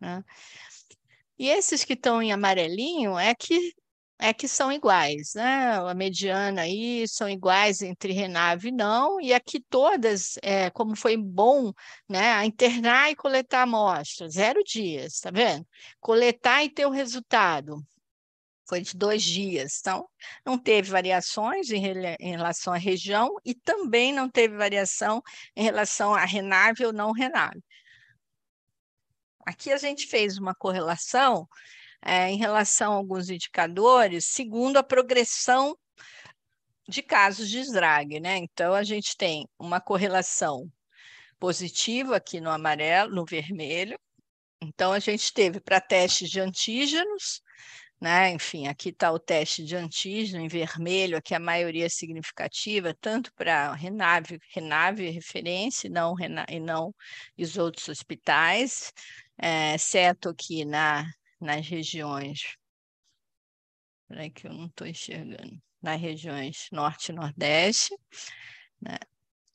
Né? 0.00 0.22
E 1.38 1.48
esses 1.48 1.84
que 1.84 1.92
estão 1.92 2.22
em 2.22 2.32
amarelinho 2.32 3.18
é 3.18 3.34
que 3.34 3.74
é 4.18 4.32
que 4.32 4.48
são 4.48 4.72
iguais, 4.72 5.34
né? 5.34 5.76
A 5.76 5.94
mediana 5.94 6.62
aí 6.62 7.06
são 7.08 7.28
iguais 7.28 7.82
entre 7.82 8.12
Renave 8.12 8.68
e 8.68 8.72
não, 8.72 9.20
e 9.20 9.32
aqui 9.34 9.60
todas, 9.60 10.38
é, 10.42 10.70
como 10.70 10.96
foi 10.96 11.16
bom, 11.16 11.72
né? 12.08 12.32
A 12.32 12.46
internar 12.46 13.10
e 13.10 13.16
coletar 13.16 13.62
amostras, 13.62 14.34
zero 14.34 14.62
dias, 14.64 15.20
tá 15.20 15.30
vendo? 15.30 15.66
Coletar 16.00 16.64
e 16.64 16.70
ter 16.70 16.86
o 16.86 16.90
resultado. 16.90 17.82
Foi 18.68 18.80
de 18.80 18.96
dois 18.96 19.22
dias, 19.22 19.78
então 19.80 20.08
não 20.44 20.58
teve 20.58 20.90
variações 20.90 21.70
em, 21.70 21.82
em 22.18 22.30
relação 22.32 22.72
à 22.72 22.76
região 22.76 23.36
e 23.44 23.54
também 23.54 24.12
não 24.12 24.28
teve 24.28 24.56
variação 24.56 25.22
em 25.54 25.62
relação 25.62 26.14
a 26.14 26.24
Renave 26.24 26.84
ou 26.84 26.92
não 26.92 27.12
Renave. 27.12 27.62
Aqui 29.46 29.72
a 29.72 29.76
gente 29.76 30.06
fez 30.08 30.38
uma 30.38 30.54
correlação 30.54 31.48
é, 32.06 32.30
em 32.30 32.36
relação 32.36 32.92
a 32.92 32.96
alguns 32.96 33.28
indicadores, 33.28 34.26
segundo 34.26 34.76
a 34.76 34.82
progressão 34.82 35.76
de 36.88 37.02
casos 37.02 37.50
de 37.50 37.58
SDRAG, 37.58 38.20
né? 38.20 38.36
Então, 38.36 38.74
a 38.74 38.84
gente 38.84 39.16
tem 39.16 39.48
uma 39.58 39.80
correlação 39.80 40.70
positiva 41.38 42.16
aqui 42.16 42.40
no 42.40 42.50
amarelo, 42.50 43.12
no 43.12 43.24
vermelho. 43.24 43.98
Então, 44.62 44.92
a 44.92 45.00
gente 45.00 45.32
teve 45.32 45.60
para 45.60 45.80
testes 45.80 46.30
de 46.30 46.40
antígenos, 46.40 47.42
né? 48.00 48.30
Enfim, 48.30 48.68
aqui 48.68 48.90
está 48.90 49.10
o 49.10 49.18
teste 49.18 49.64
de 49.64 49.74
antígeno 49.74 50.44
em 50.44 50.48
vermelho, 50.48 51.16
aqui 51.16 51.34
a 51.34 51.40
maioria 51.40 51.90
significativa, 51.90 52.94
tanto 53.00 53.32
para 53.34 53.74
Renave, 53.74 54.38
Renave 54.54 55.10
referência, 55.10 55.90
não, 55.90 56.14
e 56.48 56.60
não 56.60 56.94
os 57.36 57.56
outros 57.56 57.88
hospitais, 57.88 58.92
é, 59.38 59.74
exceto 59.74 60.28
aqui 60.28 60.64
na 60.64 61.04
nas 61.40 61.66
regiões. 61.66 62.56
Peraí 64.08 64.30
que 64.30 64.46
eu 64.46 64.52
não 64.52 64.66
estou 64.66 64.86
enxergando. 64.86 65.60
Nas 65.82 66.00
regiões 66.00 66.66
norte 66.72 67.10
e 67.10 67.14
nordeste. 67.14 67.94
Né? 68.80 68.96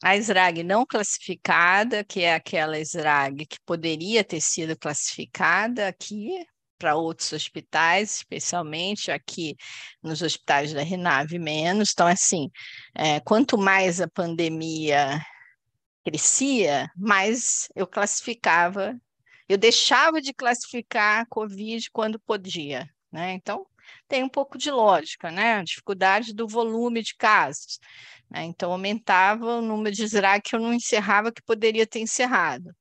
A 0.04 0.16
SRAG 0.18 0.64
não 0.64 0.86
classificada, 0.86 2.04
que 2.04 2.22
é 2.22 2.34
aquela 2.34 2.80
SRAG 2.80 3.46
que 3.46 3.58
poderia 3.66 4.24
ter 4.24 4.42
sido 4.42 4.78
classificada 4.78 5.88
aqui 5.88 6.44
para 6.82 6.96
outros 6.96 7.32
hospitais, 7.32 8.16
especialmente 8.18 9.12
aqui 9.12 9.56
nos 10.02 10.24
hospitais 10.24 10.74
da 10.74 10.82
Renave 10.82 11.38
menos. 11.38 11.92
Então, 11.94 12.08
assim, 12.08 12.50
é, 12.96 13.20
quanto 13.20 13.56
mais 13.56 14.02
a 14.02 14.08
pandemia 14.08 15.22
crescia, 16.04 16.90
mais 16.96 17.68
eu 17.76 17.86
classificava 17.86 19.00
eu 19.52 19.58
deixava 19.58 20.22
de 20.22 20.34
classificar 20.34 21.22
a 21.22 21.26
Covid 21.26 21.90
quando 21.92 22.20
podia, 22.20 22.90
né? 23.12 23.34
Então, 23.34 23.66
tem 24.08 24.24
um 24.24 24.30
pouco 24.30 24.58
de 24.58 24.72
lógica, 24.72 25.32
né? 25.32 25.56
A 25.56 25.64
dificuldade 25.64 26.34
do 26.34 26.48
volume 26.48 27.02
de 27.04 27.16
casos. 27.16 27.80
Né? 28.30 28.44
Então, 28.46 28.72
aumentava 28.72 29.58
o 29.58 29.62
número 29.62 29.96
de 29.96 30.04
SRAC 30.06 30.50
que 30.50 30.56
eu 30.56 30.60
não 30.60 30.74
encerrava, 30.74 31.32
que 31.32 31.42
poderia 31.44 31.86
ter 31.86 32.00
encerrado. 32.00 32.74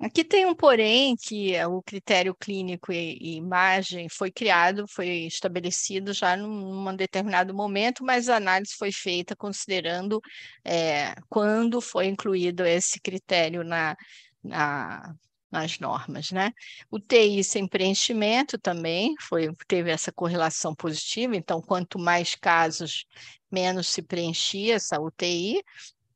Aqui 0.00 0.24
tem 0.24 0.44
um 0.44 0.54
porém 0.54 1.14
que 1.16 1.54
é 1.54 1.66
o 1.66 1.80
critério 1.80 2.34
clínico 2.34 2.92
e, 2.92 3.16
e 3.20 3.36
imagem 3.36 4.08
foi 4.08 4.30
criado, 4.30 4.86
foi 4.88 5.08
estabelecido 5.26 6.12
já 6.12 6.36
num, 6.36 6.84
num, 6.84 6.96
determinado 6.96 7.54
momento, 7.54 8.04
mas 8.04 8.28
a 8.28 8.36
análise 8.36 8.74
foi 8.76 8.90
feita 8.92 9.36
considerando 9.36 10.20
é, 10.64 11.14
quando 11.28 11.80
foi 11.80 12.06
incluído 12.06 12.64
esse 12.66 13.00
critério 13.00 13.62
na, 13.64 13.96
na, 14.42 15.14
nas 15.54 15.78
normas, 15.78 16.30
né? 16.32 16.52
O 16.90 16.98
TI 16.98 17.42
sem 17.44 17.66
preenchimento 17.66 18.58
também 18.58 19.14
foi, 19.20 19.48
teve 19.66 19.90
essa 19.90 20.12
correlação 20.12 20.74
positiva, 20.74 21.36
então 21.36 21.62
quanto 21.62 21.98
mais 21.98 22.34
casos, 22.34 23.06
menos 23.50 23.86
se 23.86 24.02
preenchia 24.02 24.74
essa 24.74 25.00
UTI, 25.00 25.62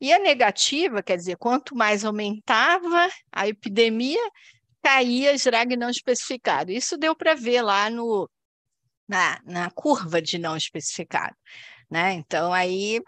e 0.01 0.13
a 0.13 0.19
negativa, 0.19 1.03
quer 1.03 1.17
dizer, 1.17 1.37
quanto 1.37 1.75
mais 1.75 2.05
aumentava 2.05 3.09
a 3.33 3.49
epidemia, 3.49 4.21
caía 4.83 5.35
SRAG 5.35 5.77
não 5.77 5.91
especificado. 5.91 6.71
Isso 6.71 6.97
deu 6.97 7.17
para 7.17 7.35
ver 7.35 7.63
lá 7.63 7.91
no, 7.91 8.31
na, 9.09 9.41
na 9.45 9.71
curva 9.71 10.23
de 10.23 10.39
não 10.39 10.57
especificado. 10.57 11.35
Né? 11.91 12.13
Então, 12.13 12.53
aí 12.53 13.01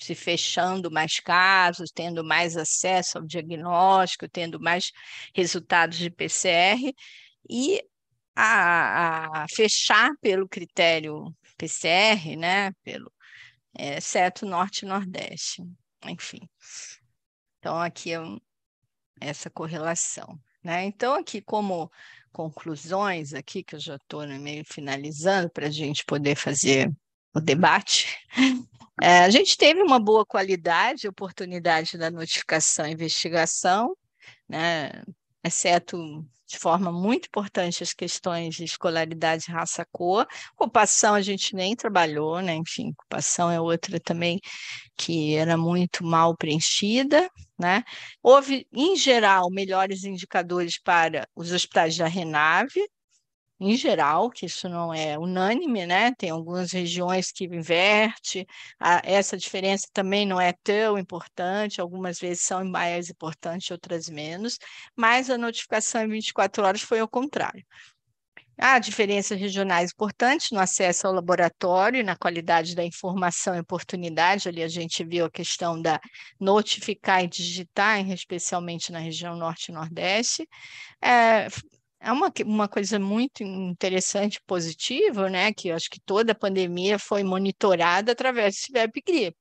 se 0.00 0.14
fechando 0.14 0.90
mais 0.90 1.20
casos, 1.20 1.90
tendo 1.94 2.24
mais 2.24 2.56
acesso 2.56 3.18
ao 3.18 3.24
diagnóstico, 3.24 4.28
tendo 4.28 4.60
mais 4.60 4.90
resultados 5.34 5.98
de 5.98 6.10
PCR, 6.10 6.94
e 7.48 7.82
a, 8.34 9.42
a 9.42 9.46
fechar 9.48 10.10
pelo 10.20 10.48
critério 10.48 11.34
PCR, 11.58 12.36
né, 12.36 12.72
pelo 12.82 13.12
é, 13.76 13.98
norte 14.46 14.84
e 14.84 14.88
nordeste 14.88 15.62
enfim. 16.08 16.48
Então, 17.58 17.78
aqui 17.78 18.12
é 18.12 18.20
um, 18.20 18.38
essa 19.20 19.50
correlação. 19.50 20.38
Né? 20.62 20.84
Então, 20.84 21.14
aqui 21.14 21.40
como 21.40 21.90
conclusões, 22.32 23.34
aqui 23.34 23.62
que 23.62 23.74
eu 23.74 23.80
já 23.80 23.96
estou 23.96 24.26
meio 24.26 24.64
finalizando 24.64 25.50
para 25.50 25.66
a 25.66 25.70
gente 25.70 26.04
poder 26.04 26.36
fazer 26.36 26.90
o 27.34 27.40
debate, 27.40 28.06
é, 29.02 29.20
a 29.20 29.30
gente 29.30 29.56
teve 29.56 29.82
uma 29.82 29.98
boa 29.98 30.26
qualidade, 30.26 31.08
oportunidade 31.08 31.96
da 31.96 32.10
notificação 32.10 32.86
e 32.86 32.92
investigação, 32.92 33.96
né? 34.48 35.02
exceto 35.44 36.24
de 36.46 36.58
forma 36.58 36.90
muito 36.90 37.26
importante 37.26 37.82
as 37.82 37.92
questões 37.92 38.56
de 38.56 38.64
escolaridade, 38.64 39.50
raça, 39.50 39.86
cor. 39.92 40.26
Ocupação 40.58 41.14
a 41.14 41.22
gente 41.22 41.54
nem 41.54 41.76
trabalhou, 41.76 42.40
né? 42.42 42.54
Enfim, 42.56 42.90
ocupação 42.90 43.50
é 43.50 43.60
outra 43.60 44.00
também 44.00 44.40
que 44.96 45.36
era 45.36 45.56
muito 45.56 46.04
mal 46.04 46.36
preenchida, 46.36 47.30
né? 47.58 47.84
Houve, 48.20 48.66
em 48.72 48.96
geral, 48.96 49.48
melhores 49.50 50.02
indicadores 50.02 50.76
para 50.82 51.28
os 51.36 51.52
hospitais 51.52 51.96
da 51.96 52.08
Renave, 52.08 52.80
em 53.60 53.76
geral, 53.76 54.30
que 54.30 54.46
isso 54.46 54.68
não 54.68 54.92
é 54.92 55.18
unânime, 55.18 55.86
né? 55.86 56.12
Tem 56.14 56.30
algumas 56.30 56.72
regiões 56.72 57.30
que 57.30 57.44
inverte, 57.44 58.46
a, 58.78 59.02
essa 59.04 59.36
diferença 59.36 59.86
também 59.92 60.26
não 60.26 60.40
é 60.40 60.54
tão 60.64 60.98
importante, 60.98 61.80
algumas 61.80 62.18
vezes 62.18 62.42
são 62.42 62.64
mais 62.64 63.10
importantes, 63.10 63.70
outras 63.70 64.08
menos, 64.08 64.58
mas 64.96 65.28
a 65.28 65.36
notificação 65.38 66.02
em 66.02 66.08
24 66.08 66.64
horas 66.64 66.80
foi 66.80 67.00
ao 67.00 67.08
contrário. 67.08 67.64
Há 68.62 68.78
diferenças 68.78 69.40
regionais 69.40 69.90
importantes 69.90 70.50
no 70.50 70.60
acesso 70.60 71.06
ao 71.06 71.14
laboratório, 71.14 72.04
na 72.04 72.14
qualidade 72.14 72.74
da 72.74 72.84
informação 72.84 73.54
e 73.56 73.60
oportunidade. 73.60 74.48
Ali 74.48 74.62
a 74.62 74.68
gente 74.68 75.02
viu 75.02 75.24
a 75.24 75.30
questão 75.30 75.80
da 75.80 75.98
notificar 76.38 77.24
e 77.24 77.26
digitar, 77.26 78.06
especialmente 78.10 78.92
na 78.92 78.98
região 78.98 79.34
norte 79.34 79.70
e 79.70 79.74
nordeste. 79.74 80.46
É, 81.02 81.48
é 82.00 82.10
uma, 82.12 82.32
uma 82.44 82.68
coisa 82.68 82.98
muito 82.98 83.42
interessante, 83.42 84.40
positiva, 84.46 85.28
né? 85.28 85.52
Que 85.52 85.68
eu 85.68 85.76
acho 85.76 85.90
que 85.90 86.00
toda 86.00 86.32
a 86.32 86.34
pandemia 86.34 86.98
foi 86.98 87.22
monitorada 87.22 88.12
através 88.12 88.54
do 88.54 88.58
CIVEP 88.58 89.34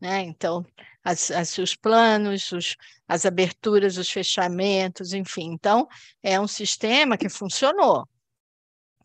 né? 0.00 0.22
Então, 0.22 0.64
as, 1.04 1.30
as, 1.30 1.56
os 1.58 1.76
planos, 1.76 2.50
os, 2.52 2.76
as 3.08 3.24
aberturas, 3.24 3.96
os 3.96 4.10
fechamentos, 4.10 5.12
enfim. 5.12 5.52
Então, 5.52 5.86
é 6.22 6.40
um 6.40 6.48
sistema 6.48 7.16
que 7.16 7.28
funcionou, 7.28 8.06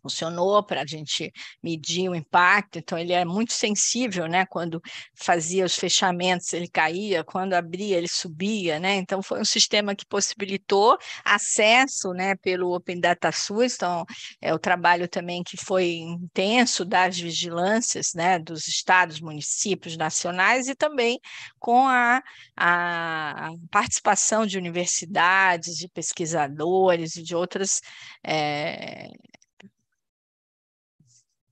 funcionou 0.08 0.64
para 0.64 0.82
a 0.82 0.86
gente 0.86 1.32
medir 1.62 2.10
o 2.10 2.16
impacto, 2.16 2.80
então 2.80 2.98
ele 2.98 3.12
é 3.12 3.26
muito 3.26 3.52
sensível, 3.52 4.28
né? 4.28 4.46
Quando 4.46 4.82
fazia 5.14 5.66
os 5.66 5.76
fechamentos, 5.76 6.54
ele 6.54 6.68
caía, 6.68 7.24
quando 7.24 7.54
abria, 7.54 7.98
ele 7.98 8.08
subia, 8.08 8.80
né? 8.80 8.96
Então 8.96 9.22
foi 9.22 9.42
um 9.42 9.46
sistema 9.46 9.94
que 9.94 10.06
possibilitou 10.06 10.98
acesso, 11.26 12.14
né, 12.14 12.36
pelo 12.36 12.74
Open 12.74 13.00
Data 13.00 13.32
SUS, 13.32 13.76
então 13.76 14.06
é 14.42 14.54
o 14.54 14.60
trabalho 14.60 15.08
também 15.08 15.44
que 15.44 15.58
foi 15.58 15.98
intenso 15.98 16.86
das 16.86 17.18
vigilâncias, 17.20 18.14
né, 18.16 18.40
dos 18.40 18.68
estados, 18.68 19.20
municípios, 19.20 19.98
nacionais 19.98 20.68
e 20.68 20.76
também 20.76 21.20
com 21.60 21.88
a, 21.88 22.22
a 22.56 23.50
participação 23.70 24.46
de 24.46 24.58
universidades, 24.58 25.76
de 25.76 25.90
pesquisadores 25.90 27.16
e 27.16 27.24
de 27.24 27.36
outras 27.36 27.82
é, 28.26 29.10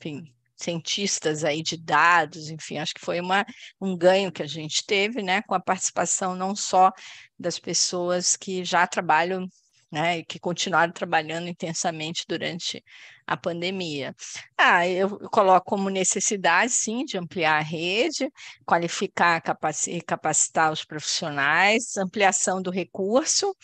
enfim, 0.06 0.32
cientistas 0.56 1.44
aí 1.44 1.62
de 1.62 1.78
dados, 1.78 2.50
enfim, 2.50 2.78
acho 2.78 2.94
que 2.94 3.02
foi 3.02 3.20
uma, 3.20 3.46
um 3.82 3.98
ganho 3.98 4.32
que 4.32 4.44
a 4.44 4.48
gente 4.48 4.86
teve, 4.86 5.22
né, 5.22 5.42
com 5.42 5.56
a 5.56 5.60
participação 5.60 6.36
não 6.36 6.56
só 6.56 6.92
das 7.38 7.60
pessoas 7.60 8.36
que 8.36 8.64
já 8.64 8.86
trabalham, 8.88 9.48
né, 9.92 10.20
e 10.20 10.26
que 10.26 10.40
continuaram 10.40 10.94
trabalhando 10.94 11.48
intensamente 11.48 12.26
durante 12.28 12.84
a 13.28 13.36
pandemia. 13.36 14.16
Ah, 14.58 14.88
eu 14.88 15.18
coloco 15.30 15.66
como 15.66 15.90
necessidade, 15.90 16.72
sim, 16.72 17.04
de 17.04 17.18
ampliar 17.18 17.58
a 17.58 17.62
rede, 17.62 18.30
qualificar, 18.66 19.42
capacitar 19.42 20.72
os 20.72 20.86
profissionais, 20.86 21.98
ampliação 21.98 22.62
do 22.62 22.70
recurso, 22.70 23.56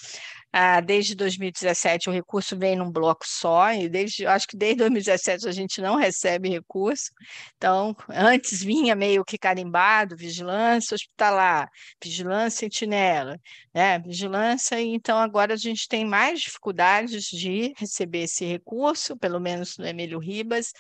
ah, 0.54 0.82
desde 0.82 1.16
2017 1.16 2.10
o 2.10 2.14
recurso 2.14 2.58
vem 2.58 2.76
num 2.76 2.92
bloco 2.92 3.26
só, 3.26 3.72
e 3.74 3.88
desde, 3.88 4.26
acho 4.26 4.48
que 4.48 4.58
desde 4.58 4.78
2017 4.80 5.48
a 5.48 5.52
gente 5.52 5.82
não 5.82 5.96
recebe 5.96 6.50
recurso. 6.50 7.12
Então, 7.58 7.96
antes 8.10 8.62
vinha 8.64 8.96
meio 8.96 9.24
que 9.24 9.38
carimbado, 9.38 10.16
vigilância 10.16 10.96
hospitalar, 10.96 11.70
vigilância 12.04 12.62
sentinela, 12.62 13.40
né? 13.74 14.00
Vigilância, 14.00 14.80
então 14.80 15.18
agora 15.18 15.54
a 15.54 15.58
gente 15.58 15.88
tem 15.88 16.06
mais 16.06 16.42
dificuldades 16.42 17.26
de 17.26 17.74
receber 17.78 18.24
esse 18.24 18.46
recurso, 18.46 19.18
pelo 19.18 19.40
menos 19.40 19.78
no 19.78 19.86
Emílio 19.88 20.20
Ribas, 20.20 20.74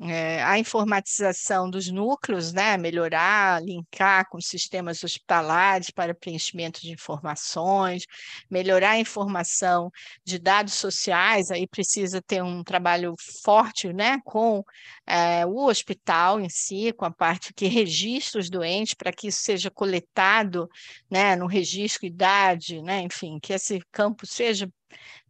é, 0.00 0.42
a 0.42 0.58
informatização 0.58 1.70
dos 1.70 1.90
núcleos, 1.90 2.52
né, 2.52 2.76
melhorar, 2.76 3.62
linkar 3.62 4.28
com 4.28 4.38
sistemas 4.40 5.02
hospitalares 5.02 5.90
para 5.90 6.14
preenchimento 6.14 6.82
de 6.82 6.90
informações, 6.90 8.04
melhorar 8.50 8.90
a 8.90 8.98
informação 8.98 9.90
de 10.22 10.38
dados 10.38 10.74
sociais, 10.74 11.50
aí 11.50 11.66
precisa 11.66 12.20
ter 12.20 12.42
um 12.42 12.62
trabalho 12.62 13.14
forte 13.42 13.90
né, 13.92 14.18
com 14.24 14.62
é, 15.06 15.46
o 15.46 15.64
hospital 15.64 16.40
em 16.40 16.48
si, 16.50 16.92
com 16.92 17.06
a 17.06 17.10
parte 17.10 17.54
que 17.54 17.66
registra 17.66 18.40
os 18.40 18.50
doentes, 18.50 18.94
para 18.94 19.12
que 19.12 19.28
isso 19.28 19.40
seja 19.40 19.70
coletado 19.70 20.68
né, 21.10 21.34
no 21.36 21.46
registro 21.46 22.06
idade, 22.06 22.82
né, 22.82 23.00
enfim, 23.00 23.38
que 23.40 23.54
esse 23.54 23.80
campo 23.90 24.26
seja 24.26 24.68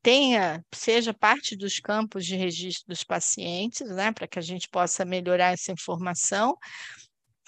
tenha, 0.03 0.65
seja 0.73 1.13
parte 1.13 1.57
dos 1.57 1.79
campos 1.81 2.25
de 2.25 2.37
registro 2.37 2.85
dos 2.89 3.03
pacientes, 3.05 3.89
né, 3.89 4.13
para 4.13 4.27
que 4.29 4.39
a 4.39 4.43
gente 4.43 4.69
possa 4.69 5.05
melhorar 5.05 5.53
essa 5.53 5.73
informação, 5.73 6.57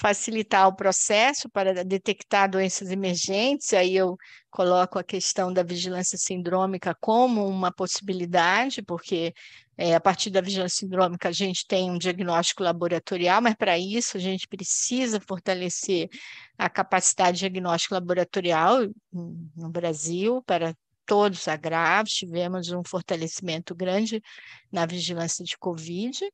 facilitar 0.01 0.69
o 0.69 0.77
processo 0.77 1.49
para 1.51 1.85
detectar 1.85 2.49
doenças 2.49 2.91
emergentes, 2.91 3.73
aí 3.73 3.97
eu 3.97 4.17
coloco 4.49 4.99
a 4.99 5.05
questão 5.05 5.53
da 5.53 5.65
vigilância 5.65 6.17
sindrômica 6.17 6.97
como 7.01 7.47
uma 7.47 7.73
possibilidade, 7.73 8.81
porque 8.81 9.35
é, 9.77 9.95
a 9.95 10.01
partir 10.01 10.31
da 10.31 10.41
vigilância 10.41 10.79
sindrômica 10.79 11.29
a 11.29 11.33
gente 11.33 11.67
tem 11.67 11.91
um 11.91 11.99
diagnóstico 11.99 12.63
laboratorial, 12.63 13.43
mas 13.43 13.55
para 13.55 13.77
isso 13.77 14.17
a 14.17 14.21
gente 14.21 14.47
precisa 14.47 15.21
fortalecer 15.21 16.09
a 16.57 16.71
capacidade 16.71 17.39
de 17.39 17.49
diagnóstico 17.49 17.95
laboratorial 17.95 18.87
no 19.13 19.69
Brasil 19.71 20.43
para 20.47 20.75
todos 21.09 21.49
agravos, 21.49 22.13
tivemos 22.13 22.71
um 22.71 22.85
fortalecimento 22.85 23.75
grande 23.75 24.23
na 24.71 24.85
vigilância 24.85 25.43
de 25.43 25.57
Covid. 25.57 26.31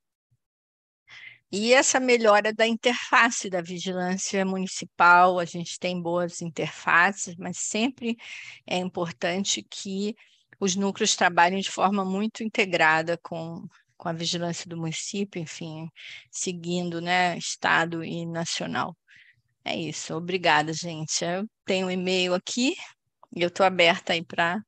E 1.52 1.72
essa 1.72 2.00
melhora 2.00 2.52
da 2.52 2.66
interface 2.66 3.48
da 3.48 3.62
vigilância 3.62 4.44
municipal, 4.44 5.38
a 5.38 5.44
gente 5.44 5.78
tem 5.78 6.02
boas 6.02 6.42
interfaces, 6.42 7.36
mas 7.36 7.58
sempre 7.58 8.16
é 8.66 8.76
importante 8.76 9.62
que 9.62 10.16
os 10.58 10.74
núcleos 10.74 11.14
trabalhem 11.14 11.60
de 11.60 11.70
forma 11.70 12.04
muito 12.04 12.42
integrada 12.42 13.16
com, 13.22 13.68
com 13.96 14.08
a 14.08 14.12
vigilância 14.12 14.68
do 14.68 14.76
município, 14.76 15.40
enfim, 15.40 15.88
seguindo 16.32 17.00
né, 17.00 17.38
Estado 17.38 18.02
e 18.02 18.26
nacional. 18.26 18.96
É 19.64 19.76
isso, 19.76 20.14
obrigada, 20.14 20.72
gente. 20.72 21.24
Eu 21.24 21.48
tenho 21.64 21.86
um 21.86 21.90
e-mail 21.90 22.34
aqui, 22.34 22.74
e 23.34 23.42
eu 23.42 23.48
estou 23.48 23.66
aberta 23.66 24.12
aí 24.12 24.24
para 24.24 24.62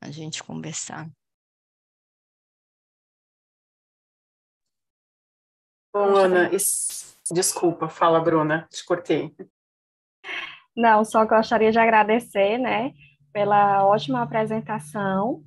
a 0.00 0.10
gente 0.10 0.42
conversar. 0.42 1.08
Bom, 5.92 6.16
Ana, 6.16 6.50
desculpa, 7.30 7.88
fala, 7.88 8.20
Bruna, 8.20 8.68
te 8.70 8.84
cortei. 8.84 9.34
Não, 10.76 11.04
só 11.04 11.24
gostaria 11.24 11.72
de 11.72 11.78
agradecer, 11.78 12.58
né, 12.58 12.92
pela 13.32 13.84
ótima 13.84 14.22
apresentação 14.22 15.44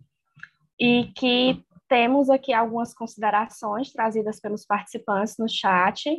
e 0.79 1.11
que 1.15 1.63
temos 1.87 2.29
aqui 2.29 2.53
algumas 2.53 2.93
considerações 2.93 3.91
trazidas 3.91 4.39
pelos 4.39 4.65
participantes 4.65 5.37
no 5.37 5.47
chat. 5.47 6.09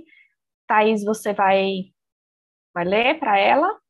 Thaís, 0.66 1.04
você 1.04 1.32
vai, 1.32 1.92
vai 2.74 2.84
ler 2.84 3.18
para 3.18 3.38
ela? 3.38 3.82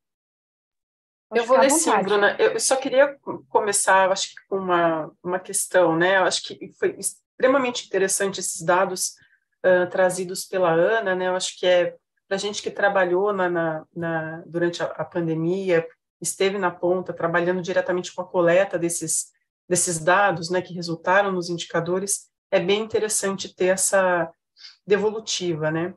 Pode 1.33 1.41
eu 1.41 1.47
vou 1.47 1.59
ler 1.59 1.71
sim, 1.71 1.91
Bruna. 2.03 2.37
Eu 2.39 2.61
só 2.61 2.77
queria 2.77 3.17
começar, 3.49 4.13
acho 4.13 4.29
que 4.29 4.47
com 4.51 4.59
uma, 4.59 5.11
uma 5.23 5.39
questão, 5.39 5.97
né? 5.97 6.19
Eu 6.19 6.25
acho 6.25 6.43
que 6.43 6.75
foi 6.79 6.95
extremamente 6.99 7.87
interessante 7.87 8.39
esses 8.39 8.61
dados 8.61 9.15
uh, 9.65 9.89
trazidos 9.89 10.45
pela 10.45 10.71
Ana, 10.71 11.15
né? 11.15 11.29
Eu 11.29 11.35
acho 11.35 11.59
que 11.59 11.67
é 11.67 11.97
para 12.29 12.37
a 12.37 12.39
gente 12.39 12.61
que 12.61 12.71
trabalhou 12.71 13.33
na, 13.33 13.49
na, 13.49 13.87
na 13.97 14.43
durante 14.45 14.83
a, 14.83 14.87
a, 14.87 15.07
pandemia, 15.07 15.87
esteve 16.21 16.59
na 16.59 16.71
ponta, 16.71 17.15
trabalhando 17.15 17.63
diretamente 17.63 18.13
com 18.13 18.21
a 18.21 18.29
coleta 18.29 18.79
desses, 18.79 19.31
desses 19.67 19.99
dados, 19.99 20.51
né, 20.51 20.61
que 20.61 20.75
resultaram 20.75 21.33
nos 21.33 21.49
indicadores, 21.49 22.29
é 22.51 22.61
bem 22.61 22.83
interessante 22.83 23.55
ter 23.55 23.67
essa 23.67 24.31
devolutiva, 24.87 25.71
né? 25.71 25.95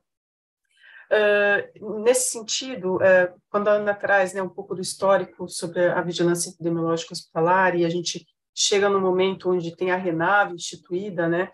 Uh, 1.12 2.02
nesse 2.02 2.32
sentido, 2.32 2.96
uh, 2.96 3.42
quando 3.50 3.68
a 3.68 3.74
Ana 3.74 3.94
traz 3.94 4.34
né, 4.34 4.42
um 4.42 4.50
pouco 4.50 4.74
do 4.74 4.82
histórico 4.82 5.48
sobre 5.48 5.86
a 5.86 6.02
vigilância 6.02 6.50
epidemiológica 6.50 7.14
hospitalar 7.14 7.76
e 7.76 7.86
a 7.86 7.90
gente 7.90 8.26
chega 8.56 8.90
no 8.90 9.00
momento 9.00 9.52
onde 9.52 9.76
tem 9.76 9.92
a 9.92 9.98
RENAV 9.98 10.54
instituída, 10.54 11.28
né, 11.28 11.52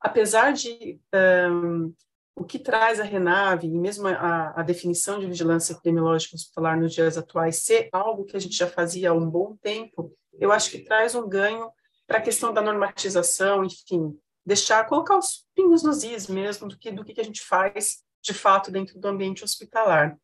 apesar 0.00 0.52
de 0.52 1.00
um, 1.50 1.92
o 2.36 2.44
que 2.44 2.58
traz 2.58 3.00
a 3.00 3.04
RENAV 3.04 3.64
e 3.64 3.78
mesmo 3.78 4.06
a, 4.06 4.52
a, 4.56 4.62
definição 4.62 5.18
de 5.18 5.26
vigilância 5.26 5.72
epidemiológica 5.72 6.36
hospitalar 6.36 6.78
nos 6.78 6.92
dias 6.92 7.16
atuais 7.16 7.64
ser 7.64 7.88
algo 7.92 8.24
que 8.24 8.36
a 8.36 8.40
gente 8.40 8.56
já 8.56 8.66
fazia 8.66 9.10
há 9.10 9.12
um 9.12 9.28
bom 9.28 9.56
tempo, 9.56 10.12
eu 10.38 10.52
acho 10.52 10.70
que 10.70 10.80
traz 10.80 11.14
um 11.14 11.28
ganho 11.28 11.70
para 12.06 12.18
a 12.18 12.22
questão 12.22 12.52
da 12.52 12.60
normatização, 12.60 13.64
enfim, 13.64 14.16
deixar, 14.44 14.86
colocar 14.86 15.16
os 15.16 15.46
pingos 15.54 15.82
nos 15.82 16.04
is 16.04 16.28
mesmo 16.28 16.68
do 16.68 16.76
que, 16.76 16.90
do 16.90 17.04
que 17.04 17.20
a 17.20 17.24
gente 17.24 17.42
faz 17.42 18.03
de 18.24 18.32
fato 18.32 18.70
dentro 18.70 18.98
do 18.98 19.06
ambiente 19.06 19.44
hospitalar. 19.44 20.18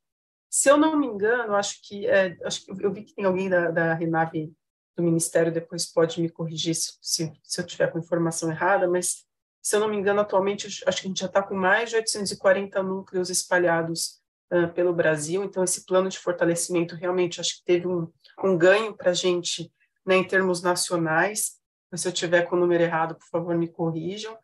Se 0.49 0.69
eu 0.69 0.77
não 0.77 0.97
me 0.99 1.07
engano, 1.07 1.55
acho 1.55 1.81
que, 1.83 2.07
é, 2.07 2.37
acho 2.45 2.65
que 2.65 2.85
eu 2.85 2.93
vi 2.93 3.05
que 3.05 3.15
tem 3.15 3.25
alguém 3.25 3.49
da, 3.49 3.71
da 3.71 3.95
RENAV 3.95 4.51
do 4.97 5.03
Ministério, 5.03 5.53
depois 5.53 5.87
pode 5.87 6.21
me 6.21 6.29
corrigir 6.29 6.75
se, 6.75 6.95
se, 7.01 7.33
se 7.43 7.61
eu 7.61 7.67
tiver 7.67 7.93
com 7.93 7.99
informação 7.99 8.51
errada, 8.51 8.89
mas 8.89 9.25
se 9.63 9.77
eu 9.77 9.81
não 9.81 9.89
me 9.89 9.97
engano, 9.97 10.21
atualmente, 10.21 10.67
acho 10.67 10.83
que 10.83 10.89
a 10.89 11.09
gente 11.09 11.21
já 11.21 11.27
está 11.27 11.43
com 11.43 11.55
mais 11.55 11.91
de 11.91 11.97
840 11.97 12.83
núcleos 12.83 13.29
espalhados 13.29 14.21
uh, 14.51 14.73
pelo 14.73 14.95
Brasil, 14.95 15.45
então 15.45 15.63
esse 15.63 15.85
plano 15.85 16.09
de 16.09 16.19
fortalecimento 16.19 16.97
realmente 16.97 17.41
acho 17.41 17.59
que 17.59 17.65
teve 17.65 17.87
um, 17.87 18.11
um 18.43 18.57
ganho 18.57 18.97
para 18.97 19.11
a 19.11 19.15
gente 19.15 19.71
né, 20.05 20.17
em 20.17 20.27
termos 20.27 20.63
nacionais. 20.63 21.61
Se 21.95 22.09
eu 22.09 22.13
tiver 22.13 22.43
com 22.43 22.57
o 22.57 22.59
número 22.59 22.83
errado, 22.83 23.15
por 23.15 23.27
favor, 23.29 23.57
me 23.57 23.69
corrijam. 23.69 24.37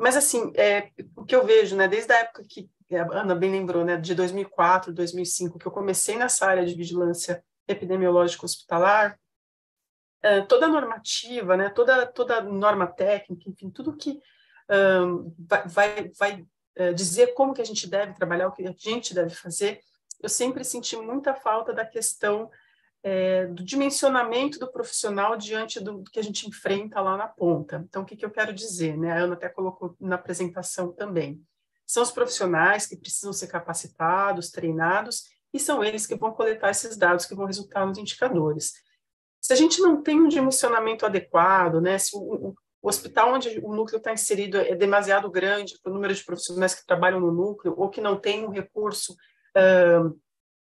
Mas, 0.00 0.16
assim, 0.16 0.50
é, 0.56 0.90
o 1.14 1.26
que 1.26 1.36
eu 1.36 1.44
vejo, 1.44 1.76
né, 1.76 1.86
desde 1.86 2.10
a 2.10 2.20
época 2.20 2.42
que 2.48 2.70
a 2.96 3.20
Ana 3.20 3.34
bem 3.34 3.52
lembrou, 3.52 3.84
né, 3.84 3.98
de 3.98 4.14
2004, 4.14 4.94
2005, 4.94 5.58
que 5.58 5.66
eu 5.66 5.70
comecei 5.70 6.16
nessa 6.16 6.46
área 6.46 6.64
de 6.64 6.74
vigilância 6.74 7.44
epidemiológica 7.68 8.46
hospitalar, 8.46 9.20
uh, 10.24 10.46
toda 10.48 10.68
normativa, 10.68 11.54
né, 11.54 11.68
toda, 11.68 12.06
toda 12.06 12.40
norma 12.40 12.86
técnica, 12.86 13.50
enfim, 13.50 13.68
tudo 13.68 13.94
que 13.94 14.18
um, 15.04 15.34
vai, 15.38 15.68
vai, 15.68 16.10
vai 16.18 16.46
uh, 16.78 16.94
dizer 16.94 17.34
como 17.34 17.52
que 17.52 17.60
a 17.60 17.66
gente 17.66 17.86
deve 17.86 18.14
trabalhar, 18.14 18.48
o 18.48 18.52
que 18.52 18.66
a 18.66 18.74
gente 18.76 19.14
deve 19.14 19.34
fazer, 19.34 19.80
eu 20.22 20.30
sempre 20.30 20.64
senti 20.64 20.96
muita 20.96 21.34
falta 21.34 21.74
da 21.74 21.84
questão 21.84 22.50
é, 23.02 23.46
do 23.46 23.64
dimensionamento 23.64 24.58
do 24.58 24.70
profissional 24.70 25.36
diante 25.36 25.80
do, 25.80 25.98
do, 25.98 26.10
que 26.10 26.18
a 26.20 26.22
gente 26.22 26.46
enfrenta 26.46 27.00
lá 27.00 27.16
na 27.16 27.26
ponta. 27.26 27.84
Então, 27.88 28.02
o 28.02 28.04
que, 28.04 28.16
que 28.16 28.24
eu 28.24 28.30
quero 28.30 28.52
dizer? 28.52 28.96
Né? 28.96 29.10
A 29.12 29.20
Ana 29.20 29.34
até 29.34 29.48
colocou 29.48 29.96
na 29.98 30.16
apresentação 30.16 30.92
também. 30.92 31.42
São 31.86 32.02
os 32.02 32.10
profissionais 32.10 32.86
que 32.86 32.96
precisam 32.96 33.32
ser 33.32 33.48
capacitados, 33.48 34.50
treinados, 34.50 35.24
e 35.52 35.58
são 35.58 35.82
eles 35.82 36.06
que 36.06 36.14
vão 36.14 36.32
coletar 36.32 36.70
esses 36.70 36.96
dados 36.96 37.26
que 37.26 37.34
vão 37.34 37.46
resultar 37.46 37.84
nos 37.86 37.98
indicadores. 37.98 38.72
Se 39.40 39.52
a 39.52 39.56
gente 39.56 39.80
não 39.80 40.02
tem 40.02 40.20
um 40.20 40.28
dimensionamento 40.28 41.04
adequado, 41.04 41.80
né, 41.80 41.98
se 41.98 42.14
o, 42.14 42.20
o, 42.20 42.54
o 42.82 42.88
hospital 42.88 43.34
onde 43.34 43.58
o 43.62 43.74
núcleo 43.74 43.98
está 43.98 44.12
inserido 44.12 44.58
é 44.58 44.74
demasiado 44.76 45.30
grande 45.30 45.78
para 45.82 45.90
o 45.90 45.94
número 45.94 46.14
de 46.14 46.24
profissionais 46.24 46.74
que 46.74 46.86
trabalham 46.86 47.18
no 47.18 47.32
núcleo, 47.32 47.74
ou 47.76 47.88
que 47.88 48.00
não 48.00 48.20
tem 48.20 48.46
um 48.46 48.50
recurso 48.50 49.16
uh, 49.56 50.20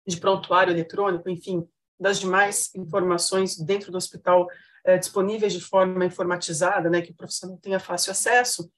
de 0.05 0.17
prontuário 0.17 0.73
eletrônico, 0.73 1.29
enfim, 1.29 1.65
das 2.04 2.20
demais 2.20 2.70
informações 2.76 3.58
dentro 3.58 3.91
do 3.91 3.97
hospital 3.97 4.45
uh, 4.88 4.99
disponíveis 4.99 5.54
de 5.54 5.62
forma 5.62 6.06
informatizada, 6.06 6.89
né, 6.89 7.01
que 7.01 7.12
o 7.12 7.16
profissional 7.16 7.58
tenha 7.58 7.80
fácil 7.80 8.12
acesso, 8.12 8.70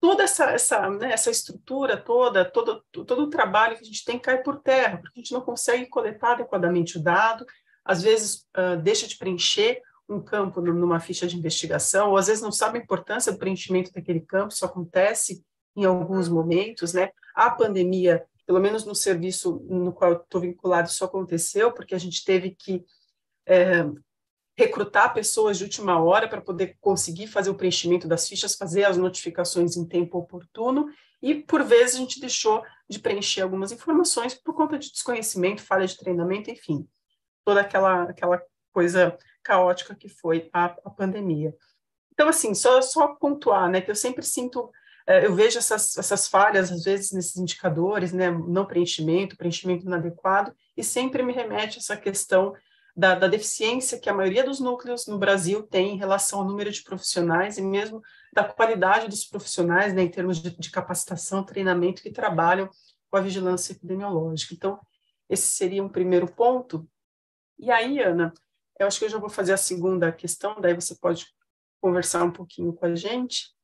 toda 0.00 0.24
essa 0.24 0.50
essa, 0.50 0.90
né, 0.90 1.12
essa 1.12 1.30
estrutura 1.30 1.96
toda, 1.96 2.44
todo, 2.44 2.84
todo 2.92 3.22
o 3.22 3.30
trabalho 3.30 3.76
que 3.76 3.82
a 3.82 3.86
gente 3.86 4.04
tem 4.04 4.18
cai 4.18 4.42
por 4.42 4.60
terra, 4.60 4.98
porque 4.98 5.20
a 5.20 5.22
gente 5.22 5.32
não 5.32 5.40
consegue 5.40 5.86
coletar 5.86 6.32
adequadamente 6.32 6.98
o 6.98 7.02
dado, 7.02 7.46
às 7.84 8.02
vezes 8.02 8.46
uh, 8.56 8.76
deixa 8.82 9.06
de 9.06 9.16
preencher 9.16 9.80
um 10.08 10.20
campo 10.20 10.60
numa 10.60 11.00
ficha 11.00 11.26
de 11.26 11.36
investigação, 11.36 12.10
ou 12.10 12.16
às 12.16 12.26
vezes 12.26 12.42
não 12.42 12.52
sabe 12.52 12.78
a 12.78 12.82
importância 12.82 13.32
do 13.32 13.38
preenchimento 13.38 13.92
daquele 13.92 14.20
campo, 14.20 14.52
isso 14.52 14.64
acontece 14.64 15.42
em 15.76 15.84
alguns 15.84 16.28
momentos, 16.28 16.92
né? 16.92 17.10
A 17.34 17.50
pandemia, 17.50 18.24
pelo 18.46 18.60
menos 18.60 18.84
no 18.84 18.94
serviço 18.94 19.64
no 19.68 19.92
qual 19.92 20.14
estou 20.14 20.40
vinculado, 20.40 20.88
isso 20.88 21.04
aconteceu, 21.04 21.72
porque 21.72 21.94
a 21.94 21.98
gente 21.98 22.24
teve 22.24 22.50
que 22.50 22.84
é, 23.46 23.84
recrutar 24.56 25.14
pessoas 25.14 25.58
de 25.58 25.64
última 25.64 26.02
hora 26.02 26.28
para 26.28 26.40
poder 26.40 26.76
conseguir 26.80 27.26
fazer 27.26 27.50
o 27.50 27.54
preenchimento 27.54 28.06
das 28.06 28.28
fichas, 28.28 28.54
fazer 28.54 28.84
as 28.84 28.96
notificações 28.96 29.76
em 29.76 29.86
tempo 29.86 30.18
oportuno, 30.18 30.88
e 31.22 31.34
por 31.34 31.62
vezes 31.62 31.96
a 31.96 31.98
gente 31.98 32.20
deixou 32.20 32.62
de 32.88 32.98
preencher 32.98 33.40
algumas 33.40 33.72
informações 33.72 34.34
por 34.34 34.54
conta 34.54 34.78
de 34.78 34.90
desconhecimento, 34.90 35.62
falha 35.62 35.86
de 35.86 35.96
treinamento, 35.96 36.50
enfim 36.50 36.86
toda 37.44 37.60
aquela, 37.60 38.04
aquela 38.04 38.42
coisa 38.72 39.16
caótica 39.42 39.94
que 39.94 40.08
foi 40.08 40.48
a, 40.52 40.64
a 40.64 40.90
pandemia. 40.90 41.54
Então, 42.12 42.28
assim, 42.28 42.54
só, 42.54 42.80
só 42.80 43.08
pontuar, 43.14 43.68
né, 43.68 43.80
que 43.80 43.90
eu 43.90 43.94
sempre 43.94 44.24
sinto, 44.24 44.70
eu 45.06 45.34
vejo 45.34 45.58
essas, 45.58 45.98
essas 45.98 46.26
falhas, 46.28 46.72
às 46.72 46.84
vezes, 46.84 47.12
nesses 47.12 47.36
indicadores, 47.36 48.12
né, 48.12 48.30
não 48.30 48.64
preenchimento, 48.64 49.36
preenchimento 49.36 49.84
inadequado, 49.84 50.54
e 50.76 50.82
sempre 50.82 51.22
me 51.22 51.32
remete 51.32 51.78
a 51.78 51.80
essa 51.80 51.96
questão 51.96 52.54
da, 52.96 53.14
da, 53.14 53.26
deficiência 53.26 53.98
que 53.98 54.08
a 54.08 54.14
maioria 54.14 54.44
dos 54.44 54.60
núcleos 54.60 55.06
no 55.06 55.18
Brasil 55.18 55.62
tem 55.64 55.94
em 55.94 55.98
relação 55.98 56.38
ao 56.38 56.46
número 56.46 56.70
de 56.70 56.82
profissionais 56.82 57.58
e 57.58 57.62
mesmo 57.62 58.00
da 58.32 58.44
qualidade 58.44 59.08
dos 59.08 59.24
profissionais, 59.24 59.92
né, 59.92 60.02
em 60.02 60.10
termos 60.10 60.40
de, 60.40 60.50
de 60.56 60.70
capacitação, 60.70 61.44
treinamento 61.44 62.02
que 62.02 62.10
trabalham 62.10 62.70
com 63.10 63.16
a 63.16 63.20
vigilância 63.20 63.72
epidemiológica. 63.72 64.54
Então, 64.54 64.78
esse 65.28 65.46
seria 65.46 65.82
um 65.82 65.88
primeiro 65.88 66.26
ponto. 66.26 66.88
E 67.58 67.70
aí, 67.70 68.00
Ana, 68.00 68.32
eu 68.78 68.86
acho 68.86 68.98
que 68.98 69.04
eu 69.04 69.10
já 69.10 69.18
vou 69.18 69.28
fazer 69.30 69.52
a 69.52 69.58
segunda 69.58 70.12
questão, 70.12 70.60
daí 70.60 70.74
você 70.74 70.94
pode 70.94 71.26
conversar 71.80 72.24
um 72.24 72.30
pouquinho 72.30 72.72
com 72.72 72.86
a 72.86 72.94
gente. 72.94 73.54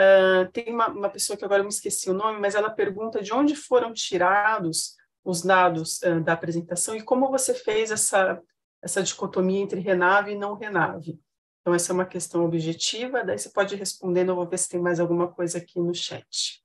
Uh, 0.00 0.50
tem 0.52 0.74
uma, 0.74 0.88
uma, 0.88 1.08
pessoa 1.08 1.36
que 1.36 1.44
agora 1.44 1.60
eu 1.60 1.64
me 1.64 1.70
esqueci 1.70 2.10
o 2.10 2.14
nome, 2.14 2.38
mas 2.38 2.54
ela 2.54 2.68
pergunta 2.68 3.22
de 3.22 3.32
onde 3.32 3.56
foram 3.56 3.94
tirados 3.94 4.94
os 5.24 5.42
dados 5.42 6.02
uh, 6.02 6.20
da 6.22 6.34
apresentação 6.34 6.94
e 6.94 7.02
como 7.02 7.30
você 7.30 7.54
fez 7.54 7.90
essa, 7.90 8.40
essa 8.82 9.02
dicotomia 9.02 9.60
entre 9.60 9.80
Renave 9.80 10.32
e 10.32 10.38
não 10.38 10.54
Renave. 10.54 11.18
Então, 11.60 11.74
essa 11.74 11.92
é 11.92 11.94
uma 11.94 12.06
questão 12.06 12.44
objetiva, 12.44 13.24
daí 13.24 13.38
você 13.38 13.48
pode 13.48 13.74
ir 13.74 13.78
respondendo, 13.78 14.28
eu 14.28 14.36
vou 14.36 14.46
ver 14.46 14.58
se 14.58 14.68
tem 14.68 14.80
mais 14.80 15.00
alguma 15.00 15.32
coisa 15.32 15.58
aqui 15.58 15.80
no 15.80 15.94
chat. 15.94 16.62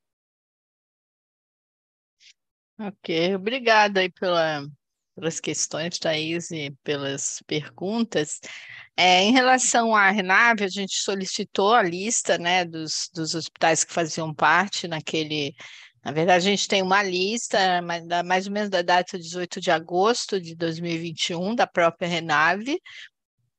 Ok, 2.77 3.35
obrigada 3.35 4.01
aí 4.01 4.11
pela, 4.11 4.63
pelas 5.21 5.39
questões, 5.39 5.99
Thaís, 5.99 6.49
e 6.49 6.71
pelas 6.83 7.43
perguntas. 7.45 8.39
É, 8.97 9.21
em 9.21 9.31
relação 9.31 9.95
à 9.95 10.09
Renave, 10.09 10.63
a 10.63 10.67
gente 10.67 10.95
solicitou 10.95 11.75
a 11.75 11.83
lista 11.83 12.39
né, 12.39 12.65
dos, 12.65 13.07
dos 13.13 13.35
hospitais 13.35 13.83
que 13.83 13.93
faziam 13.93 14.33
parte 14.33 14.87
naquele. 14.87 15.53
Na 16.03 16.11
verdade, 16.11 16.47
a 16.47 16.49
gente 16.49 16.67
tem 16.67 16.81
uma 16.81 17.03
lista, 17.03 17.59
mais 18.25 18.47
ou 18.47 18.51
menos 18.51 18.71
da 18.71 18.81
data 18.81 19.19
18 19.19 19.61
de 19.61 19.69
agosto 19.69 20.41
de 20.41 20.55
2021, 20.55 21.53
da 21.53 21.67
própria 21.67 22.07
Renave, 22.07 22.81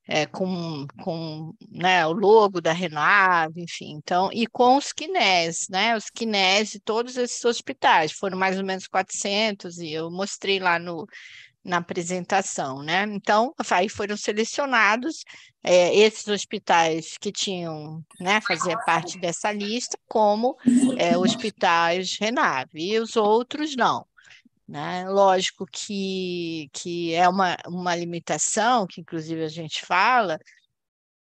é, 0.09 0.27
com, 0.27 0.85
com 1.05 1.55
né, 1.71 2.05
o 2.05 2.13
logo 2.13 2.61
da 2.61 2.73
Renave, 2.73 3.63
enfim, 3.63 3.93
então, 3.93 4.31
e 4.33 4.49
com 4.49 4.77
os 4.77 4.93
quinés, 4.93 5.69
né, 5.71 5.97
os 5.97 6.11
quinés 6.11 6.71
de 6.73 6.81
todos 6.81 7.17
esses 7.17 7.45
hospitais, 7.45 8.11
foram 8.11 8.37
mais 8.37 8.59
ou 8.59 8.65
menos 8.65 8.89
400, 8.89 9.79
e 9.79 9.93
eu 9.93 10.11
mostrei 10.11 10.59
lá 10.59 10.79
no, 10.81 11.07
na 11.65 11.77
apresentação, 11.77 12.83
né? 12.83 13.05
Então, 13.05 13.55
aí 13.71 13.89
foram 13.89 14.17
selecionados 14.17 15.25
é, 15.63 15.95
esses 15.97 16.27
hospitais 16.27 17.17
que 17.19 17.31
tinham, 17.31 18.05
né, 18.19 18.41
fazia 18.41 18.77
parte 18.79 19.19
dessa 19.19 19.53
lista, 19.53 19.97
como 20.09 20.57
é, 20.99 21.17
hospitais 21.17 22.17
Renave, 22.19 22.93
e 22.93 22.99
os 22.99 23.17
outros 23.17 23.77
não. 23.77 24.05
Né? 24.67 25.09
Lógico 25.09 25.67
que, 25.71 26.69
que 26.73 27.15
é 27.15 27.29
uma, 27.29 27.57
uma 27.67 27.95
limitação, 27.95 28.87
que 28.87 29.01
inclusive 29.01 29.45
a 29.45 29.49
gente 29.49 29.85
fala, 29.85 30.39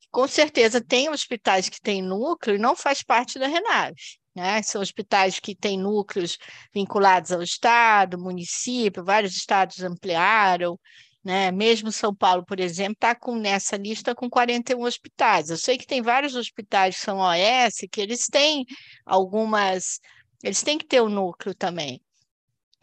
com 0.09 0.27
certeza 0.27 0.79
tem 0.79 1.09
hospitais 1.09 1.69
que 1.69 1.81
têm 1.81 2.01
núcleo 2.01 2.55
e 2.55 2.59
não 2.59 2.75
faz 2.75 3.03
parte 3.03 3.37
da 3.37 3.47
Renave. 3.47 4.22
Né? 4.35 4.61
São 4.63 4.81
hospitais 4.81 5.39
que 5.39 5.55
têm 5.55 5.77
núcleos 5.77 6.37
vinculados 6.73 7.31
ao 7.31 7.43
Estado, 7.43 8.17
município, 8.17 9.03
vários 9.03 9.35
estados 9.35 9.81
ampliaram, 9.81 10.79
né? 11.23 11.51
Mesmo 11.51 11.91
São 11.91 12.13
Paulo, 12.13 12.43
por 12.45 12.59
exemplo, 12.59 12.93
está 12.93 13.15
com 13.15 13.35
nessa 13.35 13.77
lista 13.77 14.13
com 14.13 14.29
41 14.29 14.83
hospitais. 14.83 15.49
Eu 15.49 15.57
sei 15.57 15.77
que 15.77 15.87
tem 15.87 16.01
vários 16.01 16.35
hospitais 16.35 16.95
que 16.95 17.01
são 17.01 17.19
OS 17.19 17.87
que 17.91 18.01
eles 18.01 18.27
têm 18.27 18.65
algumas, 19.05 19.99
eles 20.43 20.61
têm 20.63 20.77
que 20.77 20.85
ter 20.85 21.01
o 21.01 21.05
um 21.05 21.09
núcleo 21.09 21.55
também. 21.55 22.01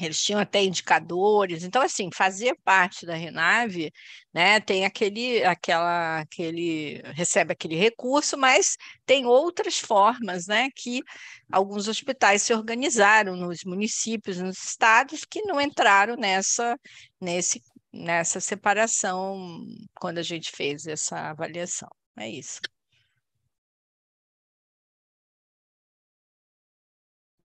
Eles 0.01 0.23
tinham 0.23 0.41
até 0.41 0.63
indicadores, 0.63 1.65
então 1.65 1.83
assim, 1.83 2.09
fazer 2.15 2.57
parte 2.65 3.05
da 3.07 3.15
Renave, 3.15 3.93
né, 4.33 4.61
tem 4.61 4.85
aquele, 4.85 5.45
aquela, 5.45 6.21
aquele, 6.21 7.03
recebe 7.15 7.53
aquele 7.53 7.77
recurso, 7.77 8.39
mas 8.39 8.77
tem 9.05 9.27
outras 9.27 9.79
formas, 9.79 10.47
né, 10.47 10.69
que 10.75 11.03
alguns 11.51 11.89
hospitais 11.89 12.43
se 12.43 12.55
organizaram 12.55 13.37
nos 13.37 13.65
municípios, 13.65 14.39
nos 14.39 14.59
estados 14.63 15.25
que 15.25 15.43
não 15.43 15.61
entraram 15.61 16.17
nessa, 16.17 16.79
nesse, 17.21 17.63
nessa 17.93 18.41
separação 18.41 19.65
quando 19.95 20.19
a 20.19 20.23
gente 20.23 20.51
fez 20.51 20.87
essa 20.87 21.31
avaliação. 21.31 21.89
É 22.17 22.29
isso. 22.29 22.61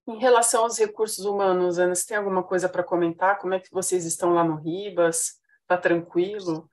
Em 0.07 0.17
relação 0.19 0.63
aos 0.63 0.77
recursos 0.77 1.25
humanos, 1.25 1.79
Ana, 1.79 1.95
você 1.95 2.05
tem 2.07 2.17
alguma 2.17 2.43
coisa 2.43 2.69
para 2.69 2.83
comentar? 2.83 3.39
Como 3.39 3.53
é 3.53 3.59
que 3.59 3.71
vocês 3.71 4.05
estão 4.05 4.33
lá 4.33 4.43
no 4.43 4.55
Ribas? 4.55 5.39
Está 5.63 5.77
tranquilo? 5.77 6.69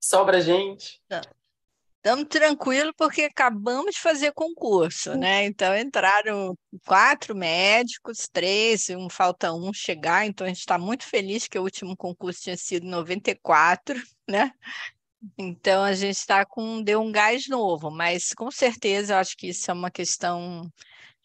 Sobra 0.00 0.40
gente? 0.40 1.02
Estamos 2.06 2.28
tranquilos 2.28 2.92
porque 2.96 3.22
acabamos 3.22 3.96
de 3.96 4.00
fazer 4.00 4.32
concurso, 4.32 5.16
né? 5.16 5.44
Então 5.44 5.76
entraram 5.76 6.56
quatro 6.86 7.34
médicos, 7.34 8.28
três, 8.32 8.88
um 8.90 9.10
falta 9.10 9.52
um 9.52 9.72
chegar, 9.72 10.24
então 10.24 10.44
a 10.44 10.48
gente 10.48 10.60
está 10.60 10.78
muito 10.78 11.04
feliz 11.04 11.48
que 11.48 11.58
o 11.58 11.62
último 11.62 11.96
concurso 11.96 12.42
tinha 12.42 12.56
sido 12.56 12.86
em 12.86 12.90
94, 12.90 14.00
né? 14.28 14.52
Então 15.36 15.82
a 15.82 15.94
gente 15.94 16.14
está 16.14 16.44
com 16.46 16.80
deu 16.80 17.00
um 17.00 17.10
gás 17.10 17.48
novo, 17.48 17.90
mas 17.90 18.32
com 18.32 18.52
certeza 18.52 19.14
eu 19.14 19.18
acho 19.18 19.36
que 19.36 19.48
isso 19.48 19.68
é 19.68 19.74
uma 19.74 19.90
questão 19.90 20.70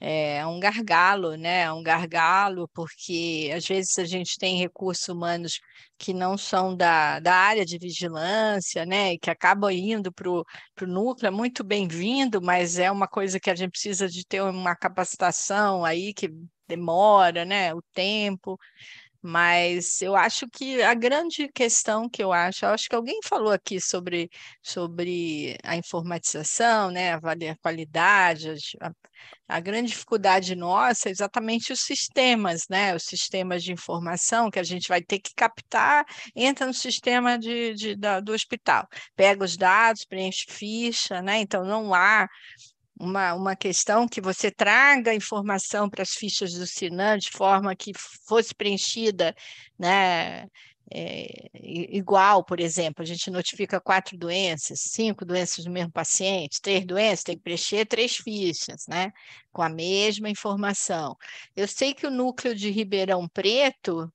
é 0.02 0.45
um 0.47 0.60
gargalo, 0.60 1.36
né? 1.36 1.62
É 1.62 1.72
um 1.72 1.84
gargalo, 1.84 2.68
porque 2.74 3.52
às 3.56 3.68
vezes 3.68 3.99
a 3.99 4.06
gente 4.06 4.38
tem 4.39 4.58
recursos 4.58 5.08
humanos 5.08 5.60
que 5.97 6.12
não 6.12 6.38
são 6.38 6.76
da, 6.76 7.20
da 7.20 7.36
área 7.36 7.64
de 7.64 7.78
vigilância, 7.78 8.84
né? 8.84 9.14
E 9.14 9.20
que 9.20 9.30
acabam 9.30 9.70
indo 9.72 10.12
para 10.12 10.28
o 10.28 10.43
núcleo, 10.82 11.28
é 11.28 11.32
muito 11.32 11.64
bem-vindo, 11.64 12.41
mas 12.41 12.80
é 12.80 12.89
uma 12.91 13.08
coisa 13.08 13.39
que 13.39 13.52
a 13.52 13.56
gente 13.56 13.72
precisa 13.72 14.08
de 14.08 14.26
ter 14.26 14.41
uma 14.41 14.76
capacitação 14.76 15.86
aí 15.86 16.14
que 16.16 16.30
demora, 16.68 17.45
né? 17.45 17.74
O 17.76 17.82
tempo. 17.93 18.58
Mas 19.22 20.01
eu 20.01 20.15
acho 20.15 20.47
que 20.49 20.82
a 20.82 20.93
grande 20.95 21.47
questão 21.49 22.09
que 22.09 22.24
eu 22.24 22.34
acho, 22.34 22.65
eu 22.65 22.69
acho 22.69 22.89
que 22.89 22.95
alguém 22.95 23.19
falou 23.24 23.51
aqui 23.51 23.80
sobre, 23.80 24.30
sobre 24.63 25.57
a 25.63 25.76
informatização, 25.76 26.89
né, 26.89 27.13
a 27.13 27.22
qualidade, 27.61 28.55
a, 28.82 28.91
a 29.47 29.59
grande 29.59 29.91
dificuldade 29.91 30.55
nossa 30.55 31.09
é 31.09 31.11
exatamente 31.11 31.72
os 31.72 31.82
sistemas, 31.82 32.63
né, 32.69 32.95
os 32.95 33.03
sistemas 33.03 33.63
de 33.63 33.72
informação 33.72 34.49
que 34.49 34.59
a 34.59 34.63
gente 34.63 34.88
vai 34.88 35.01
ter 35.01 35.19
que 35.19 35.32
captar, 35.36 36.05
entra 36.36 36.65
no 36.65 36.74
sistema 36.74 37.38
de, 37.38 37.74
de 37.76 37.95
da, 37.95 38.19
do 38.19 38.34
hospital, 38.34 38.88
pega 39.15 39.43
os 39.43 39.55
dados, 39.57 40.05
preenche 40.05 40.45
ficha, 40.49 41.22
né, 41.22 41.39
então 41.39 41.63
não 41.63 41.93
há 41.93 42.28
uma, 43.02 43.34
uma 43.34 43.56
questão 43.56 44.08
que 44.08 44.22
você 44.22 44.52
traga 44.52 45.14
informação 45.14 45.89
para 45.89 46.04
as 46.04 46.12
fichas 46.12 46.54
do 46.54 46.68
Sinan 46.68 47.18
de 47.18 47.32
forma 47.32 47.76
que 47.76 47.91
fosse 48.28 48.54
preenchida, 48.54 49.36
né? 49.78 50.45
É, 50.93 51.49
igual, 51.54 52.43
por 52.43 52.60
exemplo, 52.60 53.02
a 53.02 53.06
gente 53.06 53.32
notifica 53.32 53.80
quatro 53.80 54.18
doenças, 54.18 54.82
cinco 54.82 55.24
doenças 55.24 55.64
do 55.64 55.72
mesmo 55.72 55.91
paciente, 55.91 56.62
três 56.62 56.86
doenças, 56.86 57.24
tem 57.24 57.38
que 57.38 57.43
preencher 57.43 57.86
três 57.86 58.18
fichas, 58.18 58.86
né? 58.89 59.10
Com 59.54 59.62
a 59.62 59.70
mesma 59.70 60.30
informação. 60.30 61.16
Eu 61.56 61.68
sei 61.68 61.93
que 61.93 62.06
o 62.06 62.12
núcleo 62.12 62.54
de 62.54 62.70
Ribeirão 62.70 63.28
Preto 63.30 64.12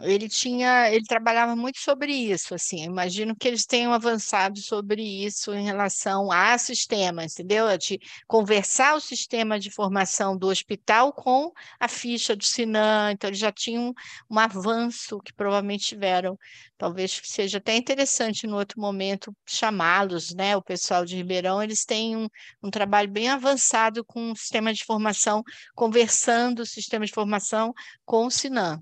ele 0.00 0.28
tinha, 0.28 0.90
ele 0.90 1.04
trabalhava 1.04 1.56
muito 1.56 1.78
sobre 1.78 2.12
isso, 2.12 2.54
assim, 2.54 2.82
imagino 2.84 3.34
que 3.34 3.48
eles 3.48 3.64
tenham 3.64 3.92
avançado 3.92 4.58
sobre 4.60 5.02
isso 5.02 5.54
em 5.54 5.64
relação 5.64 6.30
a 6.30 6.58
sistema, 6.58 7.24
entendeu? 7.24 7.66
De 7.78 7.98
conversar 8.26 8.94
o 8.94 9.00
sistema 9.00 9.58
de 9.58 9.70
formação 9.70 10.36
do 10.36 10.48
hospital 10.48 11.12
com 11.12 11.52
a 11.80 11.88
ficha 11.88 12.36
do 12.36 12.44
Sinan, 12.44 13.12
então 13.12 13.28
eles 13.28 13.38
já 13.38 13.52
tinham 13.52 13.94
um 14.30 14.38
avanço 14.38 15.18
que 15.20 15.32
provavelmente 15.32 15.86
tiveram, 15.86 16.38
talvez 16.76 17.20
seja 17.24 17.58
até 17.58 17.76
interessante 17.76 18.46
no 18.46 18.56
outro 18.56 18.80
momento 18.80 19.34
chamá-los, 19.46 20.34
né, 20.34 20.56
o 20.56 20.62
pessoal 20.62 21.04
de 21.04 21.16
Ribeirão, 21.16 21.62
eles 21.62 21.84
têm 21.84 22.16
um, 22.16 22.28
um 22.62 22.70
trabalho 22.70 23.10
bem 23.10 23.28
avançado 23.28 24.04
com 24.04 24.32
o 24.32 24.36
sistema 24.36 24.72
de 24.74 24.84
formação, 24.84 25.42
conversando 25.74 26.60
o 26.60 26.66
sistema 26.66 27.06
de 27.06 27.12
formação 27.12 27.72
com 28.04 28.26
o 28.26 28.30
Sinan 28.30 28.80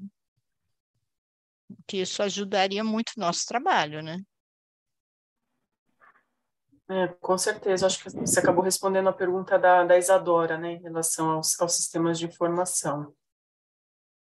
que 1.87 1.99
isso 1.99 2.23
ajudaria 2.23 2.83
muito 2.83 3.13
o 3.17 3.21
nosso 3.21 3.47
trabalho, 3.47 4.03
né? 4.03 4.23
É, 6.89 7.09
com 7.09 7.39
certeza, 7.39 7.87
acho 7.87 8.03
que 8.03 8.11
você 8.11 8.41
acabou 8.41 8.63
respondendo 8.63 9.09
a 9.09 9.13
pergunta 9.13 9.59
da, 9.59 9.85
da 9.85 9.97
Isadora, 9.97 10.59
né, 10.59 10.73
em 10.73 10.83
relação 10.83 11.31
aos, 11.31 11.59
aos 11.59 11.75
sistemas 11.75 12.19
de 12.19 12.27
informação. 12.27 13.15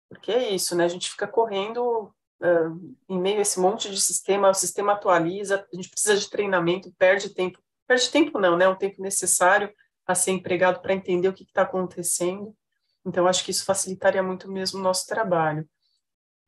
Porque 0.08 0.32
é 0.32 0.52
isso, 0.52 0.76
né, 0.76 0.86
a 0.86 0.88
gente 0.88 1.10
fica 1.10 1.28
correndo 1.28 2.14
uh, 2.40 2.96
em 3.10 3.20
meio 3.20 3.40
a 3.40 3.42
esse 3.42 3.60
monte 3.60 3.90
de 3.90 4.00
sistema, 4.00 4.50
o 4.50 4.54
sistema 4.54 4.94
atualiza, 4.94 5.68
a 5.74 5.76
gente 5.76 5.90
precisa 5.90 6.16
de 6.16 6.30
treinamento, 6.30 6.94
perde 7.00 7.34
tempo, 7.34 7.60
perde 7.88 8.12
tempo 8.12 8.38
não, 8.38 8.56
né, 8.56 8.68
um 8.68 8.78
tempo 8.78 9.02
necessário 9.02 9.74
a 10.06 10.14
ser 10.14 10.32
empregado 10.32 10.82
para 10.82 10.94
entender 10.94 11.30
o 11.30 11.34
que 11.34 11.44
está 11.44 11.64
acontecendo, 11.64 12.56
então 13.04 13.26
acho 13.26 13.44
que 13.44 13.50
isso 13.50 13.66
facilitaria 13.66 14.22
muito 14.22 14.52
mesmo 14.52 14.80
o 14.80 14.84
nosso 14.84 15.08
trabalho. 15.08 15.68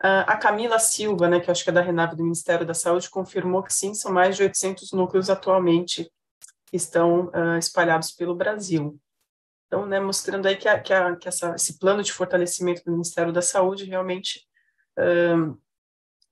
Uh, 0.04 0.28
a 0.28 0.36
Camila 0.36 0.80
Silva, 0.80 1.30
né, 1.30 1.40
que 1.40 1.50
acho 1.50 1.64
que 1.64 1.70
é 1.70 1.74
da 1.74 1.82
Renave 1.82 2.16
do 2.16 2.24
Ministério 2.24 2.66
da 2.66 2.74
Saúde, 2.74 3.10
confirmou 3.10 3.64
que 3.64 3.74
sim, 3.74 3.94
são 3.94 4.12
mais 4.12 4.36
de 4.36 4.44
800 4.44 4.92
núcleos 4.92 5.30
atualmente 5.30 6.12
que 6.66 6.76
estão 6.76 7.28
uh, 7.28 7.58
espalhados 7.58 8.12
pelo 8.12 8.36
Brasil. 8.36 9.00
Então, 9.68 9.86
né, 9.86 10.00
mostrando 10.00 10.46
aí 10.46 10.58
que, 10.58 10.68
a, 10.68 10.80
que, 10.80 10.94
a, 10.94 11.16
que 11.16 11.28
essa, 11.28 11.56
esse 11.56 11.80
plano 11.80 12.04
de 12.04 12.12
fortalecimento 12.12 12.84
do 12.84 12.92
Ministério 12.92 13.32
da 13.32 13.42
Saúde 13.42 13.86
realmente 13.86 14.46
uh, 15.00 15.58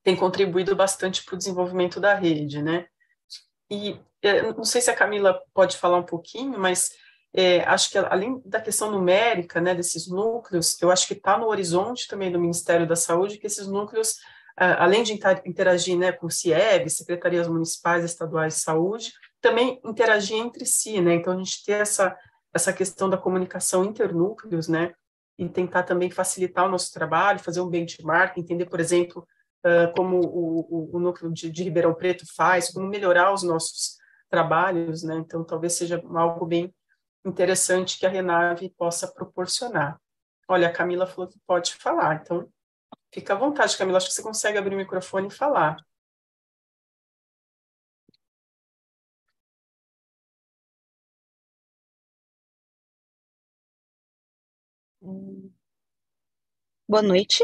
tem 0.04 0.16
contribuído 0.16 0.76
bastante 0.76 1.24
para 1.24 1.36
o 1.36 1.38
desenvolvimento 1.38 2.00
da 2.00 2.14
rede, 2.14 2.62
né? 2.62 2.88
E 3.70 4.00
eh, 4.22 4.52
não 4.54 4.66
sei 4.66 4.82
se 4.82 4.90
a 4.90 4.96
Camila 4.96 5.42
pode 5.54 5.78
falar 5.78 5.98
um 5.98 6.06
pouquinho, 6.06 6.60
mas 6.60 6.92
é, 7.34 7.62
acho 7.62 7.90
que 7.90 7.98
além 7.98 8.42
da 8.46 8.60
questão 8.60 8.92
numérica, 8.92 9.62
né, 9.62 9.74
desses 9.74 10.08
núcleos, 10.08 10.80
eu 10.82 10.92
acho 10.92 11.08
que 11.08 11.14
está 11.14 11.38
no 11.38 11.48
horizonte 11.48 12.08
também 12.08 12.32
do 12.32 12.40
Ministério 12.40 12.88
da 12.88 12.96
Saúde 12.96 13.38
que 13.38 13.48
esses 13.48 13.68
núcleos, 13.68 14.18
além 14.58 15.02
de 15.02 15.14
interagir 15.46 15.98
né, 15.98 16.12
com 16.12 16.28
o 16.28 16.32
CIEB, 16.32 16.90
Secretarias 16.90 17.48
Municipais 17.48 18.04
Estaduais 18.04 18.56
de 18.56 18.60
Saúde, 18.60 19.14
também 19.40 19.80
interagir 19.86 20.38
entre 20.38 20.66
si, 20.66 21.00
né, 21.00 21.16
então 21.16 21.34
a 21.34 21.38
gente 21.38 21.64
ter 21.64 21.82
essa, 21.82 22.16
essa 22.54 22.74
questão 22.74 23.10
da 23.10 23.18
comunicação 23.18 23.86
internúcleos, 23.86 24.68
né, 24.68 24.94
e 25.40 25.50
tentar 25.50 25.84
também 25.84 26.12
facilitar 26.12 26.68
o 26.68 26.70
nosso 26.70 26.94
trabalho, 26.94 27.40
fazer 27.40 27.62
um 27.62 27.70
benchmark, 27.70 28.38
entender, 28.38 28.68
por 28.68 28.80
exemplo, 28.80 29.28
uh, 29.66 29.92
como 29.96 30.20
o, 30.20 30.60
o, 30.70 30.98
o 30.98 31.00
núcleo 31.00 31.32
de, 31.32 31.50
de 31.50 31.64
Ribeirão 31.64 31.96
Preto 31.96 32.26
faz, 32.36 32.70
como 32.70 32.88
melhorar 32.88 33.34
os 33.34 33.42
nossos 33.42 33.98
trabalhos, 34.30 35.02
né, 35.02 35.16
então 35.16 35.44
talvez 35.44 35.74
seja 35.74 36.02
algo 36.14 36.46
bem 36.46 36.72
interessante 37.26 38.00
que 38.00 38.06
a 38.06 38.10
Renave 38.10 38.70
possa 38.70 39.08
proporcionar. 39.08 40.00
Olha, 40.48 40.68
a 40.68 40.74
Camila 40.74 41.08
falou 41.08 41.30
que 41.30 41.40
pode 41.46 41.76
falar, 41.76 42.22
então 42.22 42.52
fica 43.14 43.34
à 43.34 43.38
vontade, 43.38 43.78
Camila, 43.78 43.98
acho 43.98 44.08
que 44.08 44.14
você 44.14 44.24
consegue 44.24 44.58
abrir 44.58 44.76
o 44.76 44.78
microfone 44.78 45.28
e 45.28 45.32
falar. 45.32 45.78
Boa 56.88 57.02
noite. 57.02 57.44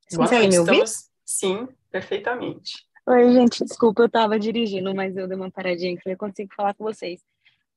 Vocês 0.00 0.18
conseguem 0.18 0.48
me 0.48 0.58
ouvir? 0.58 0.84
Sim, 1.24 1.68
perfeitamente. 1.90 2.86
Oi, 3.06 3.32
gente, 3.32 3.64
desculpa, 3.64 4.02
eu 4.02 4.06
estava 4.06 4.38
dirigindo, 4.38 4.94
mas 4.94 5.16
eu 5.16 5.28
dei 5.28 5.36
uma 5.36 5.50
paradinha 5.50 5.96
que 5.96 6.08
eu 6.08 6.16
consigo 6.16 6.54
falar 6.54 6.74
com 6.74 6.84
vocês. 6.84 7.22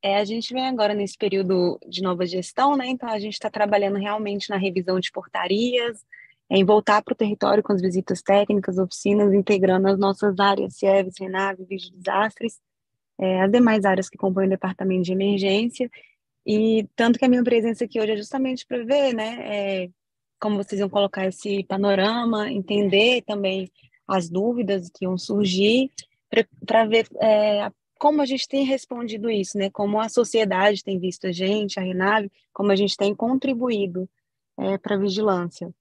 É, 0.01 0.17
a 0.17 0.25
gente 0.25 0.53
vem 0.53 0.67
agora 0.67 0.93
nesse 0.93 1.17
período 1.17 1.79
de 1.87 2.01
nova 2.01 2.25
gestão, 2.25 2.77
né? 2.77 2.87
Então 2.87 3.09
a 3.09 3.19
gente 3.19 3.33
está 3.33 3.49
trabalhando 3.49 3.97
realmente 3.97 4.49
na 4.49 4.57
revisão 4.57 4.99
de 4.99 5.11
portarias, 5.11 6.05
em 6.49 6.63
voltar 6.63 7.01
para 7.01 7.13
o 7.13 7.15
território 7.15 7.63
com 7.63 7.73
as 7.73 7.81
visitas 7.81 8.21
técnicas, 8.21 8.77
oficinas, 8.77 9.33
integrando 9.33 9.87
as 9.87 9.99
nossas 9.99 10.39
áreas, 10.39 10.77
CIEVs, 10.77 11.15
RENAV, 11.19 11.65
Vídeo 11.65 11.91
Desastres, 11.93 12.59
é, 13.19 13.41
as 13.41 13.51
demais 13.51 13.83
áreas 13.85 14.09
que 14.09 14.17
compõem 14.17 14.47
o 14.47 14.49
departamento 14.49 15.03
de 15.03 15.11
emergência. 15.11 15.89
E 16.45 16.87
tanto 16.95 17.19
que 17.19 17.25
a 17.25 17.29
minha 17.29 17.43
presença 17.43 17.83
aqui 17.83 17.99
hoje 17.99 18.13
é 18.13 18.17
justamente 18.17 18.65
para 18.65 18.83
ver, 18.83 19.13
né, 19.13 19.83
é, 19.85 19.89
como 20.39 20.57
vocês 20.57 20.79
vão 20.79 20.89
colocar 20.89 21.25
esse 21.27 21.63
panorama, 21.65 22.49
entender 22.49 23.23
também 23.23 23.69
as 24.07 24.29
dúvidas 24.29 24.89
que 24.89 25.03
iam 25.03 25.17
surgir, 25.17 25.91
para 26.65 26.85
ver 26.85 27.07
é, 27.21 27.69
como 27.97 28.21
a 28.21 28.25
gente 28.25 28.47
tem 28.47 28.63
respondido 28.63 29.29
isso, 29.29 29.57
né? 29.57 29.69
Como 29.69 29.99
a 29.99 30.09
sociedade 30.09 30.83
tem 30.83 30.99
visto 30.99 31.27
a 31.27 31.31
gente, 31.31 31.79
a 31.79 31.83
Renave, 31.83 32.31
como 32.53 32.71
a 32.71 32.75
gente 32.75 32.95
tem 32.95 33.13
contribuído 33.15 34.09
é, 34.57 34.77
para 34.77 34.95
a 34.95 34.99
vigilância. 34.99 35.73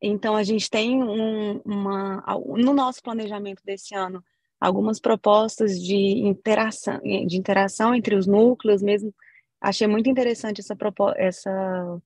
Então, 0.00 0.36
a 0.36 0.42
gente 0.42 0.70
tem 0.70 1.02
um, 1.02 1.60
uma, 1.64 2.24
no 2.56 2.72
nosso 2.72 3.02
planejamento 3.02 3.62
desse 3.64 3.94
ano, 3.94 4.22
algumas 4.60 5.00
propostas 5.00 5.80
de 5.80 5.96
interação, 5.96 7.00
de 7.00 7.36
interação 7.36 7.94
entre 7.94 8.14
os 8.14 8.26
núcleos, 8.26 8.82
mesmo. 8.82 9.12
Achei 9.60 9.86
muito 9.86 10.08
interessante 10.08 10.60
essa, 10.60 10.76
essa 11.16 12.02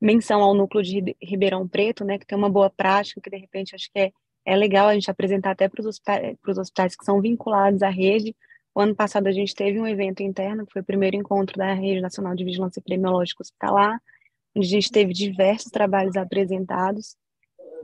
menção 0.00 0.42
ao 0.42 0.54
núcleo 0.54 0.82
de 0.82 1.16
Ribeirão 1.20 1.68
Preto, 1.68 2.04
né, 2.04 2.18
que 2.18 2.26
tem 2.26 2.36
uma 2.36 2.50
boa 2.50 2.70
prática, 2.70 3.20
que 3.20 3.30
de 3.30 3.36
repente 3.36 3.74
acho 3.74 3.90
que 3.92 3.98
é, 3.98 4.12
é 4.44 4.56
legal 4.56 4.88
a 4.88 4.94
gente 4.94 5.10
apresentar 5.10 5.50
até 5.50 5.68
para 5.68 5.80
os 5.80 5.86
hospitais, 5.86 6.36
hospitais 6.46 6.96
que 6.96 7.04
são 7.04 7.20
vinculados 7.20 7.82
à 7.82 7.90
rede. 7.90 8.34
O 8.74 8.80
ano 8.80 8.94
passado 8.94 9.26
a 9.26 9.32
gente 9.32 9.54
teve 9.54 9.80
um 9.80 9.86
evento 9.86 10.22
interno, 10.22 10.64
que 10.66 10.72
foi 10.72 10.82
o 10.82 10.84
primeiro 10.84 11.16
encontro 11.16 11.56
da 11.56 11.72
Rede 11.72 12.00
Nacional 12.00 12.34
de 12.34 12.44
Vigilância 12.44 12.80
Epidemiológica 12.80 13.42
Hospitalar, 13.42 14.00
onde 14.54 14.66
a 14.66 14.70
gente 14.70 14.90
teve 14.90 15.12
diversos 15.12 15.70
trabalhos 15.70 16.16
apresentados, 16.16 17.16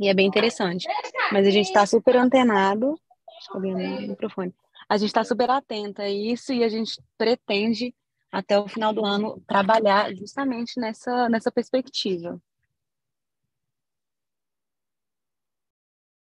e 0.00 0.08
é 0.08 0.14
bem 0.14 0.26
interessante. 0.26 0.86
Mas 1.32 1.46
a 1.46 1.50
gente 1.50 1.66
está 1.66 1.86
super 1.86 2.16
antenado, 2.16 2.98
deixa 3.28 3.52
eu 3.52 3.60
o 3.60 4.08
microfone, 4.08 4.54
a 4.88 4.96
gente 4.96 5.08
está 5.08 5.24
super 5.24 5.50
atenta 5.50 6.02
a 6.02 6.10
isso 6.10 6.52
e 6.52 6.62
a 6.62 6.68
gente 6.68 7.00
pretende, 7.16 7.94
até 8.30 8.58
o 8.58 8.68
final 8.68 8.92
do 8.92 9.04
ano, 9.04 9.42
trabalhar 9.46 10.14
justamente 10.14 10.78
nessa, 10.78 11.28
nessa 11.28 11.50
perspectiva. 11.50 12.40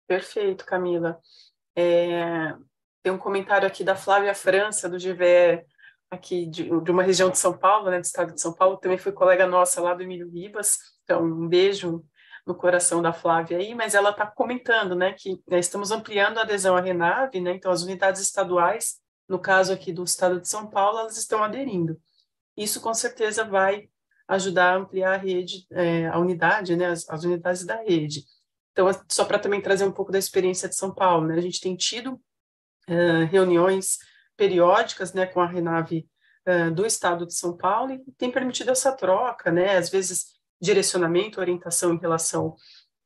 Perfeito, 0.07 0.66
Camila. 0.66 1.22
É, 1.74 2.53
tem 3.04 3.12
um 3.12 3.18
comentário 3.18 3.68
aqui 3.68 3.84
da 3.84 3.95
Flávia 3.95 4.34
França, 4.34 4.89
do 4.89 4.97
GVE, 4.97 5.66
aqui 6.10 6.45
de, 6.45 6.64
de, 6.64 6.91
uma 6.91 7.04
região 7.04 7.30
de 7.30 7.38
São 7.38 7.58
Paulo, 7.58 7.89
né, 7.89 7.99
do 7.99 8.04
estado 8.04 8.34
de 8.34 8.41
São 8.41 8.54
Paulo, 8.54 8.78
também 8.78 8.97
foi 8.97 9.12
colega 9.12 9.47
nossa 9.47 9.82
lá 9.82 9.93
do 9.93 10.04
Emílio 10.04 10.30
Ribas, 10.30 10.78
então 11.04 11.24
um 11.24 11.47
beijo 11.47 12.04
no 12.45 12.54
coração 12.54 13.02
da 13.02 13.14
Flávia 13.14 13.58
aí, 13.58 13.74
mas 13.74 13.95
ela 13.95 14.10
está 14.10 14.26
comentando, 14.26 14.95
né, 14.95 15.14
que 15.14 15.41
né, 15.49 15.60
estamos 15.60 15.91
ampliando 15.91 16.38
a 16.38 16.41
adesão 16.41 16.76
à 16.76 16.82
Renave, 16.82 17.39
né, 17.39 17.52
então 17.52 17.72
as 17.72 17.84
unidades 17.84 18.22
estaduais, 18.22 18.99
no 19.28 19.39
caso 19.39 19.72
aqui 19.72 19.93
do 19.93 20.04
estado 20.04 20.41
de 20.41 20.47
São 20.47 20.70
Paulo, 20.70 20.99
elas 20.99 21.18
estão 21.18 21.43
aderindo. 21.43 21.99
Isso 22.58 22.82
com 22.82 22.93
certeza 22.93 23.45
vai 23.45 23.88
ajudar 24.28 24.74
a 24.74 24.78
ampliar 24.78 25.14
a 25.14 25.18
rede, 25.18 25.66
é, 25.72 26.08
a 26.08 26.18
unidade, 26.20 26.76
né, 26.76 26.88
as, 26.88 27.08
as, 27.10 27.24
unidades 27.24 27.66
da 27.66 27.82
rede. 27.82 28.26
Então, 28.72 28.88
só 29.10 29.24
para 29.24 29.39
também 29.39 29.62
trazer 29.62 29.86
um 29.86 29.91
pouco 29.91 30.12
da 30.12 30.20
experiência 30.20 30.68
de 30.68 30.76
São 30.76 30.93
Paulo, 30.93 31.28
né, 31.28 31.36
a 31.36 31.41
gente 31.41 31.62
tem 31.62 31.76
tido 31.76 32.20
reuniões 33.30 33.98
periódicas, 34.36 35.14
né, 35.14 35.26
com 35.26 35.39
a 35.39 35.46
Renave 35.46 36.08
uh, 36.48 36.72
do 36.72 36.86
estado 36.86 37.26
de 37.26 37.34
São 37.34 37.56
Paulo 37.56 37.94
e 37.94 38.04
tem 38.18 38.32
permitido 38.32 38.72
essa 38.72 38.92
troca, 38.92 39.52
né, 39.52 39.78
às 39.78 39.89
vezes 39.89 40.39
direcionamento, 40.60 41.39
orientação 41.39 41.94
em 41.94 42.00
relação 42.00 42.56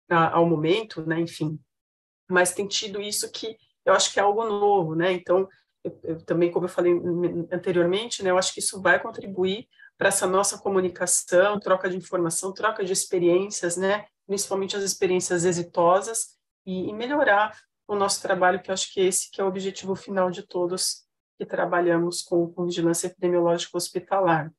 a, 0.09 0.35
ao 0.35 0.45
momento, 0.45 1.05
né, 1.05 1.19
enfim. 1.19 1.59
Mas 2.29 2.53
tem 2.53 2.67
tido 2.67 3.01
isso 3.01 3.31
que 3.31 3.57
eu 3.85 3.93
acho 3.93 4.11
que 4.13 4.19
é 4.19 4.23
algo 4.23 4.43
novo, 4.45 4.95
né? 4.95 5.11
Então, 5.13 5.47
eu, 5.83 5.99
eu 6.03 6.25
também, 6.25 6.51
como 6.51 6.65
eu 6.65 6.69
falei 6.69 6.91
anteriormente, 7.51 8.23
né, 8.23 8.31
eu 8.31 8.37
acho 8.37 8.53
que 8.53 8.59
isso 8.59 8.81
vai 8.81 8.99
contribuir 8.99 9.67
para 9.97 10.07
essa 10.07 10.25
nossa 10.25 10.57
comunicação, 10.57 11.59
troca 11.59 11.89
de 11.89 11.95
informação, 11.95 12.53
troca 12.53 12.83
de 12.83 12.91
experiências, 12.91 13.77
né? 13.77 14.05
Principalmente 14.25 14.75
as 14.75 14.83
experiências 14.83 15.45
exitosas 15.45 16.37
e, 16.65 16.89
e 16.89 16.93
melhorar 16.93 17.55
o 17.87 17.95
nosso 17.95 18.21
trabalho, 18.21 18.61
que 18.61 18.69
eu 18.69 18.73
acho 18.73 18.93
que 18.93 18.99
esse 18.99 19.31
que 19.31 19.39
é 19.39 19.43
o 19.43 19.47
objetivo 19.47 19.95
final 19.95 20.31
de 20.31 20.43
todos 20.43 21.05
que 21.37 21.45
trabalhamos 21.45 22.21
com, 22.21 22.51
com 22.51 22.65
vigilância 22.65 23.07
epidemiológica 23.07 23.77
hospitalar 23.77 24.51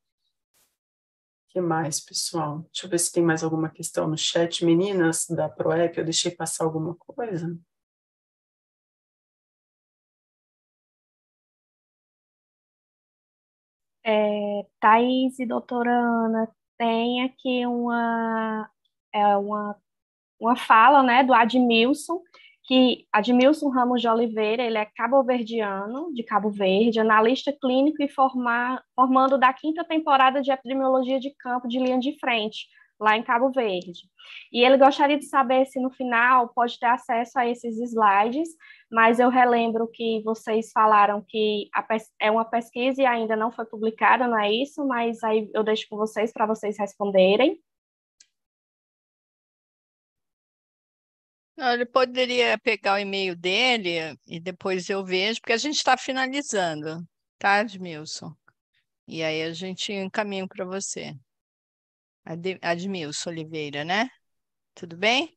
que 1.56 1.60
mais, 1.62 2.04
pessoal? 2.04 2.58
Deixa 2.70 2.84
eu 2.84 2.90
ver 2.90 2.98
se 2.98 3.10
tem 3.10 3.22
mais 3.24 3.42
alguma 3.42 3.70
questão 3.70 4.06
no 4.06 4.18
chat. 4.18 4.62
Meninas 4.62 5.26
da 5.26 5.48
ProEP, 5.48 5.96
eu 5.96 6.04
deixei 6.04 6.30
passar 6.30 6.64
alguma 6.64 6.94
coisa? 6.96 7.58
É, 14.04 14.66
Thaís 14.78 15.38
e 15.38 15.46
doutora 15.46 15.90
Ana, 15.90 16.54
tem 16.76 17.24
aqui 17.24 17.66
uma, 17.66 18.70
é, 19.14 19.36
uma, 19.38 19.80
uma 20.38 20.56
fala 20.56 21.02
né, 21.02 21.24
do 21.24 21.32
Admilson, 21.32 22.22
que 22.66 23.06
Admilson 23.12 23.68
Ramos 23.68 24.00
de 24.00 24.08
Oliveira, 24.08 24.62
ele 24.62 24.76
é 24.76 24.84
cabo-verdiano, 24.84 26.12
de 26.12 26.24
Cabo 26.24 26.50
Verde, 26.50 26.98
analista 26.98 27.52
clínico 27.52 28.02
e 28.02 28.08
formar, 28.08 28.82
formando 28.94 29.38
da 29.38 29.52
quinta 29.52 29.84
temporada 29.84 30.42
de 30.42 30.50
epidemiologia 30.50 31.20
de 31.20 31.32
campo 31.38 31.68
de 31.68 31.78
linha 31.78 31.98
de 31.98 32.18
frente, 32.18 32.66
lá 32.98 33.16
em 33.16 33.22
Cabo 33.22 33.52
Verde. 33.52 33.92
E 34.52 34.64
ele 34.64 34.76
gostaria 34.76 35.16
de 35.16 35.26
saber 35.26 35.66
se 35.66 35.78
no 35.78 35.90
final 35.90 36.48
pode 36.54 36.78
ter 36.78 36.86
acesso 36.86 37.38
a 37.38 37.46
esses 37.46 37.78
slides, 37.78 38.48
mas 38.90 39.20
eu 39.20 39.28
relembro 39.28 39.88
que 39.92 40.20
vocês 40.24 40.72
falaram 40.72 41.24
que 41.28 41.68
é 42.20 42.30
uma 42.30 42.44
pesquisa 42.44 43.00
e 43.00 43.06
ainda 43.06 43.36
não 43.36 43.52
foi 43.52 43.64
publicada, 43.64 44.26
não 44.26 44.38
é 44.38 44.50
isso? 44.50 44.84
Mas 44.86 45.22
aí 45.22 45.48
eu 45.54 45.62
deixo 45.62 45.86
com 45.88 45.96
vocês 45.96 46.32
para 46.32 46.46
vocês 46.46 46.76
responderem. 46.78 47.60
Ele 51.58 51.86
poderia 51.86 52.58
pegar 52.58 52.94
o 52.94 52.98
e-mail 52.98 53.34
dele 53.34 54.18
e 54.26 54.38
depois 54.38 54.90
eu 54.90 55.04
vejo, 55.04 55.40
porque 55.40 55.54
a 55.54 55.58
gente 55.58 55.76
está 55.76 55.96
finalizando, 55.96 57.02
tá, 57.38 57.60
Admilson? 57.60 58.34
E 59.08 59.22
aí 59.22 59.42
a 59.42 59.52
gente 59.52 59.92
encaminha 59.92 60.46
para 60.46 60.64
você. 60.64 61.16
Ad, 62.24 62.58
Admilson 62.60 63.30
Oliveira, 63.30 63.84
né? 63.84 64.10
Tudo 64.74 64.96
bem? 64.96 65.36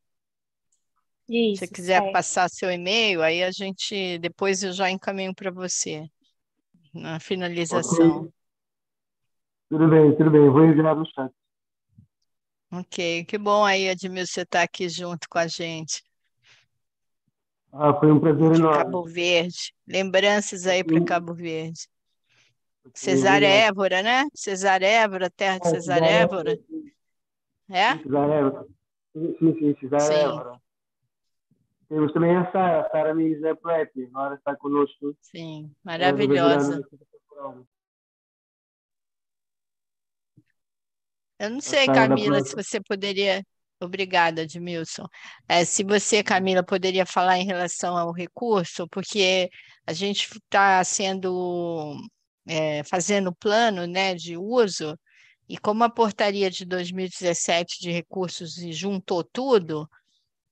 Isso. 1.30 1.60
Se 1.60 1.68
você 1.68 1.74
quiser 1.74 2.04
é. 2.04 2.12
passar 2.12 2.50
seu 2.50 2.72
e-mail, 2.72 3.22
aí 3.22 3.44
a 3.44 3.52
gente 3.52 4.18
depois 4.18 4.64
eu 4.64 4.74
já 4.74 4.90
encaminho 4.90 5.34
para 5.34 5.52
você 5.52 6.10
na 6.94 7.20
finalização. 7.20 8.22
Okay. 8.22 8.34
Tudo 9.70 9.88
bem, 9.88 10.18
tudo 10.18 10.32
bem. 10.32 10.50
vou 10.50 10.66
enviar 10.66 10.96
no 10.96 11.06
chat. 11.06 11.32
Ok, 12.72 13.26
que 13.26 13.38
bom 13.38 13.64
aí, 13.64 13.90
Admilson, 13.90 14.34
você 14.34 14.42
estar 14.42 14.60
tá 14.60 14.64
aqui 14.64 14.90
junto 14.90 15.30
com 15.30 15.38
a 15.38 15.48
gente. 15.48 16.04
Ah, 17.72 17.94
foi 17.94 18.12
um 18.12 18.20
prazer 18.20 18.56
enorme. 18.56 18.84
Cabo 18.84 19.04
Verde. 19.04 19.74
Lembranças 19.88 20.66
aí 20.66 20.84
para 20.84 21.04
Cabo 21.06 21.34
Verde. 21.34 21.88
Cesarévora, 22.94 24.02
né? 24.02 24.26
Cesarévora, 24.34 25.30
terra 25.30 25.60
de 25.60 25.68
é, 25.68 25.70
Cesarévora. 25.70 26.60
É? 27.70 27.98
Cesarévora. 27.98 28.66
Sim, 29.14 29.60
sim, 29.60 29.76
Cesarévora. 29.80 30.60
Temos 31.88 32.14
também 32.14 32.36
a 32.36 32.52
Sara, 32.52 32.82
a 32.82 32.90
Sara 32.92 33.16
Misa 33.16 33.56
Prep, 33.56 33.92
agora 34.06 34.36
está 34.36 34.56
conosco. 34.56 35.16
Sim, 35.22 35.72
maravilhosa. 35.84 36.88
Eu 41.40 41.50
não 41.50 41.62
sei, 41.62 41.88
Camila, 41.88 42.42
se 42.42 42.56
você 42.56 42.80
poderia 42.80 43.44
Obrigada, 43.82 44.42
Edmilson. 44.44 45.06
É, 45.48 45.64
se 45.64 45.84
você, 45.84 46.22
Camila, 46.24 46.64
poderia 46.64 47.06
falar 47.06 47.38
em 47.38 47.46
relação 47.46 47.98
ao 47.98 48.12
recurso, 48.12 48.88
porque 48.90 49.50
a 49.86 49.94
gente 49.94 50.28
está 50.38 50.84
sendo 50.84 51.96
é, 52.46 52.84
fazendo 52.84 53.34
plano 53.34 53.86
né, 53.88 54.16
de 54.16 54.38
uso, 54.38 54.98
e 55.48 55.58
como 55.58 55.84
a 55.84 55.90
portaria 55.90 56.50
de 56.50 56.66
2017 56.66 57.80
de 57.82 57.92
recursos 57.92 58.56
juntou 58.72 59.24
tudo, 59.24 59.90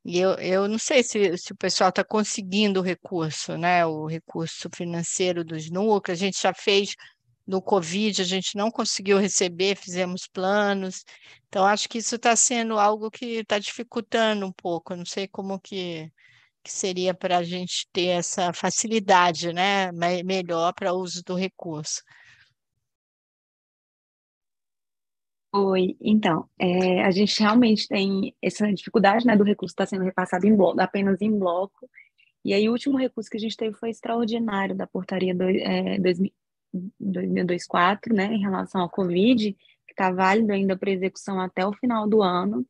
e 0.06 0.20
eu, 0.20 0.36
eu 0.36 0.68
não 0.70 0.80
sei 0.80 1.04
se, 1.04 1.38
se 1.38 1.52
o 1.52 1.58
pessoal 1.58 1.90
está 1.90 2.04
conseguindo 2.04 2.80
o 2.80 2.84
recurso, 2.84 3.58
né, 3.58 3.86
o 3.86 4.06
recurso 4.08 4.70
financeiro 4.74 5.44
dos 5.44 5.70
núcleos, 5.70 6.20
a 6.20 6.26
gente 6.26 6.42
já 6.42 6.54
fez 6.54 6.96
no 7.48 7.62
Covid, 7.62 8.22
a 8.22 8.26
gente 8.26 8.58
não 8.58 8.70
conseguiu 8.70 9.18
receber, 9.18 9.78
fizemos 9.78 10.28
planos. 10.28 11.06
Então, 11.48 11.66
acho 11.66 11.88
que 11.88 12.00
isso 12.00 12.16
está 12.16 12.36
sendo 12.36 12.78
algo 12.78 13.10
que 13.10 13.38
está 13.38 13.58
dificultando 13.58 14.46
um 14.46 14.52
pouco. 14.52 14.96
não 14.96 15.06
sei 15.06 15.28
como 15.28 15.60
que, 15.60 16.12
que 16.64 16.72
seria 16.72 17.14
para 17.14 17.38
a 17.38 17.44
gente 17.44 17.88
ter 17.94 18.08
essa 18.08 18.52
facilidade, 18.54 19.54
né, 19.54 19.92
melhor 20.24 20.74
para 20.74 20.94
o 20.94 21.00
uso 21.00 21.24
do 21.24 21.36
recurso. 21.36 22.02
Oi, 25.54 25.96
então, 26.02 26.48
é, 26.60 27.04
a 27.04 27.10
gente 27.10 27.40
realmente 27.40 27.88
tem 27.88 28.36
essa 28.42 28.72
dificuldade, 28.72 29.26
né, 29.26 29.36
do 29.36 29.44
recurso 29.46 29.72
estar 29.72 29.86
tá 29.86 29.90
sendo 29.90 30.04
repassado 30.04 30.46
em 30.46 30.56
bloco, 30.56 30.80
apenas 30.82 31.22
em 31.22 31.32
bloco, 31.32 31.90
e 32.44 32.54
aí 32.54 32.70
o 32.70 32.74
último 32.74 32.98
recurso 32.98 33.30
que 33.30 33.38
a 33.38 33.40
gente 33.40 33.58
teve 33.58 33.76
foi 33.76 33.90
extraordinário 33.90 34.76
da 34.76 34.86
portaria 34.86 35.34
do, 35.34 35.44
é, 35.44 35.98
2024, 37.00 38.14
né, 38.14 38.26
em 38.26 38.42
relação 38.42 38.82
ao 38.82 38.90
Covid, 38.90 39.54
que 39.54 39.94
está 39.94 40.12
válido 40.12 40.52
ainda 40.52 40.78
para 40.78 40.92
execução 40.92 41.40
até 41.40 41.66
o 41.66 41.74
final 41.74 42.08
do 42.08 42.22
ano, 42.22 42.66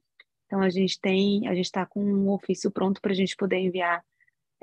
então 0.46 0.62
a 0.62 0.70
gente 0.70 1.00
tem, 1.00 1.48
a 1.48 1.54
gente 1.54 1.66
está 1.66 1.86
com 1.86 2.04
um 2.04 2.30
ofício 2.30 2.72
pronto 2.72 3.02
para 3.02 3.12
a 3.12 3.16
gente 3.16 3.36
poder 3.36 3.58
enviar 3.58 4.04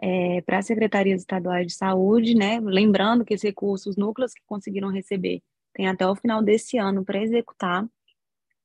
é, 0.00 0.40
para 0.42 0.58
as 0.58 0.66
secretarias 0.66 1.20
estaduais 1.20 1.66
de 1.66 1.74
saúde, 1.74 2.34
né, 2.34 2.60
lembrando 2.60 3.24
que 3.24 3.34
esse 3.34 3.46
recurso, 3.46 3.90
os 3.90 3.96
núcleos 3.96 4.32
que 4.32 4.42
conseguiram 4.46 4.90
receber, 4.90 5.42
tem 5.72 5.88
até 5.88 6.06
o 6.06 6.16
final 6.16 6.42
desse 6.42 6.78
ano 6.78 7.04
para 7.04 7.22
executar, 7.22 7.86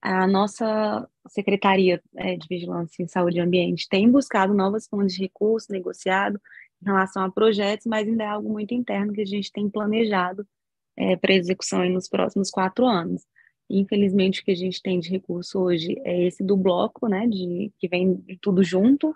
a 0.02 0.26
nossa 0.26 1.10
Secretaria 1.28 2.02
é, 2.16 2.38
de 2.38 2.48
Vigilância 2.48 3.04
em 3.04 3.08
Saúde 3.08 3.38
e 3.38 3.42
Ambiente 3.42 3.88
tem 3.90 4.10
buscado 4.10 4.54
novas 4.54 4.88
fontes 4.88 5.14
de 5.16 5.22
recursos, 5.22 5.70
negociado 5.70 6.40
em 6.82 6.86
relação 6.86 7.24
a 7.24 7.32
projetos, 7.32 7.86
mas 7.86 8.08
ainda 8.08 8.24
é 8.24 8.28
algo 8.28 8.50
muito 8.50 8.74
interno 8.74 9.14
que 9.14 9.22
a 9.22 9.26
gente 9.26 9.52
tem 9.52 9.70
planejado 9.70 10.48
é, 11.00 11.16
para 11.16 11.34
execução 11.34 11.88
nos 11.90 12.10
próximos 12.10 12.52
quatro 12.52 12.86
anos. 12.86 13.26
Infelizmente, 13.70 14.42
o 14.42 14.44
que 14.44 14.52
a 14.52 14.56
gente 14.56 14.82
tem 14.82 15.00
de 15.00 15.10
recurso 15.10 15.60
hoje 15.60 15.96
é 16.04 16.26
esse 16.26 16.44
do 16.44 16.58
bloco, 16.58 17.08
né, 17.08 17.26
de, 17.28 17.72
que 17.80 17.88
vem 17.88 18.18
tudo 18.42 18.62
junto. 18.64 19.16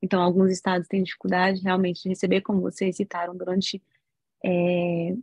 Então, 0.00 0.22
alguns 0.22 0.52
estados 0.52 0.86
têm 0.86 1.02
dificuldade 1.02 1.62
realmente 1.62 2.02
de 2.02 2.10
receber, 2.10 2.42
como 2.42 2.60
vocês 2.60 2.96
citaram 2.96 3.36
durante 3.36 3.82
é, 4.44 5.16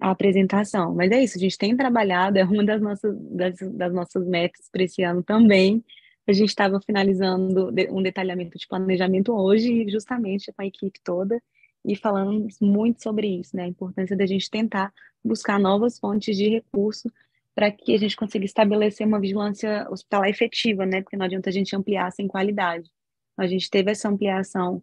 a 0.00 0.10
apresentação. 0.10 0.94
Mas 0.94 1.10
é 1.10 1.22
isso, 1.22 1.38
a 1.38 1.40
gente 1.40 1.56
tem 1.56 1.76
trabalhado, 1.76 2.36
é 2.36 2.44
uma 2.44 2.64
das 2.64 2.82
nossas, 2.82 3.16
das, 3.30 3.56
das 3.72 3.92
nossas 3.94 4.26
metas 4.26 4.68
para 4.70 4.82
esse 4.82 5.02
ano 5.02 5.22
também. 5.22 5.82
A 6.26 6.32
gente 6.32 6.48
estava 6.48 6.80
finalizando 6.80 7.72
um 7.90 8.02
detalhamento 8.02 8.58
de 8.58 8.66
planejamento 8.66 9.32
hoje, 9.32 9.88
justamente 9.88 10.52
com 10.52 10.62
a 10.62 10.66
equipe 10.66 10.98
toda, 11.04 11.40
e 11.86 11.96
falando 11.96 12.48
muito 12.60 13.02
sobre 13.02 13.28
isso, 13.28 13.56
né? 13.56 13.64
A 13.64 13.68
importância 13.68 14.16
da 14.16 14.26
gente 14.26 14.50
tentar 14.50 14.92
buscar 15.24 15.58
novas 15.58 15.98
fontes 15.98 16.36
de 16.36 16.48
recurso 16.48 17.10
para 17.54 17.70
que 17.70 17.94
a 17.94 17.98
gente 17.98 18.16
consiga 18.16 18.44
estabelecer 18.44 19.06
uma 19.06 19.20
vigilância 19.20 19.86
hospitalar 19.90 20.28
efetiva, 20.28 20.84
né? 20.84 21.00
Porque 21.00 21.16
não 21.16 21.24
adianta 21.24 21.48
a 21.48 21.52
gente 21.52 21.74
ampliar 21.74 22.10
sem 22.12 22.26
qualidade. 22.26 22.90
A 23.36 23.46
gente 23.46 23.70
teve 23.70 23.90
essa 23.90 24.08
ampliação 24.08 24.82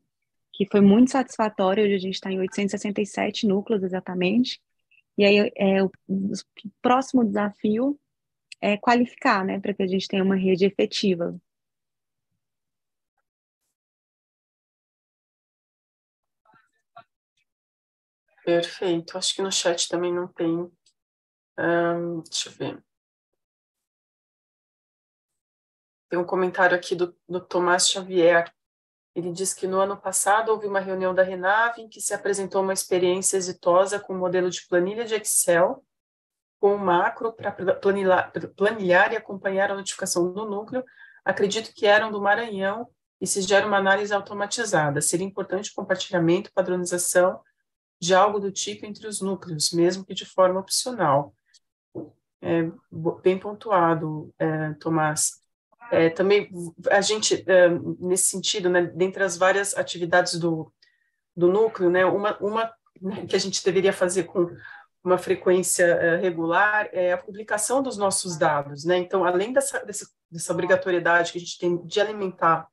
que 0.51 0.65
foi 0.65 0.81
muito 0.81 1.11
satisfatória, 1.11 1.83
hoje 1.83 1.95
a 1.95 1.99
gente 1.99 2.13
está 2.13 2.31
em 2.31 2.39
867 2.39 3.47
núcleos 3.47 3.83
exatamente, 3.83 4.61
e 5.17 5.25
aí, 5.25 5.51
é, 5.55 5.83
o 5.83 5.91
próximo 6.81 7.23
desafio 7.23 7.99
é 8.59 8.77
qualificar, 8.77 9.45
né, 9.45 9.59
para 9.59 9.73
que 9.73 9.83
a 9.83 9.87
gente 9.87 10.07
tenha 10.07 10.23
uma 10.23 10.35
rede 10.35 10.65
efetiva. 10.65 11.35
Perfeito. 18.43 19.17
Acho 19.17 19.35
que 19.35 19.41
no 19.41 19.51
chat 19.51 19.87
também 19.87 20.13
não 20.13 20.27
tem. 20.27 20.69
Um, 21.57 22.21
deixa 22.21 22.49
eu 22.49 22.53
ver. 22.53 22.83
Tem 26.09 26.19
um 26.19 26.25
comentário 26.25 26.75
aqui 26.75 26.95
do, 26.95 27.15
do 27.27 27.39
Tomás 27.39 27.89
Xavier. 27.89 28.53
Ele 29.15 29.31
diz 29.31 29.53
que 29.53 29.67
no 29.67 29.79
ano 29.79 29.95
passado 29.95 30.49
houve 30.49 30.67
uma 30.67 30.79
reunião 30.79 31.13
da 31.13 31.23
Renave 31.23 31.81
em 31.81 31.89
que 31.89 32.01
se 32.01 32.13
apresentou 32.13 32.61
uma 32.61 32.73
experiência 32.73 33.37
exitosa 33.37 33.99
com 33.99 34.13
um 34.13 34.19
modelo 34.19 34.49
de 34.49 34.67
planilha 34.67 35.05
de 35.05 35.15
Excel 35.15 35.83
com 36.59 36.75
o 36.75 36.79
macro 36.79 37.33
para 37.33 37.51
planilhar, 37.51 38.31
planilhar 38.55 39.11
e 39.13 39.17
acompanhar 39.17 39.69
a 39.69 39.75
notificação 39.75 40.31
do 40.33 40.45
núcleo. 40.45 40.83
Acredito 41.23 41.73
que 41.73 41.85
eram 41.85 42.11
do 42.11 42.21
Maranhão 42.21 42.89
e 43.19 43.27
se 43.27 43.41
gera 43.41 43.67
uma 43.67 43.77
análise 43.77 44.13
automatizada. 44.13 45.01
Seria 45.01 45.25
importante 45.25 45.73
compartilhamento, 45.73 46.51
padronização 46.53 47.41
de 48.03 48.13
algo 48.13 48.37
do 48.37 48.51
tipo 48.51 48.85
entre 48.85 49.07
os 49.07 49.21
núcleos, 49.21 49.71
mesmo 49.71 50.03
que 50.03 50.13
de 50.13 50.25
forma 50.25 50.59
opcional. 50.59 51.33
É, 52.41 52.69
bem 53.21 53.39
pontuado, 53.39 54.33
é, 54.37 54.73
Tomás. 54.73 55.41
É, 55.89 56.09
também 56.09 56.49
a 56.91 56.99
gente, 56.99 57.45
é, 57.47 57.69
nesse 57.99 58.25
sentido, 58.25 58.69
né, 58.69 58.81
dentre 58.81 59.23
as 59.23 59.37
várias 59.37 59.73
atividades 59.77 60.37
do, 60.37 60.69
do 61.33 61.47
núcleo, 61.47 61.89
né, 61.89 62.05
uma, 62.05 62.37
uma 62.39 62.73
né, 63.01 63.25
que 63.25 63.37
a 63.37 63.39
gente 63.39 63.63
deveria 63.63 63.93
fazer 63.93 64.23
com 64.23 64.53
uma 65.01 65.17
frequência 65.17 65.85
é, 65.85 66.17
regular 66.17 66.89
é 66.91 67.13
a 67.13 67.17
publicação 67.17 67.81
dos 67.81 67.95
nossos 67.95 68.37
dados. 68.37 68.83
Né? 68.83 68.97
Então, 68.97 69.23
além 69.23 69.53
dessa, 69.53 69.79
dessa, 69.85 70.51
obrigatoriedade 70.51 71.31
que 71.31 71.37
a 71.37 71.41
gente 71.41 71.57
tem 71.57 71.77
de 71.85 72.01
alimentar 72.01 72.67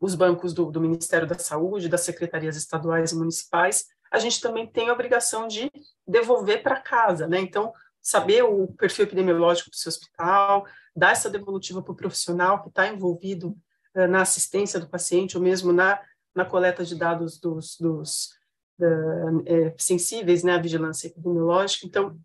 os 0.00 0.14
bancos 0.14 0.54
do, 0.54 0.70
do 0.70 0.80
Ministério 0.80 1.28
da 1.28 1.38
Saúde, 1.38 1.90
das 1.90 2.00
secretarias 2.00 2.56
estaduais 2.56 3.12
e 3.12 3.16
municipais, 3.16 3.84
a 4.10 4.18
gente 4.18 4.40
também 4.40 4.66
tem 4.66 4.88
a 4.88 4.92
obrigação 4.92 5.46
de 5.46 5.70
devolver 6.06 6.62
para 6.62 6.80
casa. 6.80 7.26
Né? 7.26 7.40
Então, 7.40 7.72
saber 8.02 8.42
o 8.42 8.68
perfil 8.68 9.04
epidemiológico 9.04 9.70
do 9.70 9.76
seu 9.76 9.90
hospital, 9.90 10.66
dar 10.96 11.12
essa 11.12 11.30
devolutiva 11.30 11.82
para 11.82 11.92
o 11.92 11.96
profissional 11.96 12.62
que 12.62 12.68
está 12.68 12.88
envolvido 12.88 13.56
uh, 13.94 14.06
na 14.08 14.22
assistência 14.22 14.80
do 14.80 14.88
paciente 14.88 15.36
ou 15.36 15.42
mesmo 15.42 15.72
na, 15.72 16.00
na 16.34 16.44
coleta 16.44 16.84
de 16.84 16.96
dados 16.96 17.38
dos, 17.38 17.76
dos 17.78 18.30
é, 19.46 19.74
sensíveis 19.76 20.42
né, 20.42 20.54
à 20.54 20.58
vigilância 20.58 21.06
epidemiológica. 21.06 21.86
Então, 21.86 22.18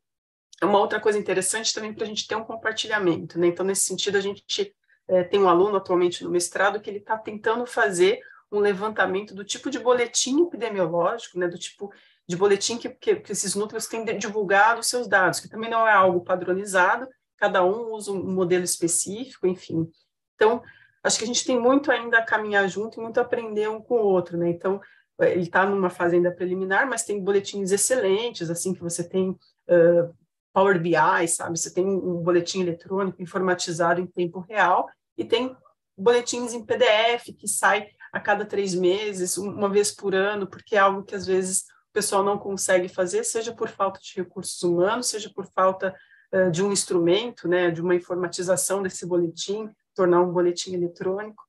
é 0.61 0.65
uma 0.65 0.79
outra 0.79 1.01
coisa 1.01 1.19
interessante 1.19 1.73
também 1.73 1.93
para 1.93 2.05
a 2.05 2.07
gente 2.07 2.25
ter 2.25 2.35
um 2.35 2.43
compartilhamento. 2.45 3.37
Né? 3.37 3.47
Então, 3.47 3.65
nesse 3.65 3.83
sentido, 3.83 4.17
a 4.17 4.21
gente 4.21 4.73
é, 5.07 5.23
tem 5.23 5.39
um 5.39 5.49
aluno 5.49 5.75
atualmente 5.75 6.23
no 6.23 6.29
mestrado 6.29 6.79
que 6.79 6.89
ele 6.89 6.99
está 6.99 7.17
tentando 7.17 7.65
fazer 7.65 8.21
um 8.51 8.59
levantamento 8.59 9.33
do 9.33 9.43
tipo 9.43 9.69
de 9.69 9.79
boletim 9.79 10.43
epidemiológico, 10.43 11.39
né, 11.39 11.47
do 11.47 11.57
tipo 11.57 11.91
de 12.27 12.35
boletim 12.35 12.77
que, 12.77 12.89
que, 12.89 13.15
que 13.17 13.31
esses 13.31 13.55
núcleos 13.55 13.87
têm 13.87 14.03
divulgado 14.17 14.79
os 14.79 14.87
seus 14.87 15.07
dados, 15.07 15.39
que 15.39 15.49
também 15.49 15.69
não 15.69 15.87
é 15.87 15.93
algo 15.93 16.21
padronizado, 16.21 17.07
cada 17.37 17.63
um 17.63 17.91
usa 17.93 18.11
um 18.11 18.33
modelo 18.33 18.63
específico, 18.63 19.45
enfim. 19.45 19.89
Então, 20.35 20.61
acho 21.03 21.17
que 21.17 21.23
a 21.23 21.27
gente 21.27 21.45
tem 21.45 21.59
muito 21.59 21.91
ainda 21.91 22.19
a 22.19 22.25
caminhar 22.25 22.67
junto 22.67 22.99
e 22.99 23.03
muito 23.03 23.19
a 23.19 23.21
aprender 23.21 23.69
um 23.69 23.81
com 23.81 23.95
o 23.95 24.05
outro, 24.05 24.37
né? 24.37 24.49
Então, 24.49 24.81
eh, 25.21 25.33
ele 25.33 25.43
está 25.43 25.65
numa 25.65 25.89
fase 25.89 26.15
ainda 26.15 26.31
preliminar, 26.31 26.87
mas 26.87 27.03
tem 27.03 27.23
boletins 27.23 27.71
excelentes, 27.71 28.49
assim, 28.49 28.73
que 28.73 28.81
você 28.81 29.07
tem 29.07 29.29
uh, 29.29 30.15
Power 30.53 30.79
BI, 30.81 31.27
sabe? 31.27 31.59
Você 31.59 31.73
tem 31.73 31.85
um 31.85 32.23
boletim 32.23 32.61
eletrônico 32.61 33.21
informatizado 33.21 33.99
em 34.01 34.07
tempo 34.07 34.39
real 34.39 34.87
e 35.17 35.25
tem 35.25 35.55
boletins 35.97 36.53
em 36.53 36.65
PDF 36.65 37.33
que 37.37 37.47
sai 37.47 37.87
a 38.15 38.19
cada 38.19 38.45
três 38.45 38.73
meses, 38.73 39.37
uma 39.37 39.67
vez 39.67 39.91
por 39.91 40.15
ano, 40.15 40.47
porque 40.47 40.75
é 40.75 40.79
algo 40.79 41.03
que 41.03 41.13
às 41.13 41.25
vezes 41.25 41.65
pessoal 41.95 42.21
não 42.21 42.37
consegue 42.37 42.89
fazer, 42.89 43.23
seja 43.23 43.53
por 43.53 43.69
falta 43.69 43.99
de 44.01 44.13
recursos 44.17 44.61
humanos, 44.61 45.07
seja 45.07 45.31
por 45.33 45.45
falta 45.47 45.95
uh, 46.33 46.51
de 46.51 46.61
um 46.61 46.71
instrumento, 46.71 47.47
né, 47.47 47.71
de 47.71 47.81
uma 47.81 47.95
informatização 47.95 48.83
desse 48.83 49.05
boletim, 49.05 49.69
tornar 49.95 50.21
um 50.21 50.31
boletim 50.31 50.73
eletrônico. 50.73 51.41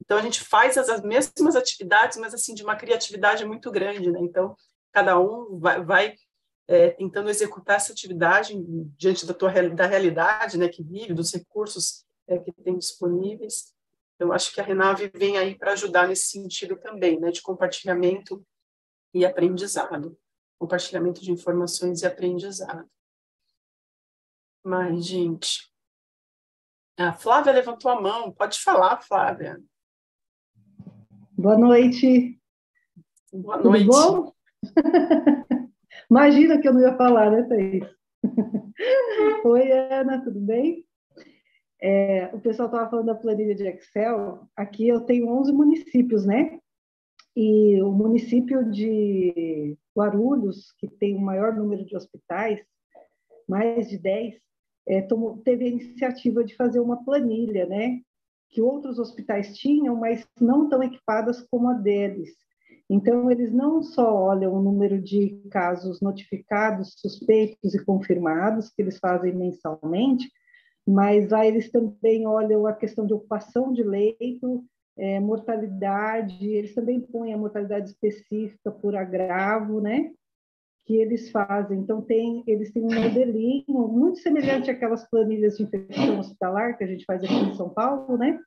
Então, 0.00 0.18
a 0.18 0.22
gente 0.22 0.40
faz 0.40 0.76
as, 0.76 0.88
as 0.88 1.00
mesmas 1.02 1.54
atividades, 1.54 2.18
mas, 2.18 2.34
assim, 2.34 2.52
de 2.52 2.64
uma 2.64 2.74
criatividade 2.74 3.44
muito 3.44 3.70
grande, 3.70 4.10
né? 4.10 4.18
Então, 4.20 4.56
cada 4.90 5.16
um 5.20 5.60
vai, 5.60 5.84
vai 5.84 6.14
é, 6.66 6.90
tentando 6.90 7.30
executar 7.30 7.76
essa 7.76 7.92
atividade 7.92 8.52
diante 8.98 9.24
da, 9.24 9.32
tua, 9.32 9.52
da 9.70 9.86
realidade, 9.86 10.58
né, 10.58 10.68
que 10.68 10.82
vive, 10.82 11.14
dos 11.14 11.32
recursos 11.32 12.04
é, 12.26 12.36
que 12.38 12.50
tem 12.50 12.76
disponíveis. 12.76 13.72
Eu 14.18 14.32
acho 14.32 14.52
que 14.52 14.60
a 14.60 14.64
Renave 14.64 15.10
vem 15.14 15.36
aí 15.36 15.56
para 15.56 15.72
ajudar 15.72 16.08
nesse 16.08 16.26
sentido 16.26 16.76
também, 16.76 17.18
né, 17.18 17.30
de 17.30 17.42
compartilhamento 17.42 18.44
e 19.14 19.24
aprendizado, 19.24 20.18
compartilhamento 20.58 21.20
de 21.20 21.32
informações 21.32 22.02
e 22.02 22.06
aprendizado. 22.06 22.88
Mas, 24.64 25.04
gente, 25.04 25.72
a 26.96 27.12
Flávia 27.12 27.52
levantou 27.52 27.90
a 27.90 28.00
mão, 28.00 28.30
pode 28.30 28.60
falar, 28.60 29.02
Flávia. 29.02 29.60
Boa 31.32 31.58
noite. 31.58 32.40
Boa 33.32 33.56
noite. 33.56 33.86
Tudo 33.86 33.92
bom? 33.92 34.34
Imagina 36.10 36.60
que 36.60 36.68
eu 36.68 36.74
não 36.74 36.80
ia 36.80 36.96
falar, 36.96 37.30
né, 37.30 37.42
Thaís? 37.42 37.84
Oi, 39.44 39.72
Ana, 39.72 40.22
tudo 40.22 40.38
bem? 40.38 40.86
É, 41.84 42.30
o 42.32 42.38
pessoal 42.38 42.66
estava 42.66 42.88
falando 42.88 43.06
da 43.06 43.14
planilha 43.16 43.56
de 43.56 43.66
Excel. 43.66 44.46
Aqui 44.56 44.86
eu 44.86 45.00
tenho 45.00 45.26
11 45.26 45.52
municípios, 45.52 46.24
né? 46.24 46.60
E 47.34 47.82
o 47.82 47.90
município 47.90 48.70
de 48.70 49.76
Guarulhos, 49.96 50.70
que 50.78 50.86
tem 50.86 51.16
o 51.16 51.20
maior 51.20 51.56
número 51.56 51.84
de 51.84 51.96
hospitais, 51.96 52.60
mais 53.48 53.88
de 53.88 53.98
10, 53.98 54.34
é, 54.86 55.02
tomou, 55.02 55.38
teve 55.38 55.64
a 55.64 55.68
iniciativa 55.68 56.44
de 56.44 56.54
fazer 56.54 56.78
uma 56.78 57.04
planilha, 57.04 57.66
né? 57.66 58.00
Que 58.48 58.62
outros 58.62 59.00
hospitais 59.00 59.56
tinham, 59.56 59.96
mas 59.96 60.24
não 60.40 60.68
tão 60.68 60.84
equipadas 60.84 61.44
como 61.50 61.68
a 61.68 61.72
deles. 61.72 62.30
Então, 62.88 63.28
eles 63.28 63.52
não 63.52 63.82
só 63.82 64.14
olham 64.14 64.54
o 64.54 64.62
número 64.62 65.00
de 65.00 65.42
casos 65.50 66.00
notificados, 66.00 66.94
suspeitos 66.98 67.74
e 67.74 67.84
confirmados, 67.84 68.68
que 68.68 68.82
eles 68.82 68.98
fazem 68.98 69.34
mensalmente, 69.34 70.30
mas 70.86 71.30
lá 71.30 71.46
eles 71.46 71.70
também 71.70 72.26
olham 72.26 72.66
a 72.66 72.72
questão 72.72 73.06
de 73.06 73.14
ocupação 73.14 73.72
de 73.72 73.82
leito, 73.82 74.64
é, 74.96 75.20
mortalidade, 75.20 76.46
eles 76.46 76.74
também 76.74 77.00
põem 77.00 77.32
a 77.32 77.38
mortalidade 77.38 77.90
específica 77.90 78.70
por 78.70 78.94
agravo, 78.94 79.80
né? 79.80 80.12
Que 80.84 80.96
eles 80.96 81.30
fazem. 81.30 81.78
Então, 81.78 82.02
tem, 82.02 82.42
eles 82.46 82.72
têm 82.72 82.82
um 82.82 82.94
modelinho 82.94 83.88
muito 83.88 84.18
semelhante 84.18 84.70
àquelas 84.70 85.08
planilhas 85.08 85.56
de 85.56 85.62
infecção 85.62 86.18
hospitalar 86.18 86.76
que 86.76 86.84
a 86.84 86.86
gente 86.86 87.04
faz 87.04 87.22
aqui 87.22 87.32
em 87.32 87.54
São 87.54 87.70
Paulo, 87.70 88.18
né? 88.18 88.38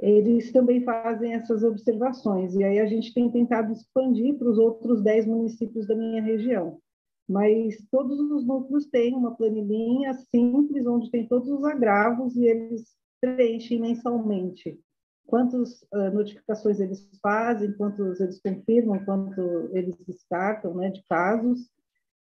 Eles 0.00 0.52
também 0.52 0.84
fazem 0.84 1.34
essas 1.34 1.64
observações. 1.64 2.54
E 2.54 2.62
aí 2.62 2.78
a 2.78 2.86
gente 2.86 3.12
tem 3.12 3.28
tentado 3.30 3.72
expandir 3.72 4.38
para 4.38 4.48
os 4.48 4.56
outros 4.56 5.02
10 5.02 5.26
municípios 5.26 5.88
da 5.88 5.94
minha 5.96 6.22
região. 6.22 6.80
Mas 7.28 7.76
todos 7.90 8.18
os 8.18 8.46
núcleos 8.46 8.86
têm 8.86 9.14
uma 9.14 9.34
planilhinha 9.34 10.14
simples, 10.14 10.86
onde 10.86 11.10
tem 11.10 11.28
todos 11.28 11.48
os 11.48 11.64
agravos 11.64 12.34
e 12.36 12.46
eles 12.46 12.96
preenchem 13.20 13.80
mensalmente 13.80 14.80
quantas 15.28 15.82
uh, 15.92 16.10
notificações 16.14 16.80
eles 16.80 17.06
fazem, 17.22 17.72
quantos 17.74 18.18
eles 18.18 18.40
confirmam, 18.40 19.04
quanto 19.04 19.40
eles 19.74 19.94
descartam 20.06 20.74
né, 20.74 20.88
de 20.88 21.04
casos, 21.06 21.68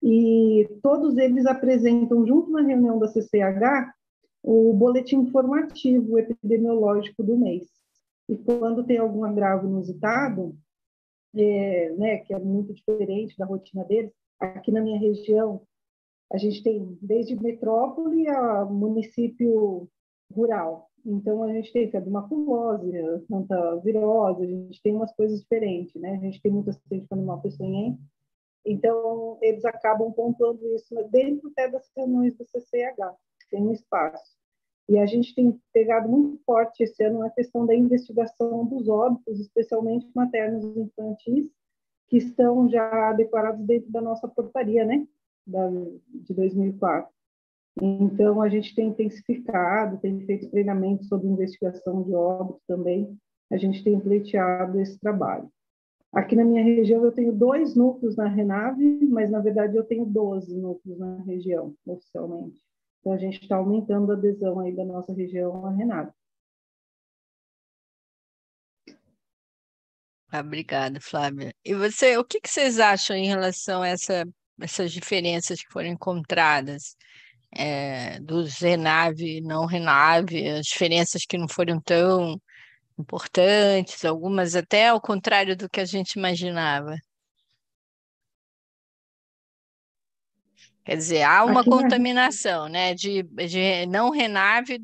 e 0.01 0.69
todos 0.83 1.17
eles 1.17 1.45
apresentam, 1.47 2.27
junto 2.27 2.51
na 2.51 2.61
reunião 2.61 2.99
da 2.99 3.07
CCH, 3.07 3.91
o 4.43 4.73
boletim 4.73 5.15
informativo 5.17 6.19
epidemiológico 6.19 7.23
do 7.23 7.35
mês. 7.35 7.67
E 8.29 8.37
quando 8.37 8.85
tem 8.85 8.97
algum 8.97 9.23
agravo 9.23 9.67
inusitado, 9.67 10.55
é, 11.35 11.89
né, 11.97 12.17
que 12.17 12.33
é 12.33 12.37
muito 12.37 12.73
diferente 12.73 13.35
da 13.37 13.45
rotina 13.45 13.83
deles, 13.85 14.11
aqui 14.43 14.71
na 14.71 14.81
minha 14.81 14.99
região, 14.99 15.61
a 16.31 16.37
gente 16.37 16.63
tem 16.63 16.97
desde 17.01 17.35
metrópole 17.35 18.27
a 18.27 18.65
município 18.65 19.87
rural. 20.33 20.89
Então, 21.05 21.43
a 21.43 21.51
gente 21.51 21.71
tem 21.73 21.91
febre 21.91 22.09
maculose, 22.09 22.91
virose, 23.83 24.43
a 24.43 24.47
gente 24.47 24.81
tem 24.81 24.95
umas 24.95 25.13
coisas 25.13 25.41
diferentes, 25.41 25.93
né? 26.01 26.15
A 26.15 26.19
gente 26.19 26.41
tem 26.41 26.51
muita 26.51 26.71
acidente 26.71 27.07
com 27.07 27.15
animal 27.15 27.41
peçonhento. 27.41 27.99
Então, 28.65 29.37
eles 29.41 29.65
acabam 29.65 30.11
pontuando 30.13 30.65
isso 30.75 30.95
dentro 31.11 31.49
até 31.49 31.67
das 31.67 31.91
reuniões 31.95 32.35
do 32.37 32.45
CCH, 32.45 33.15
tem 33.51 33.61
um 33.61 33.73
espaço. 33.73 34.37
E 34.89 34.97
a 34.97 35.05
gente 35.05 35.35
tem 35.35 35.59
pegado 35.71 36.09
muito 36.09 36.41
forte 36.45 36.83
esse 36.83 37.03
ano 37.03 37.23
a 37.23 37.29
questão 37.29 37.65
da 37.65 37.75
investigação 37.75 38.65
dos 38.65 38.87
óbitos, 38.87 39.39
especialmente 39.39 40.09
maternos 40.15 40.63
e 40.63 40.79
infantis, 40.79 41.49
que 42.13 42.17
estão 42.17 42.69
já 42.69 43.11
declarados 43.13 43.65
dentro 43.65 43.91
da 43.91 43.99
nossa 43.99 44.27
portaria, 44.27 44.85
né? 44.85 45.03
Da, 45.47 45.67
de 45.67 46.31
2004. 46.31 47.11
Então, 47.81 48.39
a 48.39 48.47
gente 48.47 48.75
tem 48.75 48.89
intensificado, 48.89 49.97
tem 49.97 50.23
feito 50.23 50.51
treinamento 50.51 51.05
sobre 51.05 51.27
investigação 51.27 52.03
de 52.03 52.13
óbitos 52.13 52.61
também, 52.67 53.17
a 53.51 53.57
gente 53.57 53.83
tem 53.83 53.99
pleiteado 53.99 54.79
esse 54.79 54.99
trabalho. 54.99 55.49
Aqui 56.13 56.35
na 56.35 56.45
minha 56.45 56.63
região 56.63 57.03
eu 57.03 57.11
tenho 57.11 57.33
dois 57.33 57.75
núcleos 57.75 58.15
na 58.15 58.27
Renave, 58.27 59.07
mas 59.07 59.31
na 59.31 59.39
verdade 59.39 59.75
eu 59.75 59.83
tenho 59.83 60.05
12 60.05 60.55
núcleos 60.55 60.99
na 60.99 61.15
região, 61.23 61.73
oficialmente. 61.83 62.61
Então 62.99 63.13
a 63.13 63.17
gente 63.17 63.41
está 63.41 63.55
aumentando 63.55 64.11
a 64.11 64.15
adesão 64.15 64.59
aí 64.59 64.71
da 64.71 64.85
nossa 64.85 65.11
região 65.11 65.65
à 65.65 65.71
Renave. 65.71 66.11
Ah, 70.33 70.39
obrigada, 70.39 70.99
Flávia. 70.99 71.53
E 71.63 71.75
você, 71.75 72.17
o 72.17 72.25
que, 72.25 72.41
que 72.41 72.49
vocês 72.49 72.79
acham 72.79 73.15
em 73.15 73.27
relação 73.27 73.83
a 73.83 73.87
essa, 73.89 74.25
essas 74.59 74.91
diferenças 74.91 75.61
que 75.61 75.71
foram 75.71 75.89
encontradas 75.89 76.97
é, 77.55 78.19
dos 78.19 78.57
Renave 78.57 79.37
e 79.37 79.41
não 79.41 79.67
Renave, 79.67 80.49
as 80.49 80.65
diferenças 80.65 81.23
que 81.23 81.37
não 81.37 81.47
foram 81.47 81.79
tão 81.79 82.41
importantes, 82.97 84.03
algumas 84.03 84.55
até 84.55 84.89
ao 84.89 84.99
contrário 84.99 85.55
do 85.55 85.69
que 85.69 85.79
a 85.79 85.85
gente 85.85 86.13
imaginava. 86.13 86.95
Quer 90.83 90.97
dizer, 90.97 91.21
há 91.21 91.45
uma 91.45 91.61
Aqui 91.61 91.69
contaminação, 91.69 92.67
né, 92.67 92.95
de, 92.95 93.21
de 93.21 93.85
não 93.85 94.09
Renave 94.09 94.79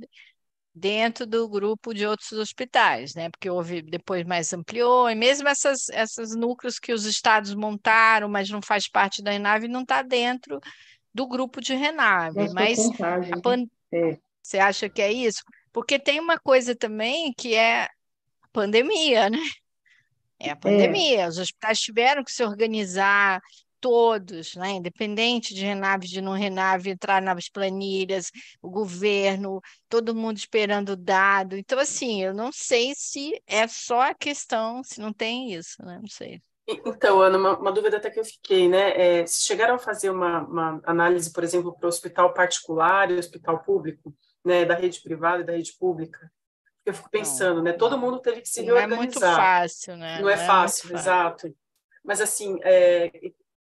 dentro 0.74 1.26
do 1.26 1.48
grupo 1.50 1.94
de 1.94 2.06
outros 2.06 2.32
hospitais, 2.34 3.14
né? 3.16 3.30
Porque 3.30 3.50
houve 3.50 3.82
depois 3.82 4.26
mais 4.26 4.54
ampliou, 4.54 5.10
e 5.10 5.16
mesmo 5.16 5.48
essas, 5.48 5.90
essas 5.90 6.36
núcleos 6.36 6.80
que 6.80 6.94
os 6.94 7.06
estados 7.06 7.54
montaram, 7.54 8.30
mas 8.30 8.50
não 8.50 8.62
faz 8.62 8.88
parte 8.88 9.22
da 9.22 9.32
Renave, 9.32 9.68
não 9.68 9.82
está 9.82 10.02
dentro 10.02 10.60
do 11.14 11.28
grupo 11.28 11.60
de 11.60 11.74
Renave, 11.74 12.54
mas 12.54 12.80
pan... 13.42 13.66
é. 13.92 14.18
você 14.42 14.60
acha 14.60 14.88
que 14.90 15.02
é 15.02 15.12
isso? 15.12 15.44
Porque 15.72 16.00
tem 16.00 16.20
uma 16.20 16.40
coisa 16.40 16.76
também 16.76 17.34
que 17.38 17.56
é 17.56 17.84
a 17.84 17.90
pandemia, 18.52 19.30
né? 19.30 19.40
É 20.40 20.52
a 20.52 20.56
pandemia. 20.56 21.22
É. 21.24 21.28
Os 21.28 21.38
hospitais 21.38 21.80
tiveram 21.80 22.24
que 22.24 22.32
se 22.32 22.44
organizar 22.44 23.42
todos, 23.80 24.56
né? 24.56 24.72
independente 24.72 25.54
de 25.54 25.66
Renave, 25.66 26.08
de 26.08 26.22
não 26.22 26.34
Renave, 26.34 26.90
entrar 26.90 27.22
nas 27.22 27.50
planilhas, 27.50 28.32
o 28.62 28.70
governo, 28.70 29.62
todo 29.88 30.16
mundo 30.16 30.38
esperando 30.38 30.96
dado. 30.96 31.56
Então, 31.56 31.80
assim, 31.80 32.24
eu 32.24 32.34
não 32.34 32.52
sei 32.52 32.94
se 32.96 33.42
é 33.48 33.68
só 33.68 34.02
a 34.02 34.14
questão, 34.14 34.84
se 34.84 35.00
não 35.00 35.14
tem 35.14 35.54
isso, 35.54 35.84
né? 35.84 36.00
Não 36.02 36.10
sei. 36.10 36.42
Então, 36.68 37.20
Ana, 37.20 37.38
uma, 37.38 37.58
uma, 37.58 37.72
dúvida 37.72 37.98
até 37.98 38.12
que 38.12 38.20
eu 38.20 38.26
fiquei, 38.26 38.70
né? 38.70 39.22
É, 39.22 39.26
se 39.26 39.44
chegaram 39.44 39.76
a 39.76 39.80
fazer 39.80 40.12
uma, 40.12 40.44
uma 40.44 40.82
análise, 40.86 41.34
por 41.34 41.44
exemplo, 41.44 41.76
para 41.76 41.88
o 41.88 41.90
hospital 41.90 42.32
particular 42.32 43.10
e 43.10 43.18
hospital 43.18 43.64
público, 43.64 44.14
né, 44.46 44.66
da 44.66 44.76
rede 44.76 45.02
privada 45.02 45.42
e 45.42 45.46
da 45.46 45.54
rede 45.54 45.74
pública, 45.80 46.32
eu 46.86 46.94
fico 46.94 47.10
pensando, 47.10 47.58
não, 47.58 47.64
né? 47.64 47.74
Todo 47.74 47.98
mundo 47.98 48.20
teve 48.20 48.42
que 48.42 48.50
se 48.50 48.62
reorganizar. 48.62 48.90
Não 48.90 48.96
é 48.96 49.00
muito 49.00 49.20
fácil, 49.20 49.98
né? 49.98 50.16
Não, 50.16 50.22
não 50.24 50.30
é, 50.30 50.34
é 50.34 50.38
fácil, 50.38 50.96
exato. 50.96 51.56
Mas 52.04 52.22
assim, 52.22 52.58
é, 52.64 53.12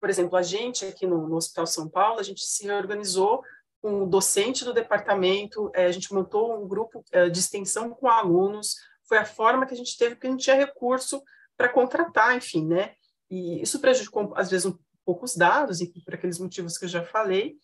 por 0.05 0.09
exemplo, 0.11 0.37
a 0.37 0.43
gente 0.43 0.85
aqui 0.85 1.07
no, 1.07 1.27
no, 1.27 1.35
Hospital 1.35 1.65
São 1.65 1.89
Paulo, 1.89 2.19
a 2.19 2.23
gente 2.23 2.45
se 2.45 2.63
reorganizou 2.63 3.41
com 3.81 4.03
o 4.03 4.05
docente 4.05 4.63
do 4.63 4.71
departamento, 4.71 5.71
é, 5.73 5.87
a 5.87 5.91
gente 5.91 6.13
montou 6.13 6.63
um 6.63 6.67
grupo 6.67 7.03
é, 7.11 7.27
de 7.27 7.39
extensão 7.39 7.89
com 7.89 8.07
alunos, 8.07 8.75
foi 9.09 9.17
a 9.17 9.25
forma 9.25 9.65
que 9.65 9.73
a 9.73 9.77
gente 9.77 9.97
teve, 9.97 10.13
porque 10.13 10.27
a 10.27 10.29
gente 10.29 10.43
tinha 10.43 10.55
recurso 10.55 11.23
para 11.57 11.69
contratar, 11.69 12.37
enfim, 12.37 12.67
né? 12.67 12.93
E 13.31 13.59
isso 13.63 13.79
prejudicou, 13.79 14.31
às 14.35 14.51
vezes, 14.51 14.67
um 14.67 14.77
pouco 15.03 15.25
os 15.25 15.35
dados, 15.35 15.81
e 15.81 15.91
por 16.03 16.13
aqueles 16.13 16.37
motivos 16.37 16.77
que 16.77 16.85
eu 16.85 16.89
já 16.89 17.03
falei, 17.03 17.55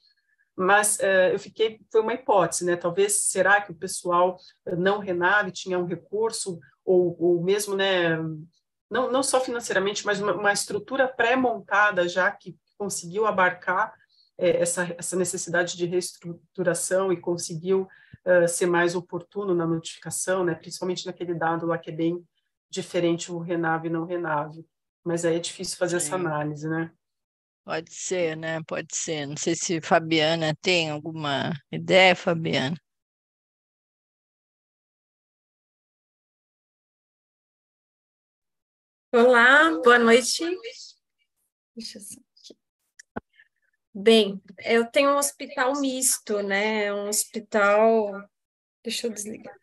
mas 0.56 0.98
uh, 0.98 1.34
eu 1.34 1.38
fiquei, 1.38 1.80
foi 1.92 2.02
uma 2.02 2.16
hipótese, 2.16 2.66
né? 2.66 2.76
Talvez, 2.76 3.22
será 3.22 3.62
que 3.62 3.72
o 3.72 3.78
pessoal 3.78 4.36
não 4.66 4.98
Renave 4.98 5.52
tinha 5.52 5.78
um 5.78 5.86
recurso, 5.86 6.60
ou, 6.84 7.16
ou 7.20 7.44
mesmo, 7.44 7.76
né, 7.76 8.18
não, 8.92 9.10
não 9.10 9.24
só 9.24 9.40
financeiramente, 9.40 10.06
mas 10.06 10.20
uma, 10.20 10.34
uma 10.34 10.52
estrutura 10.52 11.08
pré-montada 11.08 12.10
já 12.10 12.30
que 12.30 12.58
conseguiu 12.78 13.26
abarcar 13.26 13.94
é, 14.38 14.62
essa, 14.62 14.94
essa 14.98 15.16
necessidade 15.16 15.78
de 15.78 15.86
reestruturação 15.86 17.14
e 17.14 17.20
conseguiu 17.20 17.88
uh, 18.26 18.48
ser 18.50 18.66
mais 18.66 18.94
oportuno 18.94 19.56
na 19.56 19.66
notificação, 19.66 20.44
né? 20.44 20.56
Principalmente 20.56 21.06
naquele 21.06 21.34
dado 21.34 21.66
lá 21.66 21.78
que 21.78 21.90
é 21.90 21.94
bem 21.94 22.22
diferente 22.70 23.32
o 23.32 23.40
Renave 23.40 23.88
e 23.88 23.92
não 23.92 24.06
Renave. 24.06 24.66
Mas 25.06 25.24
aí 25.24 25.38
é 25.38 25.40
difícil 25.40 25.78
fazer 25.78 26.00
Sim. 26.00 26.08
essa 26.08 26.16
análise, 26.16 26.68
né? 26.68 26.92
Pode 27.64 27.94
ser, 27.94 28.36
né? 28.36 28.60
Pode 28.68 28.94
ser. 28.94 29.26
Não 29.26 29.38
sei 29.38 29.56
se 29.56 29.80
Fabiana 29.80 30.54
tem 30.62 30.90
alguma 30.90 31.54
ideia, 31.72 32.16
Fabiana. 32.16 32.76
Olá, 39.14 39.70
boa 39.84 40.00
noite. 40.00 40.42
Deixa 41.76 42.00
eu... 42.00 42.04
Bem, 43.94 44.42
eu 44.64 44.86
tenho 44.90 45.10
um 45.10 45.18
hospital 45.18 45.78
misto, 45.82 46.42
né? 46.42 46.94
Um 46.94 47.10
hospital. 47.10 48.24
Deixa 48.82 49.08
eu 49.08 49.12
desligar. 49.12 49.54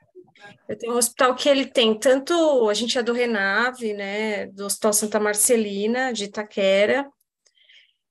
Eu 0.69 0.77
tenho 0.77 0.93
um 0.93 0.99
hospital 0.99 1.35
que 1.35 1.49
ele 1.49 1.65
tem 1.65 1.99
tanto, 1.99 2.69
a 2.69 2.75
gente 2.75 2.99
é 2.99 3.03
do 3.03 3.15
Renave, 3.15 3.95
né, 3.95 4.47
do 4.49 4.67
Hospital 4.67 4.93
Santa 4.93 5.19
Marcelina, 5.19 6.13
de 6.13 6.25
Itaquera, 6.25 7.11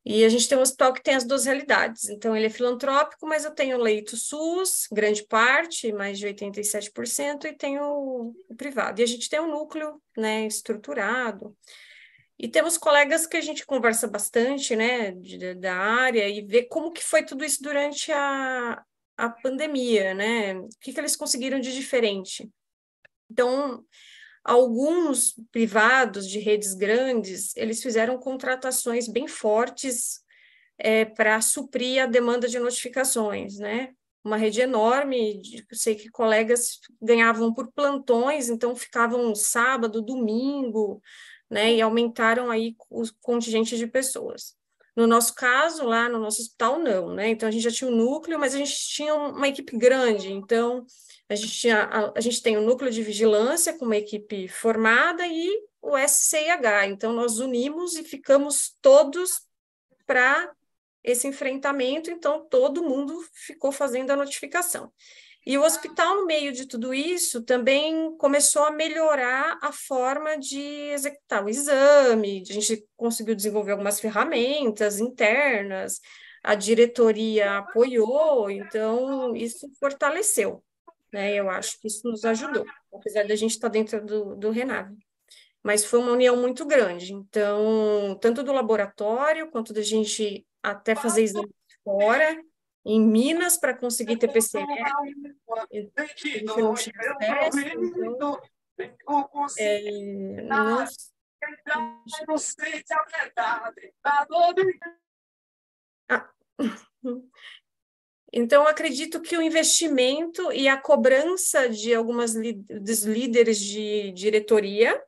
e 0.10 0.24
a 0.24 0.30
gente 0.30 0.48
tem 0.48 0.58
um 0.58 0.62
hospital 0.62 0.94
que 0.94 1.04
tem 1.04 1.16
as 1.16 1.26
duas 1.26 1.44
realidades. 1.44 2.08
Então, 2.08 2.34
ele 2.34 2.46
é 2.46 2.50
filantrópico, 2.50 3.28
mas 3.28 3.44
eu 3.44 3.52
tenho 3.52 3.78
leito 3.78 4.16
SUS, 4.16 4.88
grande 4.90 5.22
parte, 5.26 5.92
mais 5.92 6.18
de 6.18 6.26
87%, 6.26 7.44
e 7.44 7.54
tenho 7.54 7.84
o 7.84 8.56
privado. 8.56 9.02
E 9.02 9.04
a 9.04 9.06
gente 9.06 9.30
tem 9.30 9.42
um 9.42 9.52
núcleo, 9.52 10.02
né, 10.16 10.48
estruturado. 10.48 11.54
E 12.40 12.48
temos 12.48 12.78
colegas 12.78 13.28
que 13.28 13.36
a 13.36 13.42
gente 13.42 13.66
conversa 13.66 14.08
bastante, 14.08 14.78
né, 14.78 15.12
de, 15.12 15.56
da 15.56 15.76
área, 15.76 16.30
e 16.30 16.42
vê 16.42 16.64
como 16.64 16.94
que 16.94 17.04
foi 17.04 17.26
tudo 17.26 17.44
isso 17.44 17.62
durante 17.62 18.10
a, 18.10 18.82
a 19.18 19.30
pandemia, 19.30 20.14
né? 20.14 20.58
O 20.58 20.70
que, 20.80 20.94
que 20.94 21.00
eles 21.02 21.18
conseguiram 21.18 21.60
de 21.60 21.74
diferente? 21.74 22.50
Então, 23.30 23.84
alguns 24.48 25.36
privados 25.52 26.26
de 26.28 26.40
redes 26.40 26.74
grandes, 26.74 27.54
eles 27.58 27.84
fizeram 27.84 28.18
contratações 28.18 29.10
bem 29.10 29.28
fortes 29.28 30.22
é, 30.78 31.04
para 31.04 31.42
suprir 31.42 32.02
a 32.02 32.06
demanda 32.06 32.48
de 32.48 32.58
notificações, 32.58 33.58
né? 33.58 33.90
Uma 34.24 34.38
rede 34.38 34.62
enorme, 34.62 35.42
sei 35.74 35.96
que 35.96 36.10
colegas 36.10 36.80
ganhavam 37.02 37.54
por 37.54 37.72
plantões, 37.74 38.50
então 38.50 38.74
ficavam 38.74 39.36
sábado, 39.36 40.02
domingo, 40.02 41.02
né? 41.50 41.74
E 41.74 41.82
aumentaram 41.82 42.50
aí 42.50 42.74
o 42.90 43.04
contingente 43.22 43.76
de 43.76 43.86
pessoas. 43.86 44.56
No 44.96 45.06
nosso 45.06 45.36
caso, 45.36 45.84
lá 45.84 46.08
no 46.08 46.20
nosso 46.20 46.42
hospital, 46.42 46.80
não, 46.80 47.14
né? 47.14 47.30
Então 47.30 47.50
a 47.50 47.52
gente 47.52 47.64
já 47.64 47.72
tinha 47.72 47.90
um 47.90 47.96
núcleo, 47.96 48.40
mas 48.40 48.56
a 48.56 48.58
gente 48.58 48.76
tinha 48.76 49.14
uma 49.14 49.48
equipe 49.50 49.78
grande, 49.78 50.32
então 50.32 50.86
a 51.30 51.36
gente, 51.36 51.70
a, 51.70 52.14
a 52.16 52.22
gente 52.22 52.42
tem 52.42 52.58
o 52.58 52.62
um 52.62 52.66
núcleo 52.66 52.92
de 52.92 53.04
vigilância 53.04 53.78
com 53.78 53.86
uma 53.86 53.98
equipe 53.98 54.48
formada 54.48 55.26
e 55.28 55.50
o 55.82 55.98
SCIH. 55.98 56.88
Então 56.88 57.14
nós 57.14 57.40
unimos 57.40 57.96
e 57.96 58.04
ficamos 58.04 58.76
todos 58.82 59.42
para 60.06 60.52
esse 61.04 61.28
enfrentamento, 61.28 62.12
então 62.12 62.46
todo 62.50 62.84
mundo 62.84 63.18
ficou 63.34 63.72
fazendo 63.72 64.12
a 64.12 64.16
notificação. 64.16 64.92
E 65.46 65.58
o 65.58 65.64
hospital, 65.64 66.18
no 66.18 66.26
meio 66.26 66.52
de 66.52 66.68
tudo 66.68 66.94
isso, 66.94 67.42
também 67.42 68.14
começou 68.18 68.66
a 68.66 68.72
melhorar 68.72 69.58
a 69.62 69.72
forma 69.72 70.38
de 70.38 70.60
executar 70.92 71.46
o 71.46 71.50
exame, 71.50 72.44
a 72.50 72.54
gente 72.54 72.86
conseguiu 72.98 73.34
desenvolver 73.34 73.72
algumas 73.72 73.98
ferramentas 73.98 75.00
internas, 75.00 76.02
a 76.44 76.54
diretoria 76.54 77.60
apoiou, 77.60 78.52
então 78.52 79.34
isso 79.34 79.70
fortaleceu, 79.80 80.62
né? 81.12 81.34
Eu 81.36 81.50
acho 81.50 81.80
que 81.80 81.88
isso 81.88 82.08
nos 82.08 82.24
ajudou, 82.26 82.66
apesar 82.94 83.28
da 83.28 83.36
gente 83.36 83.52
estar 83.52 83.70
dentro 83.70 84.04
do, 84.06 84.36
do 84.36 84.52
Renave. 84.52 84.96
Mas 85.64 85.84
foi 85.86 86.00
uma 86.00 86.12
união 86.12 86.38
muito 86.38 86.66
grande, 86.66 87.14
então, 87.14 88.18
tanto 88.22 88.44
do 88.44 88.54
laboratório, 88.54 89.50
quanto 89.50 89.74
da 89.74 89.82
gente 89.82 90.46
até 90.64 90.96
fazer 90.96 91.24
exame 91.24 91.54
fora, 91.84 92.42
em 92.86 93.02
Minas 93.02 93.58
para 93.58 93.74
conseguir 93.78 94.18
ter 94.18 94.30
PCR. 94.30 94.66
Então, 95.72 96.76
é, 99.58 100.42
nós... 100.44 101.12
Ah. 106.10 106.30
Então, 108.32 108.68
acredito 108.68 109.22
que 109.22 109.38
o 109.38 109.42
investimento 109.42 110.52
e 110.52 110.68
a 110.68 110.78
cobrança 110.78 111.70
de 111.70 111.94
algumas 111.94 112.34
dos 112.34 113.04
líderes 113.04 113.60
de 113.60 114.12
diretoria 114.12 115.02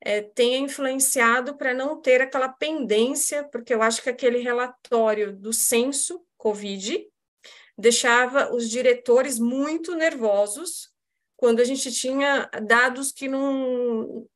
é, 0.00 0.22
tenha 0.22 0.58
influenciado 0.58 1.56
para 1.56 1.72
não 1.72 2.00
ter 2.00 2.20
aquela 2.20 2.48
pendência, 2.48 3.44
porque 3.44 3.72
eu 3.72 3.82
acho 3.82 4.02
que 4.02 4.10
aquele 4.10 4.38
relatório 4.38 5.32
do 5.32 5.52
censo 5.52 6.24
Covid 6.36 7.06
deixava 7.78 8.52
os 8.54 8.68
diretores 8.68 9.38
muito 9.38 9.94
nervosos 9.94 10.90
quando 11.36 11.60
a 11.60 11.64
gente 11.64 11.90
tinha 11.92 12.50
dados 12.62 13.12
que 13.12 13.28
não 13.28 14.26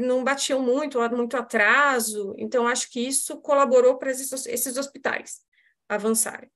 não 0.00 0.24
batiam 0.24 0.60
muito, 0.60 0.98
muito 1.14 1.36
atraso. 1.36 2.34
Então, 2.36 2.66
acho 2.66 2.90
que 2.90 2.98
isso 2.98 3.40
colaborou 3.40 3.96
para 3.98 4.10
esses, 4.10 4.44
esses 4.46 4.76
hospitais 4.76 5.42
avançarem. 5.88 6.50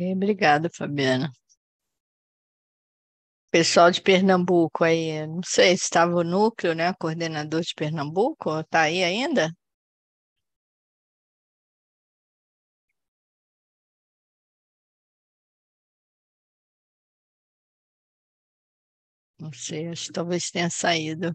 Obrigada, 0.00 0.70
Fabiana. 0.70 1.30
Pessoal 3.50 3.90
de 3.90 4.00
Pernambuco 4.00 4.84
aí, 4.84 5.26
não 5.26 5.40
sei 5.44 5.76
se 5.76 5.82
estava 5.84 6.14
o 6.14 6.22
núcleo, 6.24 6.74
né? 6.76 6.92
Coordenador 6.94 7.60
de 7.62 7.74
Pernambuco, 7.74 8.60
está 8.60 8.82
aí 8.82 9.02
ainda? 9.02 9.50
Não 19.38 19.52
sei, 19.52 19.88
acho 19.88 20.06
que 20.08 20.12
talvez 20.12 20.50
tenha 20.50 20.70
saído. 20.70 21.34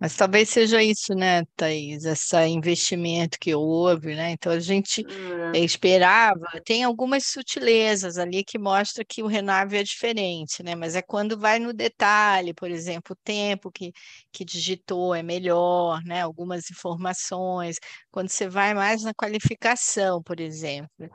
Mas 0.00 0.14
talvez 0.14 0.48
seja 0.48 0.80
isso, 0.80 1.12
né, 1.12 1.44
Thaís? 1.56 2.04
Esse 2.04 2.36
investimento 2.46 3.36
que 3.38 3.52
houve, 3.52 4.14
né? 4.14 4.30
Então 4.30 4.52
a 4.52 4.60
gente 4.60 5.04
é. 5.52 5.58
esperava, 5.58 6.46
tem 6.64 6.84
algumas 6.84 7.26
sutilezas 7.26 8.16
ali 8.16 8.44
que 8.44 8.58
mostra 8.58 9.04
que 9.04 9.24
o 9.24 9.26
Renave 9.26 9.76
é 9.76 9.82
diferente, 9.82 10.62
né? 10.62 10.76
Mas 10.76 10.94
é 10.94 11.02
quando 11.02 11.36
vai 11.36 11.58
no 11.58 11.72
detalhe, 11.72 12.54
por 12.54 12.70
exemplo, 12.70 13.12
o 13.14 13.24
tempo 13.24 13.72
que, 13.72 13.92
que 14.30 14.44
digitou 14.44 15.14
é 15.16 15.22
melhor, 15.22 16.00
né? 16.04 16.22
Algumas 16.22 16.70
informações, 16.70 17.78
quando 18.10 18.28
você 18.28 18.48
vai 18.48 18.74
mais 18.74 19.02
na 19.02 19.12
qualificação, 19.12 20.22
por 20.22 20.38
exemplo. 20.38 21.10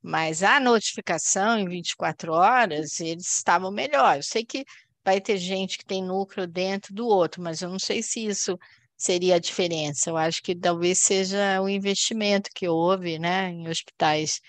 Mas 0.00 0.44
a 0.44 0.60
notificação 0.60 1.58
em 1.58 1.68
24 1.68 2.32
horas, 2.32 3.00
eles 3.00 3.26
estavam 3.36 3.70
melhor. 3.72 4.16
Eu 4.16 4.22
sei 4.22 4.44
que 4.44 4.64
vai 5.04 5.20
ter 5.20 5.38
gente 5.38 5.78
que 5.78 5.84
tem 5.84 6.02
núcleo 6.04 6.46
dentro 6.46 6.94
do 6.94 7.06
outro, 7.06 7.42
mas 7.42 7.62
eu 7.62 7.68
não 7.70 7.78
sei 7.78 8.02
se 8.02 8.24
isso 8.26 8.58
seria 8.96 9.36
a 9.36 9.38
diferença. 9.38 10.10
Eu 10.10 10.16
acho 10.16 10.42
que 10.42 10.54
talvez 10.56 10.98
seja 11.00 11.60
o 11.62 11.68
investimento 11.68 12.50
que 12.54 12.68
houve 12.68 13.18
né, 13.18 13.50
em 13.50 13.68
hospitais 13.68 14.40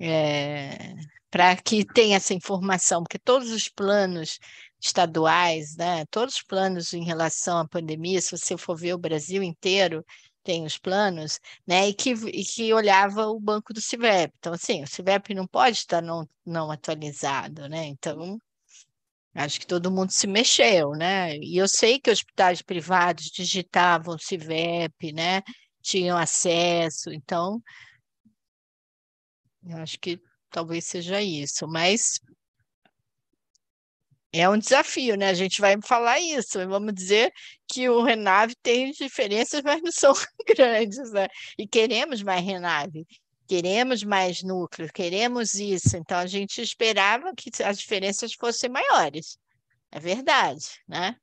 é, 0.00 0.94
para 1.30 1.56
que 1.56 1.84
tenha 1.84 2.16
essa 2.16 2.34
informação, 2.34 3.02
porque 3.02 3.18
todos 3.18 3.50
os 3.50 3.68
planos 3.68 4.38
estaduais, 4.80 5.76
né, 5.76 6.04
todos 6.10 6.36
os 6.36 6.42
planos 6.42 6.92
em 6.92 7.04
relação 7.04 7.58
à 7.58 7.68
pandemia, 7.68 8.20
se 8.20 8.36
você 8.36 8.56
for 8.56 8.76
ver 8.76 8.94
o 8.94 8.98
Brasil 8.98 9.42
inteiro, 9.42 10.04
tem 10.42 10.64
os 10.64 10.78
planos, 10.78 11.40
né, 11.66 11.88
e 11.88 11.94
que, 11.94 12.10
e 12.10 12.44
que 12.44 12.72
olhava 12.72 13.26
o 13.26 13.40
banco 13.40 13.74
do 13.74 13.80
CIVEP. 13.80 14.32
Então, 14.38 14.52
assim, 14.52 14.82
o 14.82 14.86
CIVEP 14.86 15.34
não 15.34 15.46
pode 15.46 15.78
estar 15.78 16.00
não, 16.00 16.28
não 16.44 16.70
atualizado, 16.70 17.68
né? 17.68 17.86
Então, 17.86 18.38
acho 19.36 19.60
que 19.60 19.66
todo 19.66 19.90
mundo 19.90 20.10
se 20.10 20.26
mexeu, 20.26 20.92
né? 20.92 21.36
E 21.36 21.56
eu 21.58 21.68
sei 21.68 22.00
que 22.00 22.10
hospitais 22.10 22.62
privados 22.62 23.26
digitavam 23.26 24.18
CIVEP, 24.18 25.12
né? 25.12 25.42
Tinham 25.82 26.16
acesso, 26.16 27.12
então, 27.12 27.62
eu 29.64 29.76
acho 29.78 29.98
que 30.00 30.20
talvez 30.50 30.84
seja 30.84 31.20
isso, 31.22 31.66
mas 31.68 32.18
é 34.32 34.48
um 34.48 34.58
desafio, 34.58 35.16
né? 35.16 35.28
A 35.28 35.34
gente 35.34 35.60
vai 35.60 35.76
falar 35.82 36.20
isso, 36.20 36.58
vamos 36.68 36.94
dizer 36.94 37.32
que 37.68 37.88
o 37.88 38.02
Renave 38.02 38.54
tem 38.62 38.90
diferenças, 38.92 39.62
mas 39.62 39.82
não 39.82 39.92
são 39.92 40.12
grandes, 40.46 41.12
né? 41.12 41.28
E 41.58 41.66
queremos 41.66 42.22
mais 42.22 42.44
Renave, 42.44 43.06
queremos 43.46 44.02
mais 44.02 44.42
núcleo, 44.42 44.92
queremos 44.92 45.54
isso. 45.54 45.96
Então 45.96 46.18
a 46.18 46.26
gente 46.26 46.60
esperava 46.60 47.32
que 47.34 47.50
as 47.62 47.78
diferenças 47.78 48.34
fossem 48.34 48.70
maiores. 48.70 49.38
É 49.90 50.00
verdade, 50.00 50.66
né? 50.86 51.16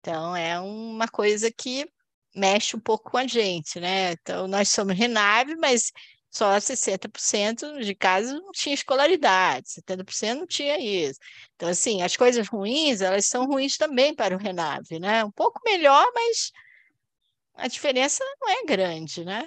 Então 0.00 0.34
é 0.34 0.58
uma 0.58 1.08
coisa 1.08 1.50
que 1.50 1.86
mexe 2.34 2.76
um 2.76 2.80
pouco 2.80 3.10
com 3.10 3.18
a 3.18 3.26
gente, 3.26 3.78
né? 3.80 4.12
Então 4.12 4.48
nós 4.48 4.68
somos 4.68 4.96
Renave, 4.96 5.56
mas 5.56 5.92
só 6.30 6.56
60% 6.56 7.82
de 7.82 7.94
casos 7.94 8.32
não 8.32 8.52
tinha 8.52 8.74
escolaridade, 8.74 9.68
70% 9.68 10.38
não 10.38 10.46
tinha 10.46 10.78
isso. 10.78 11.18
Então, 11.56 11.68
assim, 11.68 12.02
as 12.02 12.16
coisas 12.16 12.46
ruins, 12.48 13.00
elas 13.00 13.26
são 13.26 13.46
ruins 13.46 13.76
também 13.76 14.14
para 14.14 14.34
o 14.36 14.38
Renave, 14.38 15.00
né? 15.00 15.24
Um 15.24 15.30
pouco 15.32 15.60
melhor, 15.64 16.06
mas 16.14 16.52
a 17.54 17.66
diferença 17.66 18.24
não 18.40 18.48
é 18.48 18.64
grande, 18.64 19.24
né? 19.24 19.44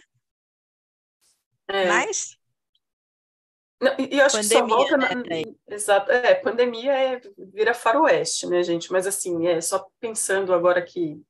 É. 1.68 1.88
Mas... 1.88 2.38
Não, 3.82 3.94
e 4.00 4.18
eu 4.18 4.26
acho 4.26 4.38
pandemia, 4.38 4.64
que 4.64 4.70
só 4.70 4.78
volta... 4.78 4.98
Na... 4.98 5.16
Né? 5.16 5.44
Exato, 5.68 6.12
é, 6.12 6.36
pandemia 6.36 6.94
é, 6.94 7.22
vira 7.38 7.74
faroeste, 7.74 8.48
né, 8.48 8.64
gente? 8.64 8.92
Mas, 8.92 9.06
assim, 9.06 9.48
é 9.48 9.60
só 9.60 9.88
pensando 10.00 10.54
agora 10.54 10.82
que 10.82 11.22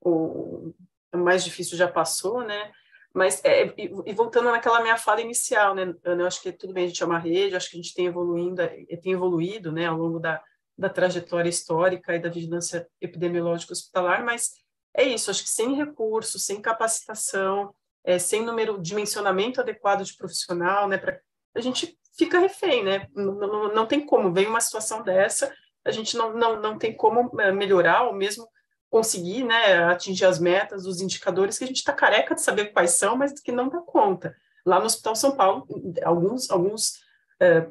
o, 0.00 0.72
o 1.12 1.18
mais 1.18 1.44
difícil 1.44 1.76
já 1.76 1.88
passou, 1.88 2.42
né? 2.42 2.72
Mas, 3.12 3.42
é, 3.44 3.66
e, 3.78 3.90
e, 4.04 4.12
voltando 4.12 4.50
naquela 4.50 4.82
minha 4.82 4.98
fala 4.98 5.22
inicial, 5.22 5.74
né, 5.74 5.94
Ana, 6.04 6.22
eu 6.22 6.26
acho 6.26 6.42
que 6.42 6.52
tudo 6.52 6.74
bem, 6.74 6.84
a 6.84 6.88
gente 6.88 7.02
é 7.02 7.06
uma 7.06 7.18
rede, 7.18 7.56
acho 7.56 7.70
que 7.70 7.78
a 7.78 7.82
gente 7.82 7.94
tem 7.94 8.06
evoluindo, 8.06 8.60
é, 8.60 8.84
tem 9.02 9.12
evoluído, 9.12 9.72
né, 9.72 9.86
ao 9.86 9.96
longo 9.96 10.20
da, 10.20 10.42
da 10.76 10.90
trajetória 10.90 11.48
histórica 11.48 12.14
e 12.14 12.18
da 12.18 12.28
vigilância 12.28 12.86
epidemiológica 13.00 13.72
hospitalar, 13.72 14.22
mas 14.22 14.52
é 14.94 15.02
isso, 15.02 15.30
acho 15.30 15.42
que 15.42 15.48
sem 15.48 15.74
recursos, 15.74 16.44
sem 16.44 16.60
capacitação, 16.60 17.74
é, 18.06 18.18
sem 18.20 18.42
número, 18.42 18.80
dimensionamento 18.80 19.60
adequado 19.60 20.04
de 20.04 20.16
profissional, 20.16 20.88
né, 20.88 20.96
pra, 20.96 21.18
a 21.54 21.60
gente 21.60 21.98
fica 22.16 22.38
refém, 22.38 22.84
né, 22.84 23.08
não, 23.14 23.34
não, 23.34 23.74
não 23.74 23.86
tem 23.86 24.06
como, 24.06 24.32
vem 24.32 24.46
uma 24.46 24.60
situação 24.60 25.02
dessa, 25.02 25.52
a 25.84 25.90
gente 25.90 26.16
não, 26.16 26.32
não, 26.32 26.60
não 26.60 26.78
tem 26.78 26.96
como 26.96 27.40
é, 27.40 27.50
melhorar, 27.50 28.04
ou 28.04 28.14
mesmo 28.14 28.48
conseguir 28.88 29.44
né, 29.44 29.84
atingir 29.84 30.24
as 30.24 30.38
metas, 30.38 30.86
os 30.86 31.00
indicadores 31.00 31.58
que 31.58 31.64
a 31.64 31.66
gente 31.66 31.78
está 31.78 31.92
careca 31.92 32.34
de 32.34 32.40
saber 32.40 32.66
quais 32.66 32.92
são, 32.92 33.16
mas 33.16 33.38
que 33.40 33.52
não 33.52 33.68
dá 33.68 33.80
conta. 33.80 34.34
Lá 34.64 34.78
no 34.78 34.86
Hospital 34.86 35.16
São 35.16 35.36
Paulo, 35.36 35.66
alguns, 36.04 36.50
alguns, 36.50 36.94
é, 37.40 37.66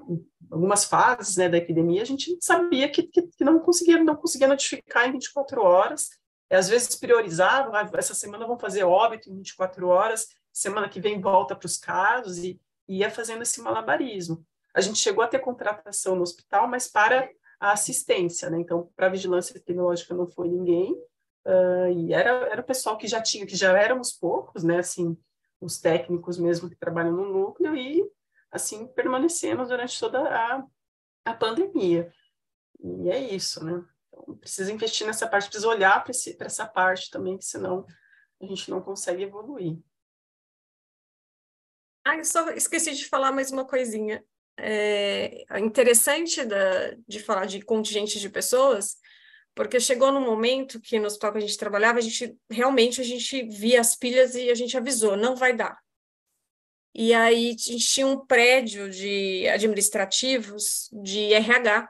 algumas 0.51 0.85
fases 0.85 1.37
né, 1.37 1.49
da 1.49 1.57
epidemia, 1.57 2.01
a 2.01 2.05
gente 2.05 2.37
sabia 2.41 2.89
que, 2.89 3.03
que, 3.03 3.23
que, 3.23 3.43
não 3.43 3.59
conseguia 3.59 4.03
não 4.03 4.15
conseguia 4.15 4.47
notificar 4.47 5.07
em 5.07 5.13
24 5.13 5.61
horas, 5.61 6.09
às 6.49 6.69
vezes 6.69 6.95
priorizava, 6.95 7.79
ah, 7.79 7.89
essa 7.93 8.13
semana 8.13 8.45
vão 8.45 8.57
fazer 8.57 8.83
óbito 8.83 9.29
em 9.29 9.35
24 9.35 9.87
horas, 9.87 10.27
semana 10.51 10.87
que 10.87 11.01
vem 11.01 11.19
volta 11.19 11.55
para 11.55 11.65
os 11.65 11.77
casos, 11.77 12.37
e, 12.37 12.59
e 12.87 12.99
ia 12.99 13.09
fazendo 13.09 13.41
esse 13.41 13.61
malabarismo. 13.61 14.45
A 14.73 14.81
gente 14.81 14.99
chegou 14.99 15.23
a 15.23 15.27
ter 15.27 15.39
contratação 15.39 16.15
no 16.15 16.21
hospital, 16.21 16.67
mas 16.67 16.87
para 16.87 17.29
a 17.59 17.71
assistência, 17.71 18.49
né? 18.49 18.59
Então, 18.59 18.91
para 18.95 19.07
a 19.07 19.09
vigilância 19.09 19.53
epidemiológica 19.53 20.13
não 20.13 20.27
foi 20.27 20.47
ninguém, 20.49 20.93
uh, 21.45 21.91
e 21.95 22.13
era, 22.13 22.29
era 22.47 22.61
o 22.61 22.65
pessoal 22.65 22.97
que 22.97 23.07
já 23.07 23.21
tinha, 23.21 23.45
que 23.45 23.55
já 23.55 23.77
éramos 23.77 24.11
poucos, 24.11 24.63
né? 24.63 24.79
Assim, 24.79 25.17
os 25.59 25.79
técnicos 25.79 26.37
mesmo 26.37 26.69
que 26.69 26.75
trabalham 26.75 27.13
no 27.13 27.31
núcleo, 27.31 27.75
e 27.75 28.03
assim 28.51 28.87
permanecemos 28.87 29.69
durante 29.69 29.99
toda 29.99 30.19
a, 30.19 30.63
a 31.25 31.33
pandemia. 31.33 32.11
E 32.79 33.09
é 33.09 33.19
isso, 33.33 33.63
né? 33.63 33.83
Precisa 34.39 34.71
investir 34.71 35.05
nessa 35.05 35.27
parte, 35.27 35.47
precisa 35.47 35.67
olhar 35.67 36.03
para 36.03 36.13
essa 36.45 36.65
parte 36.65 37.09
também, 37.09 37.37
que 37.37 37.45
senão 37.45 37.85
a 38.41 38.45
gente 38.45 38.69
não 38.69 38.81
consegue 38.81 39.23
evoluir. 39.23 39.77
Ah, 42.03 42.17
eu 42.17 42.25
só 42.25 42.49
esqueci 42.51 42.93
de 42.93 43.07
falar 43.07 43.31
mais 43.31 43.51
uma 43.51 43.65
coisinha 43.65 44.23
é, 44.57 45.45
interessante 45.59 46.45
da, 46.45 46.91
de 47.07 47.19
falar 47.19 47.45
de 47.45 47.61
contingente 47.61 48.19
de 48.19 48.29
pessoas, 48.29 48.97
porque 49.55 49.79
chegou 49.79 50.11
num 50.11 50.21
momento 50.21 50.79
que 50.79 50.99
no 50.99 51.07
hospital 51.07 51.31
que 51.31 51.37
a 51.39 51.41
gente 51.41 51.57
trabalhava, 51.57 51.99
a 51.99 52.01
gente 52.01 52.37
realmente 52.49 53.01
a 53.01 53.03
gente 53.03 53.43
via 53.43 53.81
as 53.81 53.95
pilhas 53.95 54.35
e 54.35 54.49
a 54.49 54.55
gente 54.55 54.77
avisou, 54.77 55.17
não 55.17 55.35
vai 55.35 55.55
dar. 55.55 55.77
E 56.93 57.13
aí 57.13 57.47
a 57.47 57.71
gente 57.71 57.85
tinha 57.85 58.07
um 58.07 58.25
prédio 58.25 58.89
de 58.89 59.47
administrativos 59.49 60.89
de 61.03 61.33
RH. 61.33 61.89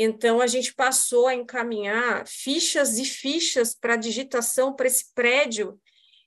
Então 0.00 0.40
a 0.40 0.46
gente 0.46 0.74
passou 0.74 1.26
a 1.26 1.34
encaminhar 1.34 2.24
fichas 2.26 2.98
e 2.98 3.04
fichas 3.04 3.74
para 3.74 3.96
digitação 3.96 4.74
para 4.74 4.86
esse 4.86 5.12
prédio 5.14 5.78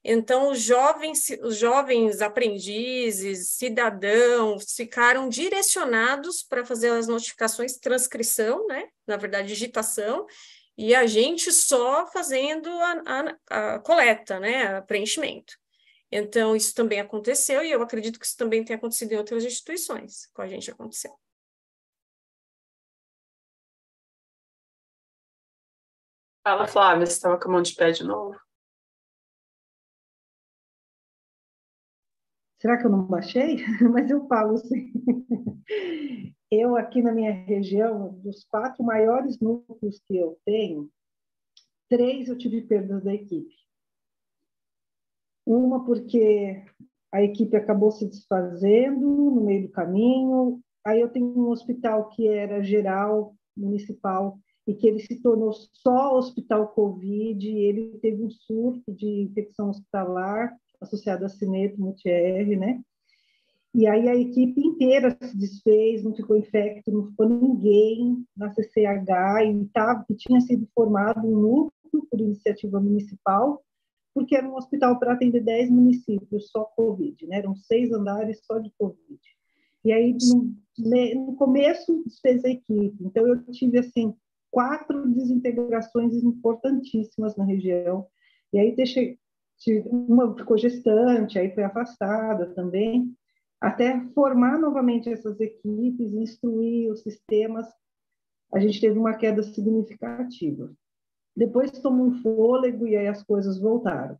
então, 0.03 0.49
os 0.49 0.59
jovens, 0.59 1.29
os 1.43 1.57
jovens 1.57 2.21
aprendizes, 2.21 3.51
cidadãos, 3.51 4.73
ficaram 4.75 5.29
direcionados 5.29 6.41
para 6.41 6.65
fazer 6.65 6.89
as 6.89 7.07
notificações, 7.07 7.77
transcrição, 7.77 8.65
né? 8.65 8.87
na 9.05 9.15
verdade, 9.15 9.47
digitação, 9.49 10.25
e 10.75 10.95
a 10.95 11.05
gente 11.05 11.51
só 11.51 12.07
fazendo 12.07 12.67
a, 12.69 13.37
a, 13.49 13.75
a 13.75 13.79
coleta, 13.79 14.39
né? 14.39 14.77
a 14.77 14.81
preenchimento. 14.81 15.53
Então, 16.11 16.55
isso 16.55 16.73
também 16.73 16.99
aconteceu, 16.99 17.63
e 17.63 17.71
eu 17.71 17.83
acredito 17.83 18.19
que 18.19 18.25
isso 18.25 18.35
também 18.35 18.65
tem 18.65 18.75
acontecido 18.75 19.11
em 19.11 19.17
outras 19.17 19.45
instituições, 19.45 20.27
com 20.33 20.41
a 20.41 20.47
gente 20.47 20.71
aconteceu. 20.71 21.11
Fala, 26.43 26.67
Flávia, 26.67 27.05
você 27.05 27.13
estava 27.13 27.39
com 27.39 27.49
a 27.49 27.51
mão 27.51 27.61
de 27.61 27.75
pé 27.75 27.91
de 27.91 28.03
novo? 28.03 28.35
Será 32.59 32.77
que 32.77 32.85
eu 32.85 32.89
não 32.89 33.05
baixei? 33.05 33.57
Mas 33.93 34.09
eu 34.09 34.27
falo 34.27 34.55
assim. 34.55 34.91
Eu, 36.53 36.75
aqui 36.75 37.01
na 37.01 37.13
minha 37.13 37.31
região, 37.31 38.13
dos 38.19 38.43
quatro 38.43 38.83
maiores 38.83 39.39
núcleos 39.39 40.01
que 40.05 40.17
eu 40.17 40.37
tenho, 40.43 40.91
três 41.87 42.27
eu 42.27 42.37
tive 42.37 42.61
perdas 42.63 43.01
da 43.05 43.13
equipe. 43.13 43.55
Uma 45.45 45.85
porque 45.85 46.61
a 47.09 47.23
equipe 47.23 47.55
acabou 47.55 47.89
se 47.89 48.05
desfazendo 48.05 48.99
no 48.99 49.45
meio 49.45 49.67
do 49.67 49.71
caminho. 49.71 50.61
Aí 50.85 50.99
eu 50.99 51.07
tenho 51.07 51.27
um 51.27 51.47
hospital 51.49 52.09
que 52.09 52.27
era 52.27 52.61
geral, 52.61 53.33
municipal, 53.55 54.37
e 54.67 54.73
que 54.73 54.87
ele 54.87 54.99
se 54.99 55.21
tornou 55.21 55.51
só 55.53 56.17
hospital 56.17 56.67
Covid, 56.69 57.47
ele 57.47 57.97
teve 57.99 58.23
um 58.23 58.29
surto 58.29 58.91
de 58.93 59.23
infecção 59.23 59.69
hospitalar, 59.69 60.55
associado 60.79 61.25
a 61.25 61.29
Cineto 61.29 61.79
Multi-R, 61.79 62.55
né? 62.55 62.81
E 63.73 63.87
aí 63.87 64.09
a 64.09 64.15
equipe 64.15 64.59
inteira 64.59 65.17
se 65.21 65.37
desfez, 65.37 66.03
não 66.03 66.13
ficou 66.13 66.35
infecto, 66.35 66.91
não 66.91 67.07
ficou 67.07 67.27
ninguém 67.27 68.25
na 68.35 68.51
CCH 68.51 69.45
e, 69.45 69.65
tava, 69.73 70.05
e 70.09 70.15
tinha 70.15 70.41
sido 70.41 70.67
formado 70.75 71.25
um 71.25 71.39
núcleo 71.39 72.05
por 72.09 72.19
iniciativa 72.19 72.81
municipal, 72.81 73.63
porque 74.13 74.35
era 74.35 74.47
um 74.47 74.55
hospital 74.55 74.99
para 74.99 75.13
atender 75.13 75.41
10 75.41 75.69
municípios 75.69 76.49
só 76.51 76.65
Covid, 76.65 77.25
né? 77.27 77.37
Eram 77.37 77.55
seis 77.55 77.93
andares 77.93 78.41
só 78.45 78.59
de 78.59 78.69
Covid. 78.77 79.19
E 79.85 79.91
aí, 79.91 80.15
no, 80.29 81.25
no 81.25 81.35
começo, 81.37 82.03
desfez 82.05 82.43
a 82.43 82.49
equipe. 82.49 82.97
Então, 83.01 83.25
eu 83.25 83.41
tive, 83.51 83.79
assim, 83.79 84.13
quatro 84.51 85.07
desintegrações 85.07 86.13
importantíssimas 86.23 87.35
na 87.35 87.45
região. 87.45 88.05
E 88.53 88.59
aí, 88.59 88.75
uma 89.85 90.35
ficou 90.35 90.57
gestante, 90.57 91.39
aí 91.39 91.53
foi 91.53 91.63
afastada 91.63 92.53
também, 92.53 93.15
até 93.59 93.99
formar 94.13 94.59
novamente 94.59 95.09
essas 95.09 95.39
equipes, 95.39 96.13
instruir 96.13 96.91
os 96.91 97.01
sistemas, 97.01 97.67
a 98.53 98.59
gente 98.59 98.81
teve 98.81 98.99
uma 98.99 99.13
queda 99.13 99.41
significativa. 99.43 100.71
Depois 101.35 101.71
tomou 101.71 102.07
um 102.07 102.21
fôlego 102.21 102.87
e 102.87 102.97
aí 102.97 103.07
as 103.07 103.23
coisas 103.23 103.59
voltaram. 103.59 104.17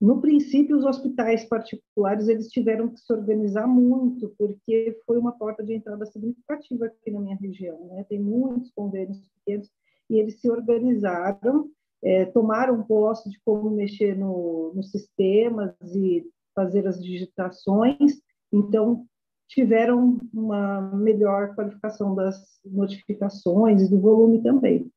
No 0.00 0.20
princípio, 0.20 0.78
os 0.78 0.84
hospitais 0.84 1.44
particulares 1.44 2.26
eles 2.26 2.48
tiveram 2.48 2.88
que 2.88 3.00
se 3.00 3.12
organizar 3.12 3.66
muito, 3.66 4.34
porque 4.38 4.98
foi 5.04 5.18
uma 5.18 5.32
porta 5.32 5.62
de 5.62 5.74
entrada 5.74 6.06
significativa 6.06 6.86
aqui 6.86 7.10
na 7.10 7.20
minha 7.20 7.36
região. 7.36 7.86
Né? 7.88 8.04
Tem 8.08 8.18
muitos 8.18 8.70
convênios 8.72 9.20
pequenos 9.44 9.68
e 10.08 10.18
eles 10.18 10.40
se 10.40 10.50
organizaram 10.50 11.70
é, 12.02 12.24
tomaram 12.26 12.82
posse 12.82 13.28
de 13.30 13.38
como 13.44 13.70
mexer 13.70 14.16
no, 14.16 14.72
nos 14.74 14.90
sistemas 14.90 15.74
e 15.94 16.26
fazer 16.54 16.86
as 16.86 17.02
digitações, 17.02 18.20
então 18.52 19.06
tiveram 19.48 20.18
uma 20.32 20.80
melhor 20.96 21.54
qualificação 21.54 22.14
das 22.14 22.36
notificações 22.64 23.82
e 23.82 23.90
do 23.90 24.00
volume 24.00 24.42
também. 24.42 24.90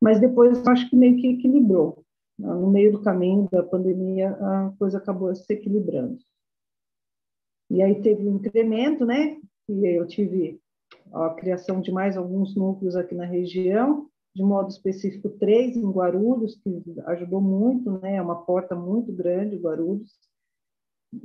Mas 0.00 0.20
depois 0.20 0.66
acho 0.66 0.88
que 0.88 0.96
meio 0.96 1.16
que 1.16 1.28
equilibrou. 1.28 2.04
No 2.38 2.70
meio 2.70 2.92
do 2.92 3.02
caminho 3.02 3.48
da 3.50 3.62
pandemia, 3.62 4.30
a 4.30 4.72
coisa 4.78 4.98
acabou 4.98 5.34
se 5.34 5.52
equilibrando. 5.52 6.18
E 7.70 7.82
aí 7.82 8.00
teve 8.00 8.26
um 8.28 8.36
incremento, 8.36 9.04
né? 9.04 9.36
E 9.68 9.86
eu 9.86 10.06
tive 10.06 10.60
a 11.12 11.30
criação 11.30 11.80
de 11.80 11.90
mais 11.90 12.16
alguns 12.16 12.54
núcleos 12.54 12.94
aqui 12.94 13.14
na 13.14 13.24
região, 13.24 14.08
de 14.34 14.42
modo 14.42 14.68
específico 14.68 15.28
três 15.30 15.76
em 15.76 15.90
Guarulhos, 15.90 16.54
que 16.56 16.82
ajudou 17.06 17.40
muito, 17.40 17.98
né? 18.00 18.16
É 18.16 18.22
uma 18.22 18.44
porta 18.44 18.74
muito 18.74 19.12
grande, 19.12 19.56
Guarulhos. 19.56 20.12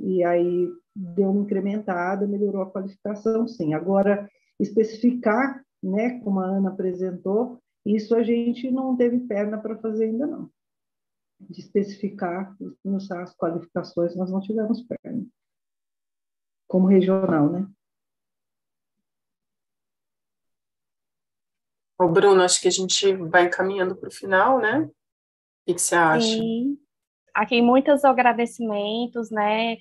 E 0.00 0.24
aí 0.24 0.68
deu 0.94 1.30
uma 1.30 1.42
incrementada, 1.42 2.26
melhorou 2.26 2.62
a 2.62 2.70
qualificação, 2.70 3.46
sim. 3.46 3.72
Agora, 3.74 4.28
especificar, 4.58 5.64
né, 5.82 6.18
como 6.20 6.40
a 6.40 6.46
Ana 6.46 6.70
apresentou, 6.70 7.58
isso 7.84 8.14
a 8.14 8.22
gente 8.22 8.70
não 8.70 8.96
teve 8.96 9.20
perna 9.20 9.58
para 9.58 9.76
fazer 9.76 10.06
ainda 10.06 10.26
não. 10.26 10.50
De 11.40 11.60
especificar 11.60 12.56
as 13.20 13.36
qualificações, 13.36 14.16
nós 14.16 14.30
não 14.30 14.40
tivemos 14.40 14.82
perna. 14.82 15.26
Como 16.66 16.86
regional, 16.86 17.50
né? 17.50 17.68
O 21.98 22.08
Bruno, 22.08 22.42
acho 22.42 22.60
que 22.60 22.68
a 22.68 22.72
gente 22.72 23.14
vai 23.14 23.46
encaminhando 23.46 23.96
para 23.96 24.08
o 24.08 24.12
final, 24.12 24.58
né? 24.58 24.80
O 24.80 24.90
que, 25.66 25.74
que 25.74 25.80
você 25.80 25.94
acha? 25.94 26.26
Sim. 26.26 26.78
Aqui 27.32 27.62
muitos 27.62 28.04
agradecimentos, 28.04 29.30
né? 29.30 29.76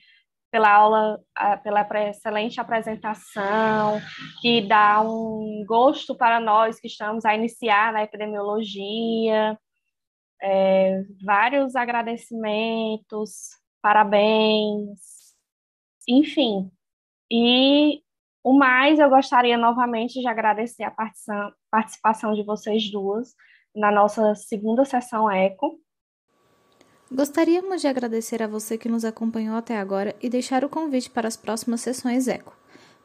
Pela 0.51 0.71
aula, 0.71 1.19
pela 1.63 1.87
excelente 2.07 2.61
apresentação, 2.61 3.99
que 4.39 4.61
dá 4.67 5.01
um 5.01 5.63
gosto 5.65 6.15
para 6.15 6.39
nós 6.39 6.79
que 6.79 6.87
estamos 6.87 7.25
a 7.25 7.35
iniciar 7.35 7.91
na 7.91 8.03
epidemiologia. 8.03 9.57
É, 10.43 11.03
vários 11.23 11.73
agradecimentos, 11.73 13.51
parabéns, 13.81 14.99
enfim. 16.07 16.69
E 17.31 18.01
o 18.43 18.51
mais, 18.51 18.99
eu 18.99 19.09
gostaria 19.09 19.57
novamente 19.57 20.19
de 20.19 20.27
agradecer 20.27 20.83
a 20.83 20.93
participação 21.71 22.33
de 22.33 22.43
vocês 22.43 22.91
duas 22.91 23.33
na 23.73 23.89
nossa 23.89 24.35
segunda 24.35 24.83
sessão 24.83 25.31
ECO. 25.31 25.79
Gostaríamos 27.09 27.79
de 27.79 27.87
agradecer 27.87 28.43
a 28.43 28.47
você 28.47 28.77
que 28.77 28.89
nos 28.89 29.05
acompanhou 29.05 29.55
até 29.55 29.77
agora 29.77 30.13
e 30.21 30.29
deixar 30.29 30.65
o 30.65 30.69
convite 30.69 31.09
para 31.09 31.27
as 31.27 31.37
próximas 31.37 31.79
sessões 31.79 32.27
ECO. 32.27 32.53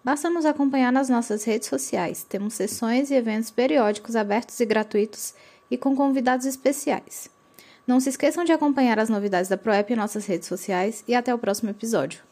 Basta 0.03 0.29
nos 0.29 0.45
acompanhar 0.45 0.91
nas 0.91 1.09
nossas 1.09 1.45
redes 1.45 1.69
sociais. 1.69 2.25
Temos 2.25 2.55
sessões 2.55 3.11
e 3.11 3.15
eventos 3.15 3.51
periódicos 3.51 4.17
abertos 4.17 4.59
e 4.59 4.67
gratuitos 4.67 5.35
e 5.71 5.77
com 5.77 5.97
convidados 5.97 6.47
especiais. 6.47 7.31
Não 7.87 8.01
se 8.01 8.11
esqueçam 8.11 8.45
de 8.45 8.53
acompanhar 8.53 8.99
as 8.99 9.09
novidades 9.09 9.49
da 9.49 9.57
ProEP 9.57 9.93
em 9.93 9.97
nossas 9.97 10.27
redes 10.27 10.47
sociais 10.47 11.03
e 11.09 11.15
até 11.15 11.35
o 11.35 11.39
próximo 11.39 11.71
episódio. 11.71 12.28